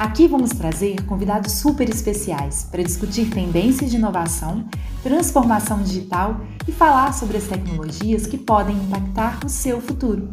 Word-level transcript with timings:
Aqui 0.00 0.26
vamos 0.26 0.48
trazer 0.52 1.04
convidados 1.04 1.52
super 1.52 1.86
especiais 1.86 2.64
para 2.64 2.82
discutir 2.82 3.28
tendências 3.28 3.90
de 3.90 3.98
inovação, 3.98 4.66
transformação 5.02 5.82
digital 5.82 6.40
e 6.66 6.72
falar 6.72 7.12
sobre 7.12 7.36
as 7.36 7.44
tecnologias 7.46 8.26
que 8.26 8.38
podem 8.38 8.74
impactar 8.76 9.38
o 9.44 9.48
seu 9.50 9.78
futuro. 9.78 10.30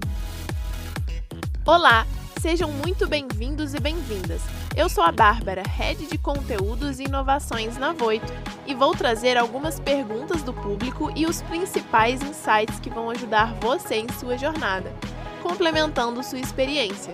Olá, 1.65 2.07
sejam 2.39 2.71
muito 2.71 3.09
bem-vindos 3.09 3.73
e 3.73 3.79
bem-vindas. 3.81 4.41
Eu 4.73 4.87
sou 4.87 5.03
a 5.03 5.11
Bárbara, 5.11 5.63
Head 5.63 6.07
de 6.07 6.17
Conteúdos 6.17 7.01
e 7.01 7.03
Inovações 7.03 7.75
na 7.75 7.91
Voito, 7.91 8.31
e 8.65 8.73
vou 8.73 8.95
trazer 8.95 9.35
algumas 9.35 9.81
perguntas 9.81 10.43
do 10.43 10.53
público 10.53 11.11
e 11.13 11.25
os 11.25 11.41
principais 11.41 12.21
insights 12.21 12.79
que 12.79 12.89
vão 12.89 13.09
ajudar 13.09 13.53
você 13.59 13.95
em 13.95 14.07
sua 14.17 14.37
jornada, 14.37 14.93
complementando 15.43 16.23
sua 16.23 16.39
experiência. 16.39 17.13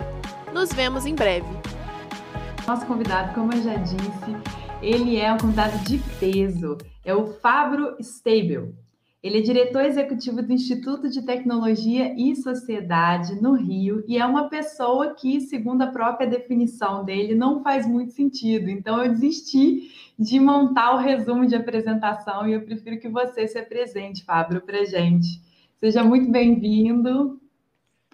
Nos 0.52 0.72
vemos 0.72 1.04
em 1.04 1.16
breve. 1.16 1.63
Nosso 2.66 2.86
convidado, 2.86 3.34
como 3.34 3.52
eu 3.52 3.62
já 3.62 3.74
disse, 3.76 4.00
ele 4.80 5.18
é 5.18 5.30
um 5.30 5.36
convidado 5.36 5.84
de 5.84 5.98
peso. 6.18 6.78
É 7.04 7.14
o 7.14 7.26
Fabro 7.26 7.94
Stable. 8.00 8.74
Ele 9.22 9.38
é 9.38 9.42
diretor 9.42 9.84
executivo 9.84 10.42
do 10.42 10.50
Instituto 10.50 11.10
de 11.10 11.22
Tecnologia 11.22 12.14
e 12.16 12.34
Sociedade 12.34 13.34
no 13.40 13.52
Rio 13.52 14.02
e 14.08 14.16
é 14.16 14.24
uma 14.24 14.48
pessoa 14.48 15.14
que, 15.14 15.42
segundo 15.42 15.82
a 15.82 15.88
própria 15.88 16.26
definição 16.26 17.04
dele, 17.04 17.34
não 17.34 17.62
faz 17.62 17.86
muito 17.86 18.12
sentido. 18.12 18.70
Então, 18.70 19.02
eu 19.02 19.10
desisti 19.10 19.90
de 20.18 20.40
montar 20.40 20.94
o 20.94 20.98
resumo 20.98 21.46
de 21.46 21.54
apresentação 21.54 22.48
e 22.48 22.54
eu 22.54 22.62
prefiro 22.62 22.98
que 22.98 23.08
você 23.10 23.46
se 23.46 23.58
apresente, 23.58 24.24
Fábio, 24.24 24.62
para 24.62 24.86
gente. 24.86 25.38
Seja 25.78 26.02
muito 26.02 26.30
bem-vindo 26.30 27.38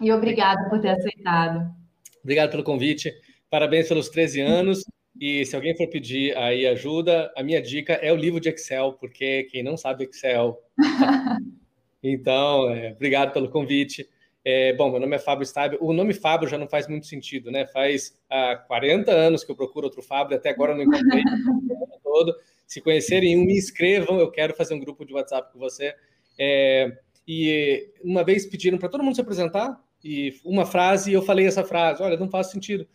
e 0.01 0.11
obrigado 0.11 0.69
por 0.69 0.81
ter 0.81 0.89
aceitado. 0.89 1.73
Obrigado 2.21 2.51
pelo 2.51 2.63
convite. 2.63 3.13
Parabéns 3.51 3.89
pelos 3.89 4.07
13 4.07 4.39
anos. 4.39 4.85
E 5.19 5.45
se 5.45 5.57
alguém 5.57 5.75
for 5.75 5.89
pedir 5.89 6.35
aí 6.37 6.65
ajuda, 6.65 7.31
a 7.35 7.43
minha 7.43 7.61
dica 7.61 7.93
é 7.95 8.11
o 8.11 8.15
livro 8.15 8.39
de 8.39 8.47
Excel, 8.47 8.93
porque 8.93 9.43
quem 9.51 9.61
não 9.61 9.75
sabe 9.75 10.05
Excel. 10.05 10.57
então, 12.01 12.69
é, 12.69 12.93
obrigado 12.93 13.33
pelo 13.33 13.49
convite. 13.49 14.09
É, 14.43 14.71
bom, 14.73 14.89
meu 14.89 15.01
nome 15.01 15.17
é 15.17 15.19
Fábio 15.19 15.43
Stabile. 15.43 15.77
O 15.81 15.91
nome 15.91 16.13
Fábio 16.13 16.47
já 16.47 16.57
não 16.57 16.65
faz 16.65 16.87
muito 16.87 17.07
sentido, 17.07 17.51
né? 17.51 17.67
Faz 17.67 18.17
ah, 18.29 18.55
40 18.55 19.11
anos 19.11 19.43
que 19.43 19.51
eu 19.51 19.55
procuro 19.55 19.85
outro 19.85 20.01
Fábio, 20.01 20.37
até 20.37 20.49
agora 20.49 20.71
eu 20.71 20.77
não 20.77 20.83
encontrei 20.85 21.21
todo. 22.01 22.33
Se 22.65 22.79
conhecerem 22.79 23.37
um, 23.37 23.43
me 23.43 23.57
inscrevam, 23.57 24.17
eu 24.17 24.31
quero 24.31 24.55
fazer 24.55 24.73
um 24.73 24.79
grupo 24.79 25.05
de 25.05 25.13
WhatsApp 25.13 25.51
com 25.51 25.59
você. 25.59 25.93
É, 26.39 26.97
e 27.27 27.91
uma 28.01 28.23
vez 28.23 28.45
pediram 28.45 28.77
para 28.77 28.87
todo 28.87 29.03
mundo 29.03 29.15
se 29.15 29.21
apresentar, 29.21 29.77
e 30.01 30.39
uma 30.45 30.65
frase, 30.65 31.11
e 31.11 31.13
eu 31.13 31.21
falei 31.21 31.45
essa 31.45 31.65
frase: 31.65 32.01
olha, 32.01 32.15
não 32.15 32.29
faz 32.29 32.49
sentido 32.49 32.87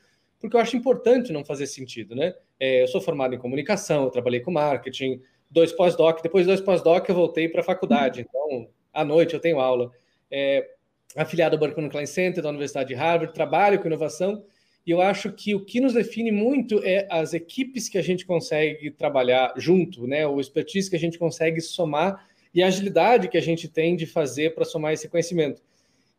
porque 0.47 0.56
eu 0.56 0.61
acho 0.61 0.77
importante 0.77 1.33
não 1.33 1.44
fazer 1.44 1.66
sentido, 1.66 2.14
né? 2.14 2.34
É, 2.58 2.83
eu 2.83 2.89
sou 2.89 3.00
formado 3.00 3.34
em 3.34 3.39
comunicação, 3.39 4.05
eu 4.05 4.11
trabalhei 4.11 4.41
com 4.41 4.50
marketing, 4.50 5.20
dois 5.50 5.72
pós-doc, 5.72 6.22
depois 6.22 6.44
de 6.44 6.48
dois 6.48 6.61
pós-doc 6.61 7.08
eu 7.08 7.14
voltei 7.14 7.48
para 7.48 7.61
a 7.61 7.64
faculdade, 7.64 8.27
então 8.28 8.69
à 8.92 9.05
noite 9.05 9.34
eu 9.34 9.41
tenho 9.41 9.61
aula. 9.61 9.91
É, 10.30 10.69
afiliado 11.16 11.56
ao 11.56 11.61
Berkman 11.61 11.88
Klein 11.88 12.06
Center 12.06 12.43
da 12.43 12.48
Universidade 12.48 12.88
de 12.88 12.94
Harvard, 12.94 13.32
trabalho 13.32 13.78
com 13.78 13.87
inovação, 13.87 14.44
e 14.87 14.91
eu 14.91 15.00
acho 15.00 15.32
que 15.32 15.54
o 15.54 15.65
que 15.65 15.81
nos 15.81 15.94
define 15.94 16.31
muito 16.31 16.81
é 16.84 17.09
as 17.10 17.34
equipes 17.34 17.88
que 17.88 17.98
a 17.98 18.03
gente 18.03 18.25
consegue 18.25 18.91
trabalhar 18.92 19.53
junto, 19.56 20.06
né? 20.06 20.26
O 20.26 20.41
expertise 20.41 20.88
que 20.88 20.94
a 20.94 20.98
gente 20.98 21.19
consegue 21.19 21.60
somar 21.60 22.25
e 22.54 22.62
a 22.62 22.69
agilidade 22.69 23.28
que 23.28 23.37
a 23.37 23.42
gente 23.42 23.69
tem 23.69 23.97
de 23.97 24.06
fazer 24.06 24.54
para 24.54 24.65
somar 24.65 24.92
esse 24.92 25.09
conhecimento. 25.09 25.60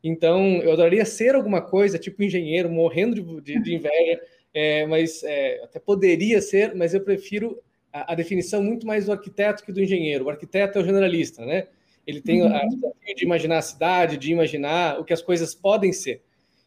Então, 0.08 0.62
eu 0.62 0.72
adoraria 0.72 1.04
ser 1.04 1.36
alguma 1.36 1.62
coisa, 1.62 2.00
tipo 2.00 2.24
engenheiro, 2.24 2.70
morrendo 2.70 3.42
de, 3.42 3.62
de 3.62 3.76
inveja, 3.76 4.22
é, 4.54 4.86
mas 4.88 5.22
é, 5.24 5.62
até 5.64 5.80
poderia 5.80 6.42
ser, 6.42 6.74
mas 6.74 6.94
eu 6.94 7.02
prefiro 7.02 7.62
a, 7.92 8.14
a, 8.14 8.16
definição 8.16 8.64
muito 8.64 8.88
mais 8.88 9.06
do 9.06 9.12
arquiteto 9.12 9.66
que 9.66 9.72
do 9.72 9.82
engenheiro. 9.82 10.26
O 10.26 10.30
arquiteto 10.30 10.80
é 10.80 10.82
o 10.82 10.86
generalista, 10.86 11.46
né? 11.46 11.68
Ele 12.06 12.22
tem 12.22 12.42
uhum. 12.42 12.56
a 12.56 12.66
desafio 12.66 13.16
de 13.18 13.26
imaginar 13.26 13.58
a 13.58 13.62
cidade, 13.62 14.16
de 14.16 14.32
imaginar 14.32 14.98
o 14.98 15.04
que 15.04 15.12
as 15.12 15.22
coisas 15.22 15.54
podem 15.54 15.92
ser. 15.92 16.22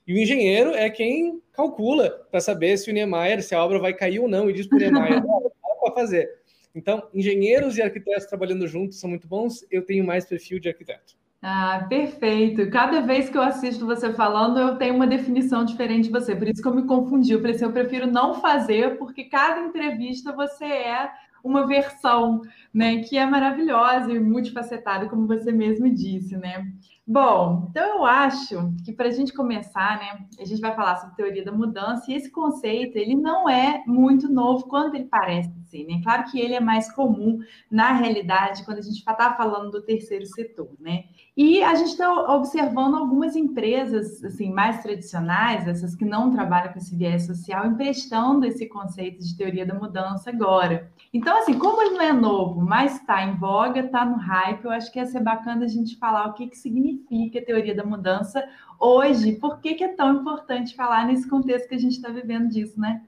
E 0.06 0.12
o 0.12 0.18
engenheiro 0.18 0.74
é 0.74 0.90
quem 0.90 1.40
calcula 1.50 2.10
para 2.30 2.40
saber 2.40 2.76
se 2.76 2.90
o 2.90 2.92
Niemeyer, 2.92 3.42
se 3.42 3.54
a 3.54 3.64
obra 3.64 3.78
vai 3.78 3.94
cair 3.94 4.18
ou 4.18 4.28
não, 4.28 4.50
e 4.50 4.52
diz 4.52 4.66
para 4.66 4.76
o 4.76 4.80
Niemeyer, 4.80 5.24
não, 5.24 5.42
dá 5.42 5.74
para 5.80 5.94
fazer. 5.94 6.28
Então, 6.74 7.08
engenheiros 7.14 7.78
e 7.78 7.82
arquitetos 7.82 8.26
trabalhando 8.26 8.68
juntos 8.68 9.00
são 9.00 9.08
muito 9.08 9.26
bons, 9.26 9.64
eu 9.70 9.82
tenho 9.82 10.04
mais 10.04 10.26
perfil 10.26 10.60
de 10.60 10.68
arquiteto. 10.68 11.18
Ah, 11.42 11.86
perfeito. 11.88 12.70
Cada 12.70 13.00
vez 13.00 13.30
que 13.30 13.38
eu 13.38 13.42
assisto 13.42 13.86
você 13.86 14.12
falando, 14.12 14.58
eu 14.58 14.76
tenho 14.76 14.94
uma 14.94 15.06
definição 15.06 15.64
diferente 15.64 16.04
de 16.04 16.10
você. 16.10 16.36
Por 16.36 16.46
isso 16.48 16.60
que 16.60 16.68
eu 16.68 16.74
me 16.74 16.86
confundi. 16.86 17.32
Eu 17.32 17.40
pensei, 17.42 17.66
eu 17.66 17.72
prefiro 17.72 18.06
não 18.06 18.34
fazer, 18.34 18.98
porque 18.98 19.24
cada 19.24 19.60
entrevista 19.62 20.32
você 20.32 20.64
é 20.66 21.10
uma 21.42 21.66
versão, 21.66 22.42
né, 22.72 22.98
que 23.02 23.16
é 23.16 23.24
maravilhosa 23.24 24.12
e 24.12 24.20
multifacetada, 24.20 25.08
como 25.08 25.26
você 25.26 25.50
mesmo 25.50 25.88
disse, 25.88 26.36
né? 26.36 26.66
Bom, 27.06 27.68
então 27.70 27.96
eu 27.96 28.04
acho 28.04 28.74
que 28.84 28.92
para 28.92 29.08
a 29.08 29.10
gente 29.10 29.32
começar, 29.32 29.98
né, 29.98 30.26
a 30.38 30.44
gente 30.44 30.60
vai 30.60 30.74
falar 30.76 30.96
sobre 30.98 31.16
teoria 31.16 31.42
da 31.42 31.50
mudança 31.50 32.10
e 32.10 32.14
esse 32.14 32.30
conceito 32.30 32.96
ele 32.98 33.14
não 33.14 33.48
é 33.48 33.82
muito 33.86 34.28
novo 34.30 34.64
quando 34.68 34.94
ele 34.96 35.06
parece 35.06 35.50
ser, 35.70 35.84
né? 35.84 36.00
Claro 36.02 36.30
que 36.30 36.40
ele 36.40 36.54
é 36.54 36.60
mais 36.60 36.92
comum 36.92 37.40
na 37.70 37.92
realidade 37.92 38.64
quando 38.64 38.78
a 38.78 38.82
gente 38.82 38.98
está 38.98 39.34
falando 39.34 39.70
do 39.70 39.82
terceiro 39.82 40.26
setor, 40.26 40.70
né? 40.78 41.04
E 41.36 41.62
a 41.62 41.74
gente 41.74 41.90
está 41.90 42.34
observando 42.34 42.96
algumas 42.96 43.36
empresas 43.36 44.22
assim 44.24 44.52
mais 44.52 44.82
tradicionais, 44.82 45.66
essas 45.66 45.94
que 45.94 46.04
não 46.04 46.30
trabalham 46.30 46.72
com 46.72 46.78
esse 46.78 46.94
viés 46.94 47.26
social, 47.26 47.66
emprestando 47.66 48.44
esse 48.44 48.66
conceito 48.66 49.22
de 49.22 49.36
teoria 49.36 49.64
da 49.64 49.74
mudança 49.74 50.28
agora. 50.30 50.90
Então, 51.14 51.38
assim, 51.38 51.58
como 51.58 51.80
ele 51.80 51.94
não 51.94 52.02
é 52.02 52.12
novo, 52.12 52.60
mas 52.60 52.96
está 52.96 53.24
em 53.24 53.36
voga, 53.36 53.80
está 53.80 54.04
no 54.04 54.16
hype, 54.16 54.64
eu 54.64 54.70
acho 54.70 54.92
que 54.92 54.98
ia 54.98 55.06
ser 55.06 55.20
bacana 55.20 55.64
a 55.64 55.68
gente 55.68 55.96
falar 55.96 56.26
o 56.26 56.34
que, 56.34 56.48
que 56.48 56.58
significa 56.58 57.40
teoria 57.40 57.74
da 57.74 57.84
mudança 57.84 58.44
hoje, 58.78 59.32
por 59.32 59.60
que, 59.60 59.74
que 59.74 59.84
é 59.84 59.88
tão 59.88 60.20
importante 60.20 60.74
falar 60.74 61.06
nesse 61.06 61.28
contexto 61.28 61.68
que 61.68 61.74
a 61.74 61.78
gente 61.78 61.92
está 61.92 62.08
vivendo 62.08 62.48
disso, 62.48 62.80
né? 62.80 63.02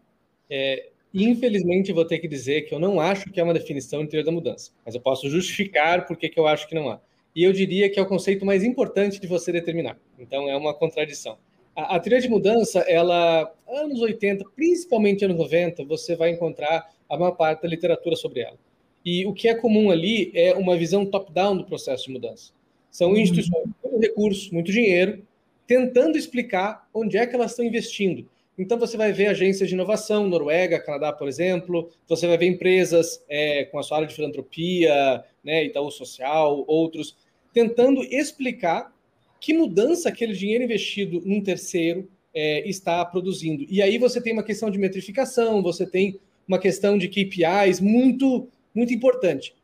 É, 0.49 0.91
infelizmente, 1.12 1.93
vou 1.93 2.05
ter 2.05 2.19
que 2.19 2.28
dizer 2.28 2.62
que 2.62 2.75
eu 2.75 2.78
não 2.78 3.00
acho 3.00 3.31
que 3.31 3.41
é 3.41 3.43
uma 3.43 3.53
definição 3.53 4.03
de 4.03 4.11
teoria 4.11 4.25
da 4.25 4.33
mudança, 4.33 4.71
mas 4.84 4.95
eu 4.95 5.00
posso 5.00 5.28
justificar 5.28 6.06
por 6.06 6.17
que, 6.17 6.33
eu 6.34 6.47
acho 6.47 6.69
que 6.69 6.75
não 6.75 6.89
há. 6.89 7.00
E 7.34 7.43
eu 7.43 7.53
diria 7.53 7.91
que 7.91 7.99
é 7.99 8.03
o 8.03 8.06
conceito 8.06 8.45
mais 8.45 8.62
importante 8.62 9.21
de 9.21 9.27
você 9.27 9.53
determinar. 9.53 9.99
Então, 10.19 10.49
é 10.49 10.56
uma 10.56 10.75
contradição. 10.75 11.39
A, 11.75 11.97
a 11.97 12.01
teoria 12.01 12.21
de 12.21 12.28
mudança, 12.28 12.81
ela, 12.81 13.53
anos 13.69 14.01
80, 14.01 14.45
principalmente 14.55 15.25
anos 15.25 15.37
90, 15.37 15.84
você 15.84 16.15
vai 16.15 16.31
encontrar 16.31 16.91
a 17.09 17.17
maior 17.17 17.33
parte 17.33 17.62
da 17.62 17.69
literatura 17.69 18.17
sobre 18.17 18.41
ela. 18.41 18.59
E 19.05 19.27
o 19.27 19.33
que 19.33 19.49
é 19.49 19.55
comum 19.55 19.91
ali 19.91 20.31
é 20.34 20.55
uma 20.55 20.77
visão 20.77 21.05
top-down 21.05 21.56
do 21.56 21.65
processo 21.65 22.06
de 22.06 22.12
mudança. 22.12 22.53
São 22.91 23.11
uhum. 23.11 23.17
instituições 23.17 23.65
com 23.81 23.89
muito 23.89 24.03
recurso, 24.03 24.55
muito 24.55 24.71
dinheiro, 24.71 25.22
tentando 25.67 26.19
explicar 26.19 26.89
onde 26.93 27.17
é 27.17 27.27
que 27.27 27.34
elas 27.34 27.53
estão 27.53 27.65
investindo. 27.65 28.28
Então, 28.59 28.79
você 28.79 28.97
vai 28.97 29.13
ver 29.13 29.29
agências 29.29 29.69
de 29.69 29.75
inovação, 29.75 30.29
Noruega, 30.29 30.79
Canadá, 30.79 31.13
por 31.13 31.27
exemplo, 31.27 31.91
você 32.07 32.27
vai 32.27 32.37
ver 32.37 32.47
empresas 32.47 33.25
é, 33.29 33.65
com 33.65 33.79
a 33.79 33.83
sua 33.83 33.99
área 33.99 34.09
de 34.09 34.15
filantropia, 34.15 35.25
né, 35.43 35.65
Itaú 35.65 35.91
Social, 35.91 36.65
outros, 36.66 37.16
tentando 37.53 38.03
explicar 38.04 38.93
que 39.41 39.54
mudança 39.54 40.09
aquele 40.09 40.34
dinheiro 40.34 40.65
investido 40.65 41.21
num 41.25 41.43
terceiro 41.43 42.09
é, 42.34 42.69
está 42.69 43.04
produzindo. 43.04 43.66
E 43.69 43.83
aí 43.83 43.99
você 43.99 44.21
tem 44.21 44.33
uma 44.33 44.43
questão 44.43 44.71
de 44.71 44.78
metrificação, 44.78 45.63
você 45.63 45.87
tem 45.87 46.19
uma 46.47 46.59
questão 46.59 46.97
de 46.97 47.09
KPIs 47.09 47.81
muito, 47.81 48.48
muito 48.75 48.93
importante. 48.93 49.55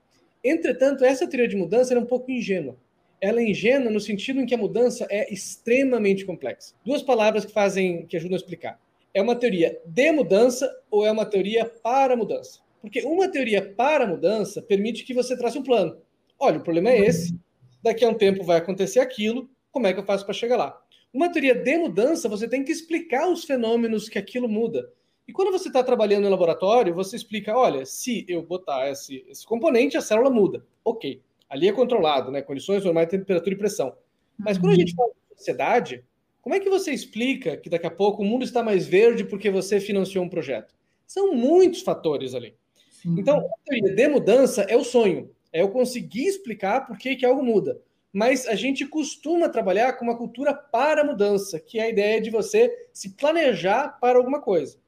Entretanto, 0.42 1.04
essa 1.04 1.26
teoria 1.26 1.48
de 1.48 1.56
mudança 1.56 1.94
é 1.94 1.98
um 1.98 2.06
pouco 2.06 2.30
ingênua. 2.30 2.76
Ela 3.20 3.40
é 3.40 3.50
ingênua 3.50 3.90
no 3.90 4.00
sentido 4.00 4.40
em 4.40 4.46
que 4.46 4.54
a 4.54 4.58
mudança 4.58 5.06
é 5.10 5.32
extremamente 5.32 6.24
complexa. 6.24 6.74
Duas 6.84 7.02
palavras 7.02 7.44
que 7.44 7.52
fazem, 7.52 8.06
que 8.06 8.16
ajudam 8.16 8.36
a 8.36 8.40
explicar. 8.40 8.80
É 9.12 9.20
uma 9.20 9.34
teoria 9.34 9.80
de 9.84 10.12
mudança 10.12 10.70
ou 10.90 11.04
é 11.04 11.10
uma 11.10 11.26
teoria 11.26 11.64
para 11.64 12.16
mudança? 12.16 12.60
Porque 12.80 13.02
uma 13.02 13.28
teoria 13.28 13.62
para 13.62 14.06
mudança 14.06 14.62
permite 14.62 15.04
que 15.04 15.14
você 15.14 15.36
trace 15.36 15.58
um 15.58 15.62
plano. 15.62 16.00
Olha, 16.38 16.58
o 16.58 16.62
problema 16.62 16.90
é 16.90 17.00
esse. 17.00 17.36
Daqui 17.82 18.04
a 18.04 18.08
um 18.08 18.14
tempo 18.14 18.44
vai 18.44 18.58
acontecer 18.58 19.00
aquilo. 19.00 19.50
Como 19.72 19.86
é 19.86 19.92
que 19.92 19.98
eu 19.98 20.04
faço 20.04 20.24
para 20.24 20.34
chegar 20.34 20.56
lá? 20.56 20.80
Uma 21.12 21.32
teoria 21.32 21.54
de 21.54 21.78
mudança, 21.78 22.28
você 22.28 22.46
tem 22.46 22.62
que 22.62 22.70
explicar 22.70 23.28
os 23.28 23.44
fenômenos 23.44 24.08
que 24.08 24.18
aquilo 24.18 24.48
muda. 24.48 24.92
E 25.26 25.32
quando 25.32 25.52
você 25.52 25.68
está 25.68 25.82
trabalhando 25.82 26.24
no 26.24 26.30
laboratório, 26.30 26.94
você 26.94 27.16
explica: 27.16 27.56
olha, 27.56 27.84
se 27.84 28.24
eu 28.28 28.42
botar 28.42 28.90
esse, 28.90 29.24
esse 29.28 29.44
componente, 29.44 29.96
a 29.96 30.00
célula 30.00 30.30
muda. 30.30 30.64
Ok. 30.84 31.20
Ali 31.48 31.68
é 31.68 31.72
controlado, 31.72 32.30
né? 32.30 32.42
Condições 32.42 32.84
normais 32.84 33.08
temperatura 33.08 33.54
e 33.54 33.58
pressão. 33.58 33.96
Mas 34.36 34.58
quando 34.58 34.72
a 34.72 34.76
gente 34.76 34.94
fala 34.94 35.10
de 35.10 35.36
sociedade, 35.36 36.04
como 36.40 36.54
é 36.54 36.60
que 36.60 36.70
você 36.70 36.92
explica 36.92 37.56
que 37.56 37.68
daqui 37.68 37.86
a 37.86 37.90
pouco 37.90 38.22
o 38.22 38.24
mundo 38.24 38.44
está 38.44 38.62
mais 38.62 38.86
verde 38.86 39.24
porque 39.24 39.50
você 39.50 39.80
financiou 39.80 40.24
um 40.24 40.28
projeto? 40.28 40.74
São 41.06 41.34
muitos 41.34 41.82
fatores 41.82 42.34
ali. 42.34 42.54
Sim. 42.90 43.16
Então, 43.18 43.38
a 43.38 43.70
teoria 43.70 43.94
de 43.94 44.08
mudança 44.08 44.62
é 44.62 44.76
o 44.76 44.84
sonho. 44.84 45.30
É 45.52 45.62
eu 45.62 45.70
conseguir 45.70 46.26
explicar 46.26 46.86
por 46.86 46.98
que, 46.98 47.16
que 47.16 47.24
algo 47.26 47.42
muda. 47.42 47.80
Mas 48.12 48.46
a 48.46 48.54
gente 48.54 48.86
costuma 48.86 49.48
trabalhar 49.48 49.92
com 49.94 50.04
uma 50.04 50.16
cultura 50.16 50.54
para 50.54 51.04
mudança, 51.04 51.60
que 51.60 51.78
é 51.78 51.84
a 51.84 51.88
ideia 51.88 52.20
de 52.20 52.30
você 52.30 52.88
se 52.92 53.10
planejar 53.10 53.98
para 54.00 54.18
alguma 54.18 54.40
coisa. 54.40 54.78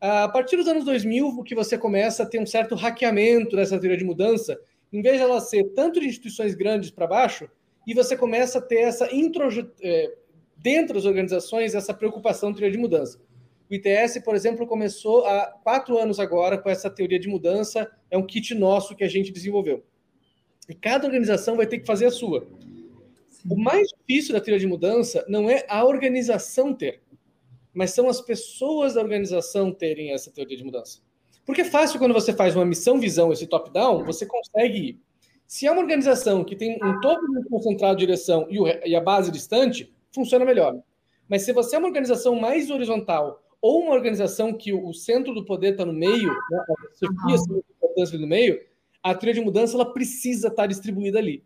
A 0.00 0.28
partir 0.28 0.56
dos 0.56 0.68
anos 0.68 0.84
2000, 0.84 1.26
o 1.28 1.42
que 1.42 1.54
você 1.54 1.78
começa 1.78 2.22
a 2.22 2.26
ter 2.26 2.38
um 2.38 2.46
certo 2.46 2.74
hackeamento 2.74 3.56
dessa 3.56 3.78
teoria 3.78 3.96
de 3.96 4.04
mudança, 4.04 4.58
em 4.94 5.02
vez 5.02 5.16
de 5.16 5.22
ela 5.22 5.40
ser 5.40 5.64
tanto 5.74 6.00
de 6.00 6.06
instituições 6.06 6.54
grandes 6.54 6.88
para 6.88 7.08
baixo, 7.08 7.50
e 7.84 7.92
você 7.92 8.16
começa 8.16 8.58
a 8.58 8.62
ter 8.62 8.76
essa 8.76 9.08
é, 9.82 10.14
dentro 10.56 10.94
das 10.94 11.04
organizações 11.04 11.74
essa 11.74 11.92
preocupação 11.92 12.52
teoria 12.52 12.70
de 12.70 12.78
mudança. 12.78 13.20
O 13.68 13.74
ITS, 13.74 14.22
por 14.24 14.36
exemplo, 14.36 14.68
começou 14.68 15.26
há 15.26 15.46
quatro 15.64 15.98
anos 15.98 16.20
agora 16.20 16.56
com 16.56 16.70
essa 16.70 16.88
teoria 16.88 17.18
de 17.18 17.28
mudança, 17.28 17.90
é 18.08 18.16
um 18.16 18.24
kit 18.24 18.54
nosso 18.54 18.94
que 18.94 19.02
a 19.02 19.08
gente 19.08 19.32
desenvolveu. 19.32 19.84
E 20.68 20.74
cada 20.74 21.06
organização 21.06 21.56
vai 21.56 21.66
ter 21.66 21.80
que 21.80 21.86
fazer 21.86 22.06
a 22.06 22.10
sua. 22.12 22.46
O 23.50 23.58
mais 23.58 23.88
difícil 23.88 24.32
da 24.32 24.40
teoria 24.40 24.60
de 24.60 24.66
mudança 24.66 25.24
não 25.28 25.50
é 25.50 25.66
a 25.68 25.84
organização 25.84 26.72
ter, 26.72 27.02
mas 27.72 27.90
são 27.90 28.08
as 28.08 28.20
pessoas 28.20 28.94
da 28.94 29.00
organização 29.00 29.72
terem 29.72 30.12
essa 30.12 30.30
teoria 30.30 30.56
de 30.56 30.64
mudança. 30.64 31.00
Porque 31.44 31.60
é 31.60 31.64
fácil 31.64 31.98
quando 31.98 32.14
você 32.14 32.32
faz 32.32 32.56
uma 32.56 32.64
missão, 32.64 32.98
visão, 32.98 33.32
esse 33.32 33.46
top-down, 33.46 34.04
você 34.04 34.24
consegue 34.24 34.78
ir. 34.78 35.00
Se 35.46 35.66
é 35.66 35.70
uma 35.70 35.82
organização 35.82 36.42
que 36.42 36.56
tem 36.56 36.78
um 36.82 37.00
topo 37.00 37.22
concentrado 37.48 37.96
de 37.96 38.06
direção 38.06 38.46
e, 38.48 38.96
a 38.96 39.00
base 39.00 39.30
distante, 39.30 39.94
funciona 40.12 40.44
melhor. 40.44 40.80
Mas 41.28 41.42
se 41.42 41.52
você 41.52 41.76
é 41.76 41.78
uma 41.78 41.88
organização 41.88 42.34
mais 42.36 42.70
horizontal 42.70 43.42
ou 43.60 43.82
uma 43.82 43.94
organização 43.94 44.52
que 44.52 44.72
o, 44.72 44.92
centro 44.92 45.34
do 45.34 45.44
poder 45.44 45.72
está 45.72 45.84
no 45.84 45.92
meio, 45.92 46.28
né, 46.28 46.64
a 46.68 47.06
uhum. 47.06 47.62
importância 47.76 48.18
no 48.18 48.26
meio, 48.26 48.60
a 49.02 49.14
trilha 49.14 49.34
de 49.34 49.40
mudança 49.40 49.74
ela 49.74 49.92
precisa 49.92 50.48
estar 50.48 50.62
tá 50.62 50.66
distribuída 50.66 51.18
ali. 51.18 51.42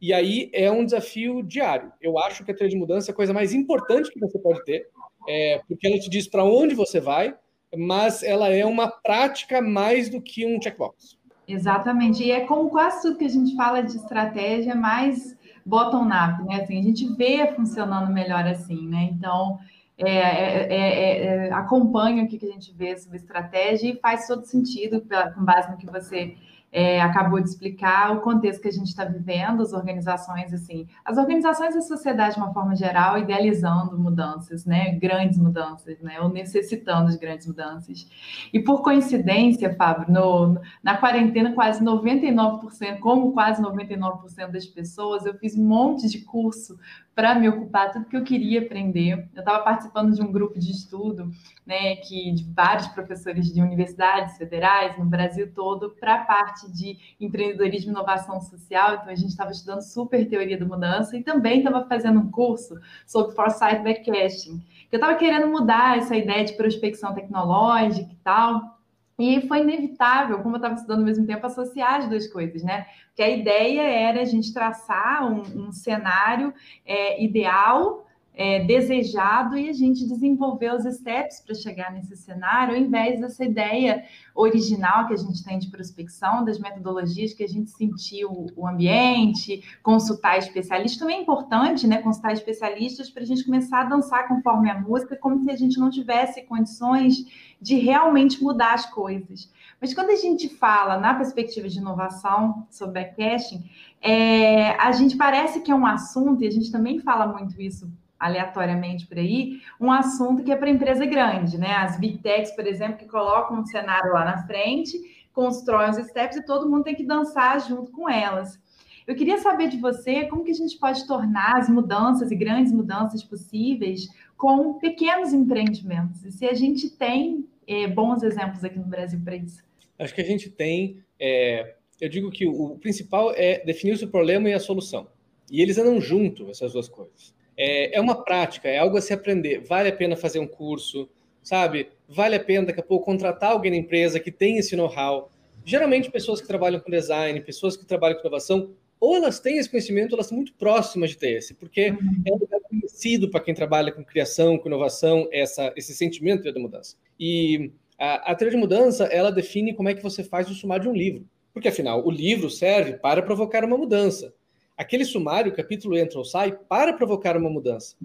E 0.00 0.12
aí 0.12 0.50
é 0.54 0.70
um 0.70 0.84
desafio 0.84 1.42
diário. 1.42 1.92
Eu 2.00 2.18
acho 2.18 2.44
que 2.44 2.50
a 2.50 2.54
trilha 2.54 2.70
de 2.70 2.76
mudança 2.76 3.10
é 3.10 3.12
a 3.12 3.16
coisa 3.16 3.32
mais 3.32 3.52
importante 3.52 4.10
que 4.10 4.18
você 4.18 4.38
pode 4.38 4.64
ter, 4.64 4.88
é, 5.28 5.60
porque 5.68 5.86
ela 5.86 5.98
te 5.98 6.08
diz 6.08 6.26
para 6.26 6.42
onde 6.42 6.74
você 6.74 6.98
vai, 6.98 7.36
mas 7.76 8.22
ela 8.22 8.48
é 8.48 8.64
uma 8.64 8.88
prática 8.88 9.60
mais 9.60 10.08
do 10.08 10.20
que 10.20 10.46
um 10.46 10.60
checkbox. 10.60 11.18
Exatamente. 11.46 12.22
E 12.22 12.30
é 12.30 12.40
como 12.40 12.70
quase 12.70 13.02
tudo 13.02 13.18
que 13.18 13.24
a 13.24 13.28
gente 13.28 13.56
fala 13.56 13.82
de 13.82 13.96
estratégia, 13.96 14.74
mais 14.74 15.36
bottom-up, 15.64 16.42
né? 16.44 16.62
Assim, 16.62 16.78
a 16.78 16.82
gente 16.82 17.06
vê 17.14 17.52
funcionando 17.54 18.12
melhor 18.12 18.46
assim, 18.46 18.88
né? 18.88 19.10
Então, 19.12 19.58
é, 19.98 20.10
é, 20.10 20.72
é, 20.72 21.24
é 21.48 21.52
acompanha 21.52 22.24
o 22.24 22.28
que 22.28 22.44
a 22.44 22.52
gente 22.52 22.72
vê 22.72 22.96
sobre 22.96 23.18
estratégia 23.18 23.90
e 23.90 23.98
faz 23.98 24.26
todo 24.26 24.44
sentido 24.44 25.02
com 25.34 25.44
base 25.44 25.70
no 25.70 25.76
que 25.76 25.86
você 25.86 26.36
é, 26.72 27.00
acabou 27.00 27.40
de 27.40 27.48
explicar 27.48 28.16
o 28.16 28.20
contexto 28.20 28.62
que 28.62 28.68
a 28.68 28.72
gente 28.72 28.86
está 28.86 29.04
vivendo, 29.04 29.62
as 29.62 29.72
organizações, 29.72 30.52
assim, 30.52 30.86
as 31.04 31.18
organizações 31.18 31.74
e 31.74 31.78
a 31.78 31.82
sociedade, 31.82 32.34
de 32.34 32.40
uma 32.40 32.52
forma 32.52 32.76
geral, 32.76 33.18
idealizando 33.18 33.98
mudanças, 33.98 34.64
né, 34.64 34.92
grandes 34.92 35.38
mudanças, 35.38 36.00
né, 36.00 36.20
ou 36.20 36.28
necessitando 36.28 37.10
de 37.10 37.18
grandes 37.18 37.46
mudanças. 37.46 38.06
E 38.52 38.60
por 38.60 38.82
coincidência, 38.82 39.74
Fábio, 39.74 40.12
no, 40.12 40.60
na 40.82 40.96
quarentena, 40.96 41.52
quase 41.52 41.82
99%, 41.82 43.00
como 43.00 43.32
quase 43.32 43.60
99% 43.60 44.50
das 44.50 44.66
pessoas, 44.66 45.26
eu 45.26 45.34
fiz 45.34 45.56
um 45.56 45.64
monte 45.64 46.08
de 46.08 46.20
curso 46.20 46.78
para 47.14 47.34
me 47.34 47.48
ocupar 47.48 47.92
tudo 47.92 48.06
que 48.06 48.16
eu 48.16 48.24
queria 48.24 48.62
aprender. 48.62 49.28
Eu 49.34 49.40
estava 49.40 49.62
participando 49.62 50.14
de 50.14 50.22
um 50.22 50.32
grupo 50.32 50.58
de 50.58 50.70
estudo, 50.70 51.30
né, 51.66 51.96
que 51.96 52.32
de 52.32 52.44
vários 52.52 52.86
professores 52.88 53.52
de 53.52 53.60
universidades 53.60 54.38
federais 54.38 54.96
no 54.96 55.04
Brasil 55.04 55.52
todo 55.52 55.90
para 55.90 56.14
a 56.14 56.24
parte 56.24 56.59
de 56.68 56.98
empreendedorismo 57.20 57.90
e 57.90 57.92
inovação 57.92 58.40
social. 58.40 58.94
Então 58.94 59.08
a 59.08 59.14
gente 59.14 59.30
estava 59.30 59.52
estudando 59.52 59.82
super 59.82 60.28
teoria 60.28 60.58
da 60.58 60.66
mudança 60.66 61.16
e 61.16 61.22
também 61.22 61.58
estava 61.58 61.86
fazendo 61.86 62.18
um 62.18 62.30
curso 62.30 62.80
sobre 63.06 63.34
foresight 63.34 63.82
backcasting. 63.82 64.60
Eu 64.90 64.96
estava 64.96 65.16
querendo 65.16 65.46
mudar 65.46 65.98
essa 65.98 66.16
ideia 66.16 66.44
de 66.44 66.54
prospecção 66.54 67.14
tecnológica 67.14 68.10
e 68.10 68.16
tal. 68.24 68.78
E 69.16 69.46
foi 69.46 69.60
inevitável, 69.60 70.38
como 70.38 70.56
eu 70.56 70.58
estava 70.58 70.74
estudando 70.74 71.00
ao 71.00 71.04
mesmo 71.04 71.26
tempo, 71.26 71.46
associar 71.46 71.96
as 71.96 72.08
duas 72.08 72.26
coisas, 72.26 72.62
né? 72.62 72.86
Porque 73.08 73.22
a 73.22 73.28
ideia 73.28 73.82
era 73.82 74.22
a 74.22 74.24
gente 74.24 74.52
traçar 74.52 75.30
um, 75.30 75.66
um 75.66 75.72
cenário 75.72 76.54
é, 76.86 77.22
ideal 77.22 78.06
é, 78.40 78.64
desejado 78.64 79.54
e 79.58 79.68
a 79.68 79.72
gente 79.74 80.08
desenvolver 80.08 80.74
os 80.74 80.84
steps 80.84 81.42
para 81.44 81.54
chegar 81.54 81.92
nesse 81.92 82.16
cenário, 82.16 82.74
ao 82.74 82.80
invés 82.80 83.20
dessa 83.20 83.44
ideia 83.44 84.02
original 84.34 85.06
que 85.06 85.12
a 85.12 85.16
gente 85.18 85.44
tem 85.44 85.58
de 85.58 85.68
prospecção, 85.68 86.42
das 86.42 86.58
metodologias 86.58 87.34
que 87.34 87.44
a 87.44 87.46
gente 87.46 87.70
sentiu 87.70 88.46
o 88.56 88.66
ambiente, 88.66 89.62
consultar 89.82 90.38
especialistas. 90.38 90.98
Também 90.98 91.18
é 91.18 91.20
importante, 91.20 91.86
né? 91.86 91.98
Consultar 92.00 92.32
especialistas 92.32 93.10
para 93.10 93.24
a 93.24 93.26
gente 93.26 93.44
começar 93.44 93.82
a 93.82 93.84
dançar 93.84 94.26
conforme 94.26 94.70
a 94.70 94.80
música, 94.80 95.16
como 95.16 95.44
se 95.44 95.50
a 95.50 95.56
gente 95.56 95.78
não 95.78 95.90
tivesse 95.90 96.40
condições 96.44 97.16
de 97.60 97.74
realmente 97.74 98.42
mudar 98.42 98.72
as 98.72 98.86
coisas. 98.86 99.52
Mas 99.78 99.92
quando 99.92 100.08
a 100.08 100.16
gente 100.16 100.48
fala 100.48 100.96
na 100.96 101.12
perspectiva 101.12 101.68
de 101.68 101.76
inovação 101.76 102.66
sobre 102.70 103.02
backcasting, 103.02 103.62
é, 104.00 104.70
a 104.80 104.92
gente 104.92 105.14
parece 105.14 105.60
que 105.60 105.70
é 105.70 105.74
um 105.74 105.84
assunto, 105.84 106.42
e 106.42 106.46
a 106.46 106.50
gente 106.50 106.72
também 106.72 107.00
fala 107.00 107.26
muito 107.26 107.60
isso 107.60 107.86
aleatoriamente 108.20 109.06
por 109.06 109.16
aí, 109.16 109.62
um 109.80 109.90
assunto 109.90 110.44
que 110.44 110.52
é 110.52 110.56
para 110.56 110.68
empresa 110.68 111.06
grande, 111.06 111.56
né? 111.56 111.72
As 111.72 111.98
big 111.98 112.18
techs, 112.18 112.54
por 112.54 112.66
exemplo, 112.66 112.98
que 112.98 113.06
colocam 113.06 113.58
um 113.58 113.64
cenário 113.64 114.12
lá 114.12 114.26
na 114.26 114.46
frente, 114.46 115.00
constroem 115.32 115.88
os 115.88 115.96
steps 115.96 116.36
e 116.36 116.44
todo 116.44 116.68
mundo 116.68 116.84
tem 116.84 116.94
que 116.94 117.04
dançar 117.04 117.58
junto 117.66 117.90
com 117.90 118.08
elas. 118.08 118.60
Eu 119.06 119.16
queria 119.16 119.38
saber 119.38 119.68
de 119.68 119.78
você 119.78 120.26
como 120.26 120.44
que 120.44 120.50
a 120.50 120.54
gente 120.54 120.78
pode 120.78 121.06
tornar 121.06 121.56
as 121.56 121.68
mudanças 121.68 122.30
e 122.30 122.36
grandes 122.36 122.72
mudanças 122.72 123.24
possíveis 123.24 124.06
com 124.36 124.74
pequenos 124.74 125.32
empreendimentos. 125.32 126.22
E 126.22 126.30
se 126.30 126.44
a 126.44 126.52
gente 126.52 126.90
tem 126.90 127.48
é, 127.66 127.88
bons 127.88 128.22
exemplos 128.22 128.62
aqui 128.62 128.78
no 128.78 128.84
Brasil 128.84 129.18
para 129.24 129.36
isso? 129.36 129.62
Acho 129.98 130.14
que 130.14 130.20
a 130.20 130.24
gente 130.24 130.50
tem. 130.50 131.02
É, 131.18 131.74
eu 131.98 132.08
digo 132.08 132.30
que 132.30 132.46
o, 132.46 132.72
o 132.72 132.78
principal 132.78 133.32
é 133.34 133.64
definir 133.64 133.94
o 134.02 134.08
problema 134.08 134.50
e 134.50 134.52
a 134.52 134.60
solução. 134.60 135.08
E 135.50 135.62
eles 135.62 135.78
andam 135.78 136.00
junto, 136.00 136.48
essas 136.50 136.74
duas 136.74 136.88
coisas 136.88 137.34
é, 137.60 137.98
é 137.98 138.00
uma 138.00 138.24
prática, 138.24 138.68
é 138.68 138.78
algo 138.78 138.96
a 138.96 139.02
se 139.02 139.12
aprender. 139.12 139.60
Vale 139.60 139.90
a 139.90 139.92
pena 139.92 140.16
fazer 140.16 140.38
um 140.38 140.46
curso, 140.46 141.06
sabe? 141.42 141.90
Vale 142.08 142.36
a 142.36 142.40
pena 142.40 142.68
daqui 142.68 142.80
a 142.80 142.82
pouco 142.82 143.04
contratar 143.04 143.52
alguém 143.52 143.70
na 143.70 143.76
empresa 143.76 144.18
que 144.18 144.32
tem 144.32 144.56
esse 144.56 144.74
know-how. 144.74 145.30
Geralmente, 145.62 146.10
pessoas 146.10 146.40
que 146.40 146.48
trabalham 146.48 146.80
com 146.80 146.90
design, 146.90 147.38
pessoas 147.42 147.76
que 147.76 147.84
trabalham 147.84 148.16
com 148.16 148.22
inovação, 148.22 148.70
ou 148.98 149.14
elas 149.14 149.40
têm 149.40 149.58
esse 149.58 149.68
conhecimento, 149.68 150.14
elas 150.14 150.26
são 150.26 150.36
muito 150.36 150.54
próximas 150.54 151.10
de 151.10 151.18
ter 151.18 151.32
esse, 151.32 151.52
porque 151.52 151.90
uhum. 151.90 152.22
é 152.26 152.32
um 152.32 152.38
lugar 152.38 152.60
conhecido 152.60 153.28
para 153.28 153.40
quem 153.40 153.54
trabalha 153.54 153.92
com 153.92 154.02
criação, 154.02 154.56
com 154.56 154.68
inovação, 154.68 155.28
essa, 155.30 155.70
esse 155.76 155.94
sentimento 155.94 156.50
de 156.50 156.58
mudança. 156.58 156.96
E 157.18 157.72
a, 157.98 158.32
a 158.32 158.34
teoria 158.34 158.56
de 158.56 158.60
mudança, 158.60 159.04
ela 159.04 159.30
define 159.30 159.74
como 159.74 159.90
é 159.90 159.94
que 159.94 160.02
você 160.02 160.24
faz 160.24 160.50
o 160.50 160.54
sumário 160.54 160.84
de 160.84 160.88
um 160.88 160.94
livro. 160.94 161.26
Porque, 161.52 161.68
afinal, 161.68 162.06
o 162.06 162.10
livro 162.10 162.48
serve 162.48 162.94
para 162.94 163.20
provocar 163.20 163.64
uma 163.64 163.76
mudança 163.76 164.32
aquele 164.80 165.04
sumário, 165.04 165.52
o 165.52 165.54
capítulo 165.54 165.98
entra 165.98 166.18
ou 166.18 166.24
sai, 166.24 166.52
para 166.52 166.94
provocar 166.94 167.36
uma 167.36 167.50
mudança. 167.50 167.96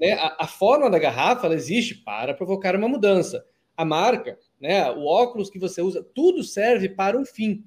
Né? 0.00 0.12
A, 0.12 0.44
a, 0.44 0.46
forma 0.46 0.88
da 0.88 0.96
garrafa 0.96 1.46
ela 1.46 1.56
existe 1.56 1.96
para 1.96 2.32
provocar 2.32 2.76
uma 2.76 2.86
mudança. 2.86 3.44
A 3.76 3.84
marca, 3.84 4.38
né, 4.60 4.88
o 4.92 5.06
óculos 5.06 5.50
que 5.50 5.58
você 5.58 5.82
usa, 5.82 6.06
tudo 6.14 6.44
serve 6.44 6.88
para 6.88 7.18
um 7.18 7.24
fim. 7.24 7.64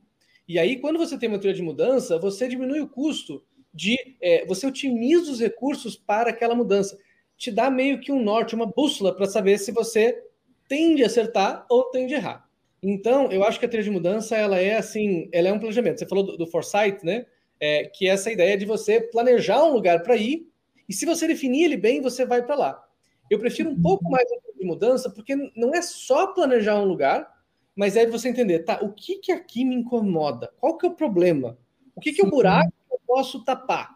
E 0.48 0.58
aí, 0.58 0.79
quando 0.79 0.98
você 0.98 1.17
tem 1.17 1.27
uma 1.27 1.39
teoria 1.39 1.58
de 1.58 1.62
mudança, 1.62 2.17
você 2.17 2.48
diminui 2.48 2.79
o 2.79 2.88
custo 2.88 3.43
de. 3.74 3.98
É, 4.22 4.46
você 4.46 4.65
otimiza 4.65 5.29
os 5.32 5.41
recursos 5.41 5.98
para 5.98 6.29
aquela 6.29 6.55
mudança. 6.55 6.98
Te 7.36 7.51
dá 7.51 7.70
meio 7.70 8.00
que 8.00 8.13
um 8.13 8.24
norte, 8.24 8.55
uma 8.55 8.65
bússola 8.65 9.13
para 9.13 9.25
saber 9.25 9.58
se 9.58 9.74
você 9.74 10.24
tende 10.70 11.03
a 11.03 11.08
acertar 11.08 11.65
ou 11.70 11.86
tende 11.86 12.13
a 12.13 12.17
errar. 12.17 12.50
Então, 12.82 13.29
eu 13.29 13.43
acho 13.43 13.60
que 13.60 13.65
a 13.65 13.70
teoria 13.70 13.89
de 13.89 13.91
mudança 13.91 14.38
ela 14.38 14.58
é 14.58 14.77
assim, 14.77 15.27
ela 15.34 15.50
é 15.50 15.53
um 15.53 15.60
planejamento. 15.60 16.00
Você 16.00 16.08
falou 16.08 16.24
do, 16.24 16.38
do 16.38 16.48
foresight, 16.48 17.03
né? 17.05 17.25
É, 17.60 17.86
que 17.86 18.07
é 18.07 18.12
essa 18.12 18.31
ideia 18.31 18.57
de 18.57 18.65
você 18.65 19.00
planejar 19.00 19.63
um 19.63 19.74
lugar 19.74 20.03
para 20.03 20.15
ir, 20.15 20.48
e 20.88 20.93
se 20.93 21.05
você 21.05 21.27
definir 21.27 21.65
ele 21.65 21.77
bem, 21.77 22.01
você 22.01 22.25
vai 22.25 22.43
para 22.43 22.55
lá. 22.55 22.83
Eu 23.29 23.39
prefiro 23.39 23.69
um 23.69 23.81
pouco 23.81 24.10
mais 24.10 24.27
de 24.27 24.65
mudança, 24.65 25.10
porque 25.10 25.36
não 25.55 25.74
é 25.74 25.81
só 25.81 26.27
planejar 26.27 26.79
um 26.79 26.86
lugar, 26.86 27.31
mas 27.75 27.95
é 27.95 28.05
você 28.05 28.29
entender, 28.29 28.60
tá, 28.60 28.79
o 28.81 28.93
que 28.93 29.15
que 29.17 29.31
aqui 29.31 29.65
me 29.65 29.75
incomoda? 29.75 30.53
Qual 30.60 30.77
que 30.77 30.86
é 30.86 30.89
o 30.89 30.95
problema? 30.95 31.57
O 31.95 32.01
que 32.01 32.13
que 32.13 32.22
é 32.22 32.25
o 32.25 32.29
buraco 32.29 32.72
que 32.88 32.93
eu 32.93 33.00
posso 33.05 33.43
tapar? 33.43 33.89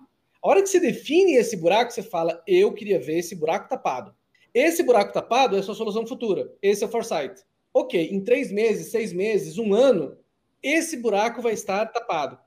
A 0.44 0.50
hora 0.50 0.62
que 0.62 0.70
você 0.70 0.80
define 0.80 1.36
esse 1.36 1.58
buraco, 1.58 1.92
você 1.92 2.02
fala, 2.02 2.42
eu 2.48 2.74
queria 2.74 3.00
ver 3.00 3.20
esse 3.20 3.36
buraco 3.36 3.70
tapado. 3.70 4.16
Esse 4.54 4.82
buraco 4.82 5.14
tapado 5.14 5.56
é 5.56 5.60
a 5.60 5.64
sua 5.64 5.76
solução 5.76 6.08
futura. 6.08 6.52
Esse 6.62 6.84
é 6.84 6.88
o 6.88 6.90
foresight. 6.90 7.44
ok, 7.74 8.10
em 8.12 8.24
três 8.24 8.52
meses, 8.52 8.92
seis 8.92 9.14
meses, 9.14 9.58
um 9.58 9.74
ano, 9.74 10.18
esse 10.64 10.98
buraco 10.98 11.42
vai 11.42 11.54
estar 11.54 11.86
tapado. 11.88 12.40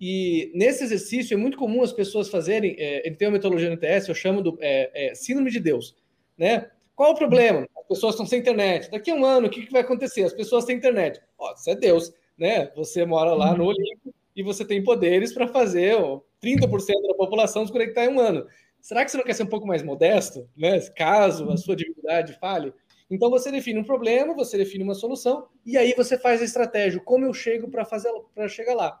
E 0.00 0.52
nesse 0.54 0.84
exercício 0.84 1.34
é 1.34 1.36
muito 1.36 1.56
comum 1.56 1.82
as 1.82 1.92
pessoas 1.92 2.28
fazerem, 2.28 2.76
é, 2.78 3.06
ele 3.06 3.16
tem 3.16 3.28
uma 3.28 3.34
metodologia 3.34 3.70
no 3.70 3.76
TS, 3.76 4.08
eu 4.08 4.14
chamo 4.14 4.42
do 4.42 4.58
é, 4.60 5.10
é, 5.10 5.14
síndrome 5.14 5.50
de 5.50 5.60
Deus, 5.60 5.96
né? 6.36 6.70
Qual 6.94 7.12
o 7.12 7.14
problema? 7.14 7.66
As 7.76 7.86
pessoas 7.86 8.14
estão 8.14 8.26
sem 8.26 8.40
internet. 8.40 8.90
Daqui 8.90 9.10
a 9.10 9.14
um 9.14 9.24
ano, 9.24 9.46
o 9.46 9.50
que, 9.50 9.66
que 9.66 9.72
vai 9.72 9.82
acontecer? 9.82 10.22
As 10.24 10.32
pessoas 10.32 10.64
têm 10.64 10.76
internet. 10.76 11.20
Ó, 11.38 11.50
oh, 11.50 11.54
isso 11.54 11.70
é 11.70 11.74
Deus, 11.74 12.12
né? 12.38 12.70
Você 12.74 13.04
mora 13.04 13.34
lá 13.34 13.54
no 13.54 13.66
Olimpo 13.66 14.14
e 14.34 14.42
você 14.42 14.64
tem 14.64 14.82
poderes 14.82 15.32
para 15.32 15.46
fazer 15.46 15.94
ó, 15.96 16.20
30% 16.42 17.08
da 17.08 17.14
população 17.14 17.66
se 17.66 17.72
conectar 17.72 18.04
em 18.04 18.08
um 18.08 18.20
ano. 18.20 18.46
Será 18.80 19.04
que 19.04 19.10
você 19.10 19.16
não 19.16 19.24
quer 19.24 19.34
ser 19.34 19.42
um 19.42 19.48
pouco 19.48 19.66
mais 19.66 19.82
modesto, 19.82 20.48
né? 20.56 20.78
Caso 20.96 21.50
a 21.50 21.56
sua 21.56 21.76
dificuldade 21.76 22.38
fale? 22.38 22.72
Então 23.10 23.30
você 23.30 23.50
define 23.50 23.78
um 23.78 23.84
problema, 23.84 24.34
você 24.34 24.56
define 24.56 24.82
uma 24.82 24.94
solução 24.94 25.48
e 25.64 25.76
aí 25.76 25.94
você 25.96 26.18
faz 26.18 26.40
a 26.40 26.44
estratégia, 26.44 27.00
como 27.00 27.24
eu 27.24 27.32
chego 27.32 27.68
para 27.68 27.84
fazer 27.84 28.10
para 28.34 28.48
chegar 28.48 28.74
lá. 28.74 29.00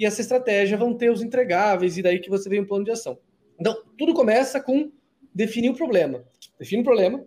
E 0.00 0.06
essa 0.06 0.22
estratégia 0.22 0.78
vão 0.78 0.94
ter 0.94 1.10
os 1.10 1.20
entregáveis 1.20 1.98
e 1.98 2.02
daí 2.02 2.18
que 2.18 2.30
você 2.30 2.48
vem 2.48 2.60
um 2.60 2.66
plano 2.66 2.86
de 2.86 2.90
ação. 2.90 3.18
Então, 3.58 3.84
tudo 3.98 4.14
começa 4.14 4.58
com 4.58 4.90
definir 5.34 5.68
o 5.68 5.74
problema. 5.74 6.24
Define 6.58 6.80
o 6.80 6.84
problema, 6.86 7.22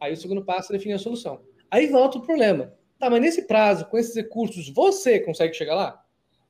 aí 0.00 0.12
o 0.12 0.16
segundo 0.16 0.44
passo 0.44 0.72
é 0.72 0.76
definir 0.76 0.94
a 0.94 0.98
solução. 0.98 1.40
Aí 1.70 1.86
volta 1.86 2.18
o 2.18 2.22
problema. 2.22 2.74
Tá, 2.98 3.08
mas 3.08 3.20
nesse 3.20 3.42
prazo, 3.42 3.86
com 3.86 3.96
esses 3.96 4.16
recursos, 4.16 4.68
você 4.70 5.20
consegue 5.20 5.54
chegar 5.54 5.76
lá? 5.76 6.02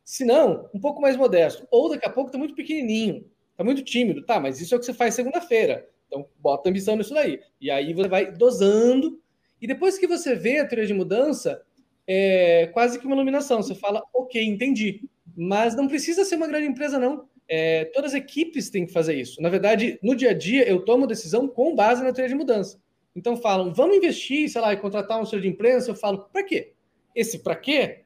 Se 0.02 0.25
não, 0.25 0.71
um 0.73 0.80
pouco 0.80 0.99
mais 0.99 1.14
modesto. 1.14 1.68
Ou 1.71 1.90
daqui 1.90 2.06
a 2.06 2.11
pouco 2.11 2.30
tá 2.30 2.38
muito 2.38 2.54
pequenininho, 2.54 3.28
tá 3.54 3.62
muito 3.62 3.85
tímido. 3.85 4.25
Tá, 4.25 4.40
mas 4.40 4.59
isso 4.59 4.75
é 4.75 4.78
o 4.78 4.80
que 4.80 4.87
você 4.87 4.95
faz 4.95 5.12
segunda-feira. 5.12 5.87
Então, 6.06 6.26
bota 6.38 6.71
ambição 6.71 6.97
nisso 6.97 7.12
daí. 7.12 7.38
E 7.61 7.71
aí 7.71 7.92
você 7.92 8.09
vai 8.09 8.33
dosando. 8.33 9.21
E 9.61 9.66
depois 9.66 9.99
que 9.99 10.06
você 10.06 10.35
vê 10.35 10.59
a 10.59 10.66
teoria 10.66 10.87
de 10.87 10.95
mudança, 10.95 11.62
é 12.06 12.71
quase 12.73 12.99
que 12.99 13.04
uma 13.04 13.16
iluminação. 13.16 13.62
Você 13.62 13.75
fala, 13.75 14.02
ok, 14.14 14.42
entendi. 14.42 15.02
Mas 15.37 15.76
não 15.76 15.87
precisa 15.87 16.25
ser 16.25 16.37
uma 16.37 16.47
grande 16.47 16.66
empresa, 16.66 16.99
não. 16.99 17.28
É, 17.49 17.85
todas 17.87 18.12
as 18.12 18.21
equipes 18.21 18.71
têm 18.71 18.87
que 18.87 18.93
fazer 18.93 19.14
isso. 19.14 19.40
Na 19.40 19.49
verdade, 19.49 19.99
no 20.02 20.16
dia 20.16 20.31
a 20.31 20.35
dia, 20.35 20.69
eu 20.69 20.85
tomo 20.85 21.07
decisão 21.07 21.47
com 21.47 21.75
base 21.75 22.02
na 22.02 22.12
teoria 22.12 22.31
de 22.31 22.35
mudança. 22.35 22.81
Então 23.14 23.37
falam, 23.37 23.73
vamos 23.73 23.97
investir, 23.97 24.49
sei 24.49 24.61
lá, 24.61 24.73
e 24.73 24.76
contratar 24.76 25.21
um 25.21 25.25
senhor 25.25 25.43
de 25.43 25.49
imprensa. 25.49 25.90
Eu 25.90 25.95
falo, 25.95 26.28
para 26.33 26.43
quê? 26.43 26.73
Esse 27.14 27.38
para 27.38 27.57
quê 27.57 28.00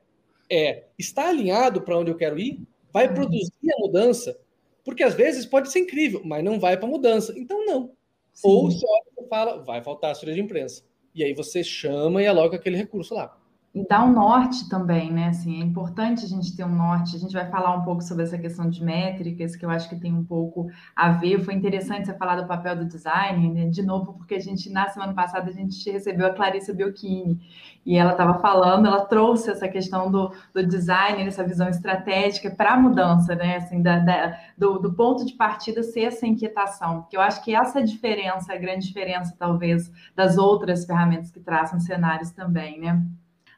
é 0.51 0.85
está 0.99 1.29
alinhado 1.29 1.83
para 1.83 1.99
onde 1.99 2.11
eu 2.11 2.17
quero 2.17 2.39
ir? 2.39 2.61
Vai 2.93 3.09
uhum. 3.09 3.15
produzir 3.15 3.73
a 3.73 3.81
mudança? 3.81 4.39
Porque 4.85 5.03
às 5.03 5.15
vezes 5.15 5.47
pode 5.47 5.71
ser 5.71 5.81
incrível, 5.81 6.23
mas 6.25 6.45
não 6.45 6.59
vai 6.59 6.77
para 6.77 6.89
mudança. 6.89 7.33
Então, 7.37 7.65
não. 7.65 7.93
Sim. 8.33 8.49
Ou 8.49 8.71
você 8.71 8.87
fala, 9.29 9.63
vai 9.63 9.83
faltar 9.83 10.09
a 10.09 10.13
assessoria 10.13 10.35
de 10.35 10.41
imprensa. 10.41 10.85
E 11.15 11.25
aí 11.25 11.35
você 11.35 11.63
chama 11.65 12.23
e 12.23 12.27
aloca 12.27 12.57
aquele 12.57 12.77
recurso 12.77 13.15
lá. 13.15 13.37
E 13.73 13.87
dá 13.87 14.05
um 14.05 14.13
norte 14.13 14.69
também, 14.69 15.13
né? 15.13 15.29
Assim, 15.29 15.61
é 15.61 15.65
importante 15.65 16.25
a 16.25 16.29
gente 16.29 16.57
ter 16.57 16.65
um 16.65 16.75
norte. 16.75 17.15
A 17.15 17.19
gente 17.21 17.33
vai 17.33 17.49
falar 17.49 17.77
um 17.77 17.85
pouco 17.85 18.03
sobre 18.03 18.25
essa 18.25 18.37
questão 18.37 18.69
de 18.69 18.83
métricas, 18.83 19.55
que 19.55 19.65
eu 19.65 19.71
acho 19.71 19.89
que 19.89 19.95
tem 19.95 20.13
um 20.13 20.25
pouco 20.25 20.69
a 20.97 21.13
ver. 21.13 21.39
Foi 21.45 21.55
interessante 21.55 22.07
você 22.07 22.15
falar 22.15 22.41
do 22.41 22.49
papel 22.49 22.75
do 22.75 22.85
design, 22.85 23.49
né? 23.49 23.69
de 23.69 23.81
novo, 23.83 24.15
porque 24.15 24.35
a 24.35 24.41
gente, 24.41 24.69
na 24.71 24.89
semana 24.89 25.15
passada, 25.15 25.49
a 25.49 25.53
gente 25.53 25.89
recebeu 25.89 26.27
a 26.27 26.35
Clarissa 26.35 26.75
Biocchini, 26.75 27.41
e 27.87 27.97
ela 27.97 28.11
estava 28.11 28.41
falando, 28.41 28.87
ela 28.87 29.05
trouxe 29.07 29.51
essa 29.51 29.69
questão 29.69 30.11
do, 30.11 30.33
do 30.53 30.67
design, 30.67 31.23
essa 31.23 31.45
visão 31.45 31.69
estratégica 31.69 32.51
para 32.51 32.73
a 32.73 32.77
mudança, 32.77 33.37
né? 33.37 33.57
Assim, 33.59 33.81
da, 33.81 34.01
da 34.01 34.37
do, 34.59 34.81
do, 34.81 34.93
ponto 34.95 35.25
de 35.25 35.35
partida 35.35 35.83
ser 35.85 36.03
essa 36.03 36.27
inquietação, 36.27 37.03
porque 37.03 37.17
eu 37.17 37.21
acho 37.21 37.43
que 37.45 37.55
essa 37.55 37.81
diferença, 37.83 38.53
a 38.53 38.57
grande 38.57 38.87
diferença, 38.89 39.35
talvez, 39.39 39.93
das 40.17 40.37
outras 40.37 40.85
ferramentas 40.85 41.31
que 41.31 41.39
traçam 41.39 41.79
cenários 41.79 42.33
também, 42.33 42.81
né? 42.81 43.01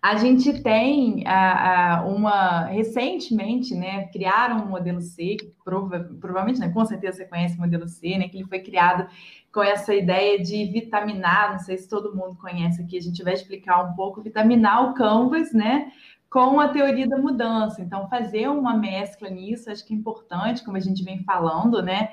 A 0.02 0.16
gente 0.16 0.60
tem 0.64 1.24
a, 1.28 2.00
a, 2.00 2.04
uma 2.06 2.64
recentemente, 2.64 3.72
né, 3.72 4.08
criaram 4.08 4.64
um 4.64 4.68
modelo 4.68 5.00
C, 5.00 5.36
que 5.36 5.54
prova, 5.64 6.00
provavelmente, 6.20 6.58
né, 6.58 6.70
com 6.70 6.84
certeza 6.84 7.18
você 7.18 7.24
conhece 7.24 7.56
o 7.56 7.60
modelo 7.60 7.86
C, 7.86 8.18
né, 8.18 8.28
que 8.28 8.36
ele 8.36 8.48
foi 8.48 8.58
criado 8.58 9.08
com 9.52 9.62
essa 9.62 9.94
ideia 9.94 10.42
de 10.42 10.64
vitaminar, 10.64 11.52
não 11.52 11.58
sei 11.60 11.78
se 11.78 11.88
todo 11.88 12.16
mundo 12.16 12.36
conhece 12.36 12.82
aqui, 12.82 12.98
a 12.98 13.00
gente 13.00 13.22
vai 13.22 13.34
explicar 13.34 13.84
um 13.84 13.94
pouco, 13.94 14.20
vitaminar 14.20 14.90
o 14.90 14.94
canvas, 14.94 15.52
né, 15.52 15.92
com 16.32 16.58
a 16.58 16.68
teoria 16.68 17.06
da 17.06 17.18
mudança. 17.18 17.82
Então, 17.82 18.08
fazer 18.08 18.48
uma 18.48 18.74
mescla 18.74 19.28
nisso, 19.28 19.70
acho 19.70 19.86
que 19.86 19.92
é 19.92 19.96
importante, 19.96 20.64
como 20.64 20.78
a 20.78 20.80
gente 20.80 21.04
vem 21.04 21.22
falando, 21.22 21.82
né? 21.82 22.08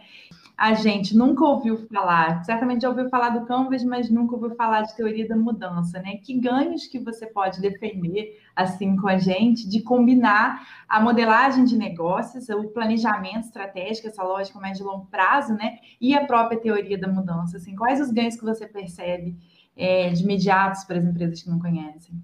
A 0.60 0.74
gente 0.74 1.16
nunca 1.16 1.46
ouviu 1.46 1.88
falar, 1.88 2.44
certamente 2.44 2.82
já 2.82 2.90
ouviu 2.90 3.08
falar 3.08 3.30
do 3.30 3.46
Canvas, 3.46 3.82
mas 3.82 4.10
nunca 4.10 4.36
ouviu 4.36 4.54
falar 4.58 4.82
de 4.82 4.94
teoria 4.94 5.26
da 5.26 5.38
mudança, 5.38 6.02
né? 6.02 6.18
Que 6.18 6.38
ganhos 6.38 6.86
que 6.86 7.00
você 7.00 7.26
pode 7.26 7.62
defender 7.62 8.38
assim 8.54 8.98
com 8.98 9.08
a 9.08 9.18
gente 9.18 9.70
de 9.70 9.82
combinar 9.82 10.68
a 10.90 11.00
modelagem 11.00 11.64
de 11.64 11.78
negócios, 11.78 12.50
o 12.50 12.68
planejamento 12.72 13.46
estratégico, 13.46 14.10
essa 14.10 14.22
lógica 14.22 14.60
mais 14.60 14.78
de 14.78 14.84
longo 14.84 15.06
prazo, 15.06 15.54
né? 15.54 15.78
E 16.02 16.14
a 16.14 16.26
própria 16.26 16.60
teoria 16.60 16.98
da 16.98 17.08
mudança, 17.08 17.56
assim, 17.56 17.74
quais 17.74 18.02
os 18.02 18.12
ganhos 18.12 18.36
que 18.36 18.44
você 18.44 18.68
percebe 18.68 19.38
é, 19.78 20.10
de 20.10 20.24
imediatos 20.24 20.84
para 20.84 20.98
as 20.98 21.06
empresas 21.06 21.42
que 21.42 21.50
não 21.50 21.58
conhecem? 21.58 22.22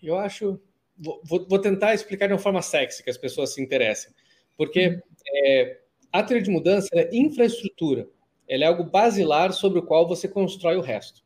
Eu 0.00 0.16
acho, 0.16 0.60
vou, 0.96 1.20
vou 1.48 1.58
tentar 1.58 1.94
explicar 1.94 2.28
de 2.28 2.32
uma 2.32 2.38
forma 2.38 2.62
sexy 2.62 3.02
que 3.02 3.10
as 3.10 3.18
pessoas 3.18 3.54
se 3.54 3.60
interessem, 3.60 4.14
porque 4.56 4.86
uhum. 4.86 5.00
é, 5.34 5.80
a 6.18 6.22
teoria 6.22 6.42
de 6.42 6.50
mudança 6.50 6.88
é 6.92 7.08
infraestrutura. 7.12 8.08
Ela 8.48 8.64
é 8.64 8.66
algo 8.66 8.84
basilar 8.84 9.52
sobre 9.52 9.78
o 9.78 9.82
qual 9.82 10.06
você 10.06 10.28
constrói 10.28 10.76
o 10.76 10.80
resto. 10.80 11.22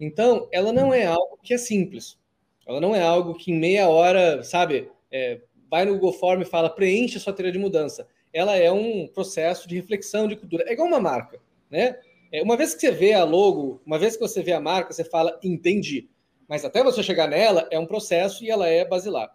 Então, 0.00 0.48
ela 0.52 0.72
não 0.72 0.92
é 0.92 1.06
algo 1.06 1.38
que 1.42 1.54
é 1.54 1.58
simples. 1.58 2.18
Ela 2.66 2.80
não 2.80 2.94
é 2.94 3.02
algo 3.02 3.34
que 3.34 3.50
em 3.50 3.58
meia 3.58 3.88
hora, 3.88 4.42
sabe, 4.42 4.90
é, 5.10 5.40
vai 5.70 5.84
no 5.84 5.94
Google 5.94 6.12
Form 6.12 6.42
e 6.42 6.44
fala 6.44 6.68
preenche 6.68 7.16
a 7.16 7.20
sua 7.20 7.32
teoria 7.32 7.52
de 7.52 7.58
mudança. 7.58 8.06
Ela 8.32 8.56
é 8.56 8.70
um 8.70 9.06
processo 9.08 9.68
de 9.68 9.76
reflexão 9.76 10.28
de 10.28 10.36
cultura. 10.36 10.64
É 10.66 10.72
igual 10.72 10.88
uma 10.88 11.00
marca, 11.00 11.40
né? 11.70 11.98
É, 12.30 12.42
uma 12.42 12.56
vez 12.56 12.74
que 12.74 12.80
você 12.80 12.90
vê 12.90 13.14
a 13.14 13.24
logo, 13.24 13.80
uma 13.86 13.98
vez 13.98 14.14
que 14.14 14.20
você 14.20 14.42
vê 14.42 14.52
a 14.52 14.60
marca, 14.60 14.92
você 14.92 15.04
fala 15.04 15.38
entendi. 15.42 16.08
Mas 16.46 16.64
até 16.64 16.82
você 16.82 17.02
chegar 17.02 17.26
nela 17.26 17.66
é 17.70 17.78
um 17.78 17.86
processo 17.86 18.44
e 18.44 18.50
ela 18.50 18.68
é 18.68 18.84
basilar. 18.84 19.34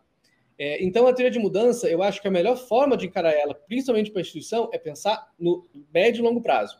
É, 0.57 0.83
então, 0.83 1.07
a 1.07 1.13
teoria 1.13 1.31
de 1.31 1.39
mudança, 1.39 1.89
eu 1.89 2.03
acho 2.03 2.21
que 2.21 2.27
a 2.27 2.31
melhor 2.31 2.55
forma 2.55 2.95
de 2.95 3.07
encarar 3.07 3.31
ela, 3.31 3.55
principalmente 3.55 4.11
para 4.11 4.19
a 4.19 4.23
instituição, 4.23 4.69
é 4.71 4.77
pensar 4.77 5.33
no 5.39 5.67
médio 5.93 6.21
e 6.21 6.23
longo 6.23 6.41
prazo. 6.41 6.77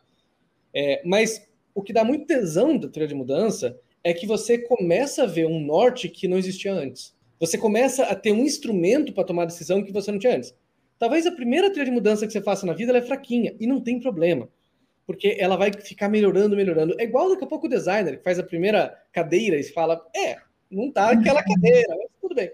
É, 0.73 1.01
mas 1.05 1.47
o 1.73 1.81
que 1.81 1.93
dá 1.93 2.03
muito 2.03 2.25
tesão 2.25 2.77
da 2.77 2.87
teoria 2.87 3.07
de 3.07 3.15
mudança 3.15 3.79
é 4.03 4.13
que 4.13 4.27
você 4.27 4.57
começa 4.57 5.23
a 5.23 5.27
ver 5.27 5.45
um 5.45 5.59
norte 5.59 6.09
que 6.09 6.27
não 6.27 6.37
existia 6.37 6.73
antes. 6.73 7.15
Você 7.39 7.57
começa 7.57 8.03
a 8.03 8.15
ter 8.15 8.31
um 8.31 8.43
instrumento 8.43 9.13
para 9.13 9.23
tomar 9.23 9.45
decisão 9.45 9.83
que 9.83 9.91
você 9.91 10.11
não 10.11 10.19
tinha 10.19 10.35
antes. 10.35 10.55
Talvez 10.99 11.25
a 11.25 11.31
primeira 11.31 11.67
teoria 11.69 11.85
de 11.85 11.91
mudança 11.91 12.25
que 12.25 12.31
você 12.31 12.41
faça 12.41 12.65
na 12.65 12.73
vida 12.73 12.95
é 12.97 13.01
fraquinha, 13.01 13.55
e 13.59 13.67
não 13.67 13.81
tem 13.81 13.99
problema. 13.99 14.47
Porque 15.05 15.35
ela 15.37 15.57
vai 15.57 15.71
ficar 15.73 16.07
melhorando, 16.07 16.55
melhorando. 16.55 16.95
É 16.99 17.03
igual 17.03 17.29
daqui 17.29 17.43
a 17.43 17.47
pouco 17.47 17.65
o 17.65 17.69
designer 17.69 18.17
que 18.17 18.23
faz 18.23 18.39
a 18.39 18.43
primeira 18.43 18.97
cadeira 19.11 19.57
e 19.57 19.63
fala: 19.63 20.01
é, 20.15 20.37
não 20.71 20.91
tá 20.91 21.09
aquela 21.09 21.43
cadeira, 21.43 21.95
mas 21.97 22.07
tudo 22.21 22.35
bem. 22.35 22.49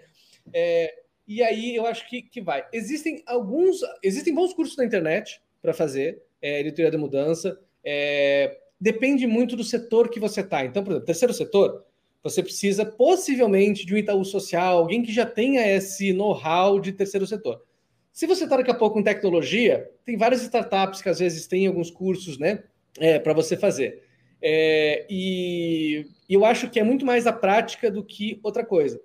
É, 0.51 0.91
e 1.29 1.43
aí 1.43 1.75
eu 1.75 1.85
acho 1.85 2.09
que, 2.09 2.23
que 2.23 2.41
vai. 2.41 2.65
Existem 2.73 3.21
alguns, 3.27 3.81
existem 4.01 4.33
bons 4.33 4.51
cursos 4.51 4.75
na 4.75 4.83
internet 4.83 5.39
para 5.61 5.75
fazer 5.75 6.23
é, 6.41 6.63
de 6.63 6.71
teoria 6.71 6.91
da 6.91 6.97
mudança. 6.97 7.59
É, 7.83 8.57
depende 8.81 9.27
muito 9.27 9.55
do 9.55 9.63
setor 9.63 10.09
que 10.09 10.19
você 10.19 10.41
está. 10.41 10.65
Então, 10.65 10.83
por 10.83 10.89
exemplo, 10.89 11.05
terceiro 11.05 11.31
setor, 11.31 11.85
você 12.23 12.41
precisa 12.41 12.83
possivelmente 12.83 13.85
de 13.85 13.93
um 13.93 13.97
Itaú 13.97 14.25
Social, 14.25 14.79
alguém 14.79 15.03
que 15.03 15.13
já 15.13 15.23
tenha 15.23 15.61
esse 15.69 16.11
know-how 16.13 16.79
de 16.79 16.93
terceiro 16.93 17.27
setor. 17.27 17.63
Se 18.11 18.25
você 18.25 18.45
está 18.45 18.57
daqui 18.57 18.71
a 18.71 18.75
pouco 18.75 18.99
em 18.99 19.03
tecnologia, 19.03 19.87
tem 20.03 20.17
várias 20.17 20.41
startups 20.41 20.99
que 20.99 21.09
às 21.09 21.19
vezes 21.19 21.45
têm 21.45 21.67
alguns 21.67 21.91
cursos 21.91 22.39
né, 22.39 22.63
é, 22.97 23.19
para 23.19 23.33
você 23.33 23.55
fazer. 23.55 24.01
É, 24.41 25.05
e 25.07 26.07
eu 26.27 26.43
acho 26.43 26.71
que 26.71 26.79
é 26.79 26.83
muito 26.83 27.05
mais 27.05 27.27
a 27.27 27.31
prática 27.31 27.91
do 27.91 28.03
que 28.03 28.39
outra 28.41 28.65
coisa. 28.65 28.99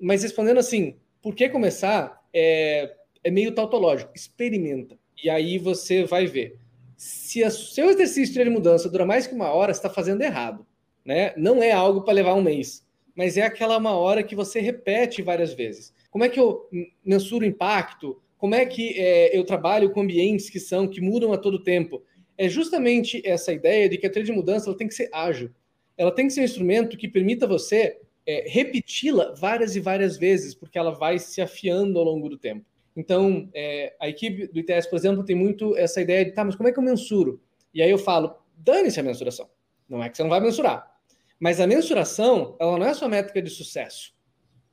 Mas 0.00 0.22
respondendo 0.22 0.58
assim, 0.58 0.94
por 1.28 1.34
que 1.34 1.46
começar? 1.50 2.22
É, 2.32 2.90
é 3.22 3.30
meio 3.30 3.52
tautológico. 3.52 4.10
Experimenta. 4.16 4.98
E 5.22 5.28
aí 5.28 5.58
você 5.58 6.02
vai 6.02 6.24
ver. 6.24 6.56
Se 6.96 7.44
o 7.44 7.50
seu 7.50 7.90
exercício 7.90 8.42
de 8.42 8.48
mudança 8.48 8.88
dura 8.88 9.04
mais 9.04 9.26
que 9.26 9.34
uma 9.34 9.52
hora, 9.52 9.74
você 9.74 9.78
está 9.78 9.90
fazendo 9.90 10.22
errado. 10.22 10.66
Né? 11.04 11.34
Não 11.36 11.62
é 11.62 11.70
algo 11.70 12.00
para 12.00 12.14
levar 12.14 12.32
um 12.32 12.40
mês, 12.40 12.82
mas 13.14 13.36
é 13.36 13.42
aquela 13.42 13.76
uma 13.76 13.92
hora 13.92 14.22
que 14.22 14.34
você 14.34 14.58
repete 14.58 15.20
várias 15.20 15.52
vezes. 15.52 15.92
Como 16.10 16.24
é 16.24 16.30
que 16.30 16.40
eu 16.40 16.66
mensuro 17.04 17.44
o 17.44 17.48
impacto? 17.48 18.22
Como 18.38 18.54
é 18.54 18.64
que 18.64 18.98
é, 18.98 19.36
eu 19.36 19.44
trabalho 19.44 19.90
com 19.90 20.00
ambientes 20.00 20.48
que 20.48 20.58
são 20.58 20.88
que 20.88 21.02
mudam 21.02 21.34
a 21.34 21.36
todo 21.36 21.62
tempo? 21.62 22.02
É 22.38 22.48
justamente 22.48 23.20
essa 23.22 23.52
ideia 23.52 23.86
de 23.86 23.98
que 23.98 24.06
a 24.06 24.10
trilha 24.10 24.24
de 24.24 24.32
mudança 24.32 24.70
ela 24.70 24.78
tem 24.78 24.88
que 24.88 24.94
ser 24.94 25.10
ágil. 25.12 25.50
Ela 25.94 26.10
tem 26.10 26.26
que 26.26 26.32
ser 26.32 26.40
um 26.40 26.44
instrumento 26.44 26.96
que 26.96 27.06
permita 27.06 27.46
você 27.46 27.98
é, 28.28 28.44
repeti-la 28.46 29.32
várias 29.32 29.74
e 29.74 29.80
várias 29.80 30.18
vezes, 30.18 30.54
porque 30.54 30.78
ela 30.78 30.90
vai 30.90 31.18
se 31.18 31.40
afiando 31.40 31.98
ao 31.98 32.04
longo 32.04 32.28
do 32.28 32.36
tempo. 32.36 32.62
Então, 32.94 33.48
é, 33.54 33.96
a 33.98 34.06
equipe 34.06 34.46
do 34.48 34.60
ITS, 34.60 34.86
por 34.86 34.96
exemplo, 34.96 35.24
tem 35.24 35.34
muito 35.34 35.74
essa 35.78 35.98
ideia 35.98 36.26
de, 36.26 36.32
tá, 36.32 36.44
mas 36.44 36.54
como 36.54 36.68
é 36.68 36.72
que 36.72 36.78
eu 36.78 36.82
mensuro? 36.82 37.40
E 37.72 37.80
aí 37.80 37.90
eu 37.90 37.96
falo, 37.96 38.36
dane-se 38.54 39.00
a 39.00 39.02
mensuração. 39.02 39.48
Não 39.88 40.04
é 40.04 40.10
que 40.10 40.16
você 40.16 40.22
não 40.22 40.28
vai 40.28 40.40
mensurar. 40.40 40.94
Mas 41.40 41.58
a 41.58 41.66
mensuração, 41.66 42.54
ela 42.60 42.76
não 42.76 42.84
é 42.84 42.92
só 42.92 43.08
métrica 43.08 43.40
de 43.40 43.48
sucesso. 43.48 44.12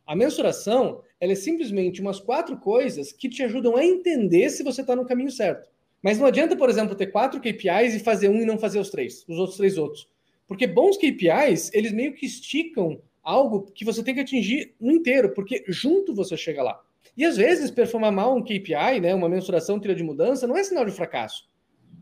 A 0.06 0.18
mensuração, 0.18 1.02
ela 1.18 1.32
é 1.32 1.36
simplesmente 1.36 2.02
umas 2.02 2.20
quatro 2.20 2.58
coisas 2.58 3.14
que 3.14 3.30
te 3.30 3.42
ajudam 3.42 3.78
a 3.78 3.86
entender 3.86 4.50
se 4.50 4.64
você 4.64 4.82
está 4.82 4.98
no 4.98 5.06
caminho 5.06 5.32
certo. 5.32 5.70
Mas 6.04 6.20
não 6.20 6.28
adianta, 6.28 6.58
por 6.58 6.70
exemplo, 6.70 6.94
ter 6.94 7.08
quatro 7.08 7.40
KPIs 7.40 7.96
e 7.96 8.00
fazer 8.00 8.28
um 8.28 8.42
e 8.42 8.46
não 8.46 8.58
fazer 8.58 8.80
os 8.80 8.90
três, 8.90 9.24
os 9.30 9.38
outros 9.38 9.56
três 9.56 9.78
outros. 9.78 10.10
Porque 10.46 10.68
bons 10.68 10.98
KPIs, 10.98 11.72
eles 11.74 11.94
meio 11.94 12.14
que 12.14 12.26
esticam 12.26 13.02
algo 13.26 13.64
que 13.74 13.84
você 13.84 14.04
tem 14.04 14.14
que 14.14 14.22
atingir 14.22 14.76
no 14.80 14.92
inteiro, 14.92 15.34
porque 15.34 15.66
junto 15.68 16.14
você 16.14 16.38
chega 16.38 16.62
lá. 16.62 16.80
E 17.18 17.26
às 17.26 17.36
vezes, 17.36 17.72
performar 17.72 18.12
mal 18.12 18.36
um 18.36 18.44
KPI, 18.44 19.00
né, 19.02 19.16
uma 19.16 19.28
mensuração 19.28 19.80
trilha 19.80 19.96
de 19.96 20.04
mudança, 20.04 20.46
não 20.46 20.56
é 20.56 20.64
sinal 20.64 20.86
de 20.86 20.92
fracasso. 20.92 21.50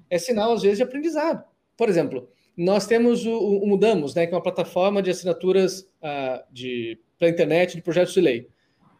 É 0.10 0.18
sinal, 0.18 0.54
às 0.54 0.62
vezes, 0.62 0.78
de 0.78 0.84
aprendizado. 0.84 1.44
Por 1.78 1.88
exemplo, 1.88 2.30
nós 2.58 2.86
temos 2.86 3.26
o, 3.26 3.38
o 3.38 3.68
Mudamos, 3.68 4.14
né, 4.14 4.28
que 4.28 4.34
é 4.34 4.36
uma 4.36 4.44
plataforma 4.44 5.02
de 5.02 5.10
assinaturas 5.10 5.82
uh, 6.02 6.44
de 6.52 7.00
para 7.18 7.30
internet 7.30 7.76
de 7.76 7.82
projetos 7.82 8.14
de 8.14 8.20
lei. 8.20 8.50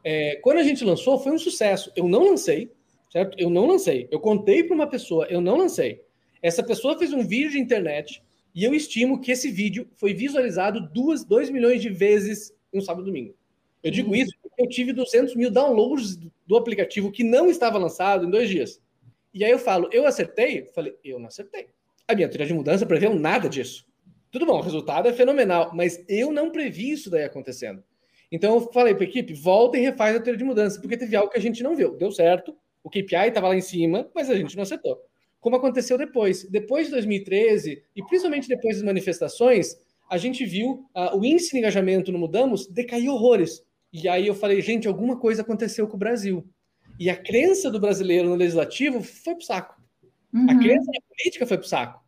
É, 0.04 0.38
quando 0.42 0.58
a 0.58 0.64
gente 0.64 0.86
lançou, 0.86 1.20
foi 1.20 1.32
um 1.32 1.38
sucesso. 1.38 1.92
Eu 1.96 2.08
não 2.08 2.24
lancei, 2.24 2.72
certo? 3.12 3.38
Eu 3.38 3.50
não 3.50 3.66
lancei. 3.66 4.08
Eu 4.12 4.20
contei 4.20 4.64
para 4.64 4.76
uma 4.76 4.88
pessoa, 4.88 5.28
eu 5.30 5.42
não 5.42 5.58
lancei. 5.58 6.02
Essa 6.42 6.64
pessoa 6.64 6.98
fez 6.98 7.12
um 7.12 7.26
vídeo 7.26 7.52
de 7.52 7.60
internet 7.60 8.24
e 8.54 8.64
eu 8.64 8.74
estimo 8.74 9.20
que 9.20 9.32
esse 9.32 9.50
vídeo 9.50 9.88
foi 9.96 10.14
visualizado 10.14 10.90
2 10.92 11.50
milhões 11.50 11.82
de 11.82 11.90
vezes 11.90 12.54
um 12.74 12.82
sábado 12.82 13.04
e 13.04 13.06
domingo. 13.08 13.36
Eu 13.82 13.92
digo 13.92 14.10
uhum. 14.10 14.16
isso 14.16 14.34
porque 14.42 14.62
eu 14.62 14.70
tive 14.70 14.94
200 14.94 15.36
mil 15.36 15.52
downloads 15.52 16.18
do 16.48 16.56
aplicativo 16.56 17.12
que 17.12 17.24
não 17.24 17.50
estava 17.50 17.78
lançado 17.78 18.26
em 18.26 18.30
dois 18.30 18.50
dias. 18.50 18.82
E 19.34 19.44
aí 19.44 19.52
eu 19.52 19.60
falo, 19.60 19.90
eu 19.92 20.06
acertei? 20.06 20.70
falei, 20.74 20.96
eu 21.04 21.20
não 21.20 21.28
acertei. 21.28 21.68
A 22.08 22.16
minha 22.16 22.30
teoria 22.30 22.48
de 22.48 22.54
mudança 22.54 22.86
preveu 22.86 23.14
nada 23.16 23.50
disso. 23.50 23.86
Tudo 24.32 24.46
bom, 24.46 24.58
o 24.58 24.62
resultado 24.62 25.08
é 25.08 25.14
fenomenal, 25.14 25.72
mas 25.74 26.04
eu 26.08 26.32
não 26.32 26.50
previ 26.50 26.92
isso 26.92 27.10
daí 27.10 27.24
acontecendo. 27.24 27.84
Então 28.32 28.56
eu 28.56 28.72
falei 28.72 28.96
para 28.96 29.04
a 29.04 29.08
equipe, 29.08 29.34
volta 29.34 29.78
e 29.78 29.82
refaz 29.82 30.16
a 30.16 30.20
teoria 30.20 30.38
de 30.38 30.44
mudança, 30.44 30.80
porque 30.80 30.98
teve 30.98 31.16
algo 31.16 31.32
que 31.32 31.38
a 31.38 31.42
gente 31.42 31.62
não 31.62 31.76
viu. 31.76 31.96
Deu 31.98 32.12
certo, 32.12 32.56
o 32.84 32.90
KPI 32.90 33.28
estava 33.28 33.48
lá 33.48 33.56
em 33.56 33.62
cima, 33.62 34.10
mas 34.14 34.30
a 34.30 34.36
gente 34.36 34.56
não 34.56 34.64
acertou. 34.64 35.00
Como 35.44 35.58
aconteceu 35.58 35.98
depois. 35.98 36.46
Depois 36.46 36.86
de 36.86 36.94
2013, 36.94 37.84
e 37.94 38.04
principalmente 38.06 38.48
depois 38.48 38.78
das 38.78 38.86
manifestações, 38.86 39.76
a 40.10 40.18
gente 40.18 40.46
viu 40.46 40.88
uh, 40.96 41.18
o 41.18 41.26
índice 41.26 41.52
de 41.52 41.58
engajamento 41.58 42.14
no 42.14 42.18
Mudamos 42.18 42.66
decair 42.66 43.10
horrores. 43.10 43.62
E 43.92 44.08
aí 44.08 44.26
eu 44.26 44.34
falei, 44.34 44.62
gente, 44.62 44.88
alguma 44.88 45.20
coisa 45.20 45.42
aconteceu 45.42 45.86
com 45.86 45.98
o 45.98 46.00
Brasil. 46.00 46.48
E 46.98 47.10
a 47.10 47.16
crença 47.18 47.70
do 47.70 47.78
brasileiro 47.78 48.30
no 48.30 48.36
legislativo 48.36 49.04
foi 49.04 49.36
pro 49.36 49.44
saco. 49.44 49.76
Uhum. 50.34 50.50
A 50.50 50.58
crença 50.58 50.86
na 50.86 51.02
política 51.10 51.46
foi 51.46 51.58
pro 51.58 51.68
saco. 51.68 52.02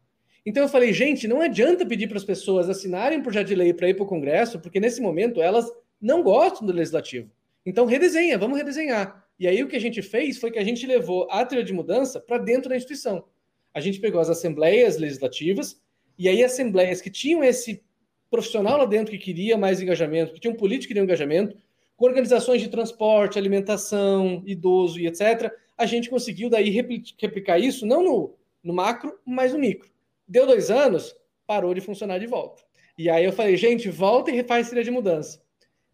Então 0.46 0.64
eu 0.64 0.70
falei, 0.70 0.94
gente, 0.94 1.28
não 1.28 1.42
adianta 1.42 1.86
pedir 1.86 2.08
para 2.08 2.18
as 2.18 2.24
pessoas 2.24 2.70
assinarem 2.70 3.20
um 3.20 3.24
projeto 3.24 3.48
de 3.48 3.56
lei 3.56 3.74
para 3.74 3.90
ir 3.90 3.96
para 3.96 4.06
o 4.06 4.08
Congresso, 4.08 4.62
porque 4.62 4.80
nesse 4.80 5.02
momento 5.02 5.42
elas 5.42 5.70
não 6.00 6.24
gostam 6.24 6.66
do 6.66 6.72
legislativo. 6.72 7.30
Então 7.66 7.86
redesenha, 7.86 8.38
vamos 8.38 8.58
redesenhar. 8.58 9.25
E 9.40 9.48
aí 9.48 9.62
o 9.64 9.68
que 9.68 9.76
a 9.76 9.82
gente 9.82 10.02
fez 10.02 10.38
foi 10.38 10.52
que 10.52 10.60
a 10.60 10.64
gente 10.64 10.86
levou 10.86 11.28
a 11.30 11.46
trilha 11.46 11.64
de 11.64 11.74
mudança 11.74 12.20
para 12.20 12.38
dentro 12.38 12.70
da 12.70 12.78
instituição. 12.78 13.26
A 13.74 13.80
gente 13.80 14.00
pegou 14.00 14.22
as 14.22 14.30
assembleias 14.30 14.98
legislativas 14.98 15.82
e 16.18 16.30
aí 16.30 16.44
assembleias 16.44 17.02
que 17.02 17.10
tinham 17.10 17.44
esse 17.44 17.84
profissional 18.30 18.78
lá 18.78 18.86
dentro 18.86 19.12
que 19.12 19.18
queria 19.18 19.58
mais 19.58 19.82
engajamento, 19.82 20.34
que 20.34 20.40
tinha 20.40 20.54
um 20.54 20.58
político 20.58 20.84
que 20.84 20.88
queria 20.90 21.04
um 21.04 21.06
engajamento, 21.06 21.58
com 21.96 22.06
organizações 22.06 22.62
de 22.62 22.70
transporte, 22.70 23.38
alimentação, 23.38 24.44
idoso 24.46 25.00
e 25.00 25.08
etc., 25.08 25.52
a 25.78 25.86
gente 25.86 26.10
conseguiu 26.10 26.50
daí 26.50 26.70
replicar 26.70 27.60
isso 27.60 27.86
não 27.86 28.02
no, 28.02 28.36
no 28.64 28.74
macro, 28.74 29.20
mas 29.26 29.52
no 29.54 29.60
micro. 29.60 29.90
Deu 30.28 30.46
dois 30.46 30.72
anos, 30.72 31.14
parou 31.46 31.74
de 31.74 31.82
funcionar 31.82 32.18
de 32.18 32.28
volta. 32.28 32.64
E 32.98 33.10
aí 33.10 33.26
eu 33.26 33.34
falei, 33.34 33.58
gente, 33.58 33.90
volta 33.90 34.32
e 34.32 34.36
refaz 34.36 34.70
trilha 34.70 34.84
de 34.84 34.92
mudança. 34.92 35.42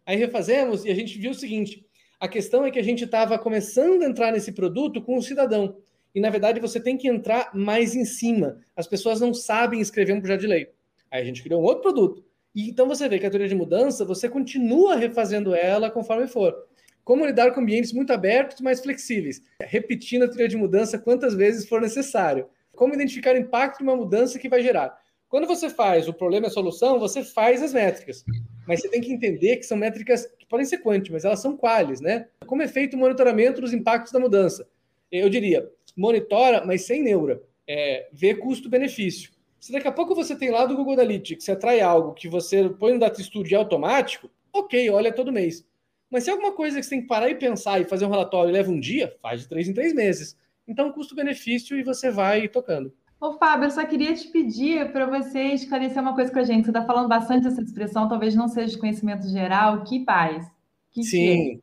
Aí 0.06 0.16
refazemos 0.16 0.84
e 0.84 0.90
a 0.90 0.94
gente 0.94 1.18
viu 1.18 1.32
o 1.32 1.34
seguinte: 1.34 1.84
a 2.22 2.28
questão 2.28 2.64
é 2.64 2.70
que 2.70 2.78
a 2.78 2.84
gente 2.84 3.02
estava 3.02 3.36
começando 3.36 4.04
a 4.04 4.06
entrar 4.06 4.30
nesse 4.30 4.52
produto 4.52 5.02
com 5.02 5.16
o 5.18 5.22
cidadão. 5.22 5.78
E 6.14 6.20
na 6.20 6.30
verdade 6.30 6.60
você 6.60 6.78
tem 6.78 6.96
que 6.96 7.08
entrar 7.08 7.50
mais 7.52 7.96
em 7.96 8.04
cima. 8.04 8.60
As 8.76 8.86
pessoas 8.86 9.20
não 9.20 9.34
sabem 9.34 9.80
escrever 9.80 10.12
um 10.12 10.20
projeto 10.20 10.42
de 10.42 10.46
lei. 10.46 10.68
Aí 11.10 11.20
a 11.20 11.24
gente 11.24 11.42
criou 11.42 11.60
um 11.60 11.64
outro 11.64 11.82
produto. 11.82 12.24
E 12.54 12.70
então 12.70 12.86
você 12.86 13.08
vê 13.08 13.18
que 13.18 13.26
a 13.26 13.30
teoria 13.30 13.48
de 13.48 13.56
mudança, 13.56 14.04
você 14.04 14.28
continua 14.28 14.94
refazendo 14.94 15.52
ela 15.52 15.90
conforme 15.90 16.28
for. 16.28 16.54
Como 17.02 17.26
lidar 17.26 17.50
com 17.50 17.60
ambientes 17.60 17.92
muito 17.92 18.12
abertos, 18.12 18.60
mas 18.60 18.80
flexíveis. 18.80 19.42
Repetindo 19.60 20.22
a 20.22 20.28
teoria 20.28 20.46
de 20.46 20.56
mudança 20.56 21.00
quantas 21.00 21.34
vezes 21.34 21.68
for 21.68 21.80
necessário. 21.80 22.46
Como 22.70 22.94
identificar 22.94 23.34
o 23.34 23.38
impacto 23.38 23.78
de 23.78 23.82
uma 23.82 23.96
mudança 23.96 24.38
que 24.38 24.48
vai 24.48 24.62
gerar. 24.62 24.96
Quando 25.28 25.48
você 25.48 25.68
faz 25.68 26.06
o 26.06 26.12
problema 26.12 26.46
e 26.46 26.50
a 26.50 26.52
solução, 26.52 27.00
você 27.00 27.24
faz 27.24 27.62
as 27.62 27.72
métricas. 27.72 28.22
Mas 28.68 28.80
você 28.80 28.88
tem 28.88 29.00
que 29.00 29.10
entender 29.10 29.56
que 29.56 29.64
são 29.64 29.76
métricas 29.76 30.28
podem 30.52 30.66
ser 30.66 30.78
quanti, 30.78 31.10
mas 31.10 31.24
elas 31.24 31.40
são 31.40 31.56
quales, 31.56 32.02
né? 32.02 32.28
Como 32.46 32.60
é 32.60 32.68
feito 32.68 32.94
o 32.94 32.98
monitoramento 32.98 33.62
dos 33.62 33.72
impactos 33.72 34.12
da 34.12 34.20
mudança? 34.20 34.68
Eu 35.10 35.30
diria, 35.30 35.66
monitora, 35.96 36.62
mas 36.62 36.82
sem 36.82 37.02
neura. 37.02 37.42
É, 37.66 38.10
vê 38.12 38.34
custo-benefício. 38.34 39.30
Se 39.58 39.72
daqui 39.72 39.88
a 39.88 39.92
pouco 39.92 40.14
você 40.14 40.36
tem 40.36 40.50
lá 40.50 40.66
do 40.66 40.76
Google 40.76 40.92
Analytics, 40.92 41.46
você 41.46 41.52
atrai 41.52 41.80
algo 41.80 42.12
que 42.12 42.28
você 42.28 42.68
põe 42.68 42.92
no 42.92 42.98
Data 42.98 43.22
Studio 43.22 43.58
automático, 43.58 44.30
ok, 44.52 44.90
olha 44.90 45.10
todo 45.10 45.32
mês. 45.32 45.66
Mas 46.10 46.24
se 46.24 46.30
é 46.30 46.34
alguma 46.34 46.52
coisa 46.52 46.76
que 46.76 46.82
você 46.82 46.90
tem 46.90 47.00
que 47.00 47.08
parar 47.08 47.30
e 47.30 47.34
pensar 47.34 47.80
e 47.80 47.86
fazer 47.86 48.04
um 48.04 48.10
relatório 48.10 48.50
e 48.50 48.52
leva 48.52 48.70
um 48.70 48.78
dia, 48.78 49.16
faz 49.22 49.40
de 49.40 49.48
três 49.48 49.66
em 49.66 49.72
três 49.72 49.94
meses. 49.94 50.36
Então, 50.68 50.92
custo-benefício 50.92 51.78
e 51.78 51.82
você 51.82 52.10
vai 52.10 52.46
tocando. 52.46 52.92
Ô, 53.22 53.34
Fábio, 53.34 53.66
eu 53.66 53.70
só 53.70 53.86
queria 53.86 54.12
te 54.14 54.26
pedir 54.26 54.90
para 54.90 55.06
você 55.06 55.38
esclarecer 55.52 56.02
uma 56.02 56.12
coisa 56.12 56.32
com 56.32 56.40
a 56.40 56.42
gente. 56.42 56.64
Você 56.64 56.70
está 56.70 56.84
falando 56.84 57.08
bastante 57.08 57.44
dessa 57.44 57.62
expressão, 57.62 58.08
talvez 58.08 58.34
não 58.34 58.48
seja 58.48 58.72
de 58.72 58.78
conhecimento 58.78 59.28
geral. 59.28 59.84
Que 59.84 60.04
paz. 60.04 60.44
Que 60.90 61.04
Sim. 61.04 61.60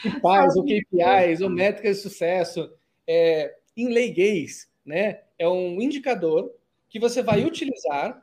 Que, 0.00 0.20
paz, 0.22 0.54
ou 0.54 0.62
KPIs, 0.62 1.40
ou 1.40 1.50
métricas 1.50 1.96
de 1.96 2.02
sucesso. 2.02 2.70
É, 3.04 3.52
em 3.76 3.88
leiguês, 3.88 4.70
né? 4.86 5.22
é 5.42 5.48
um 5.48 5.82
indicador 5.82 6.52
que 6.88 7.00
você 7.00 7.20
vai 7.20 7.44
utilizar 7.44 8.22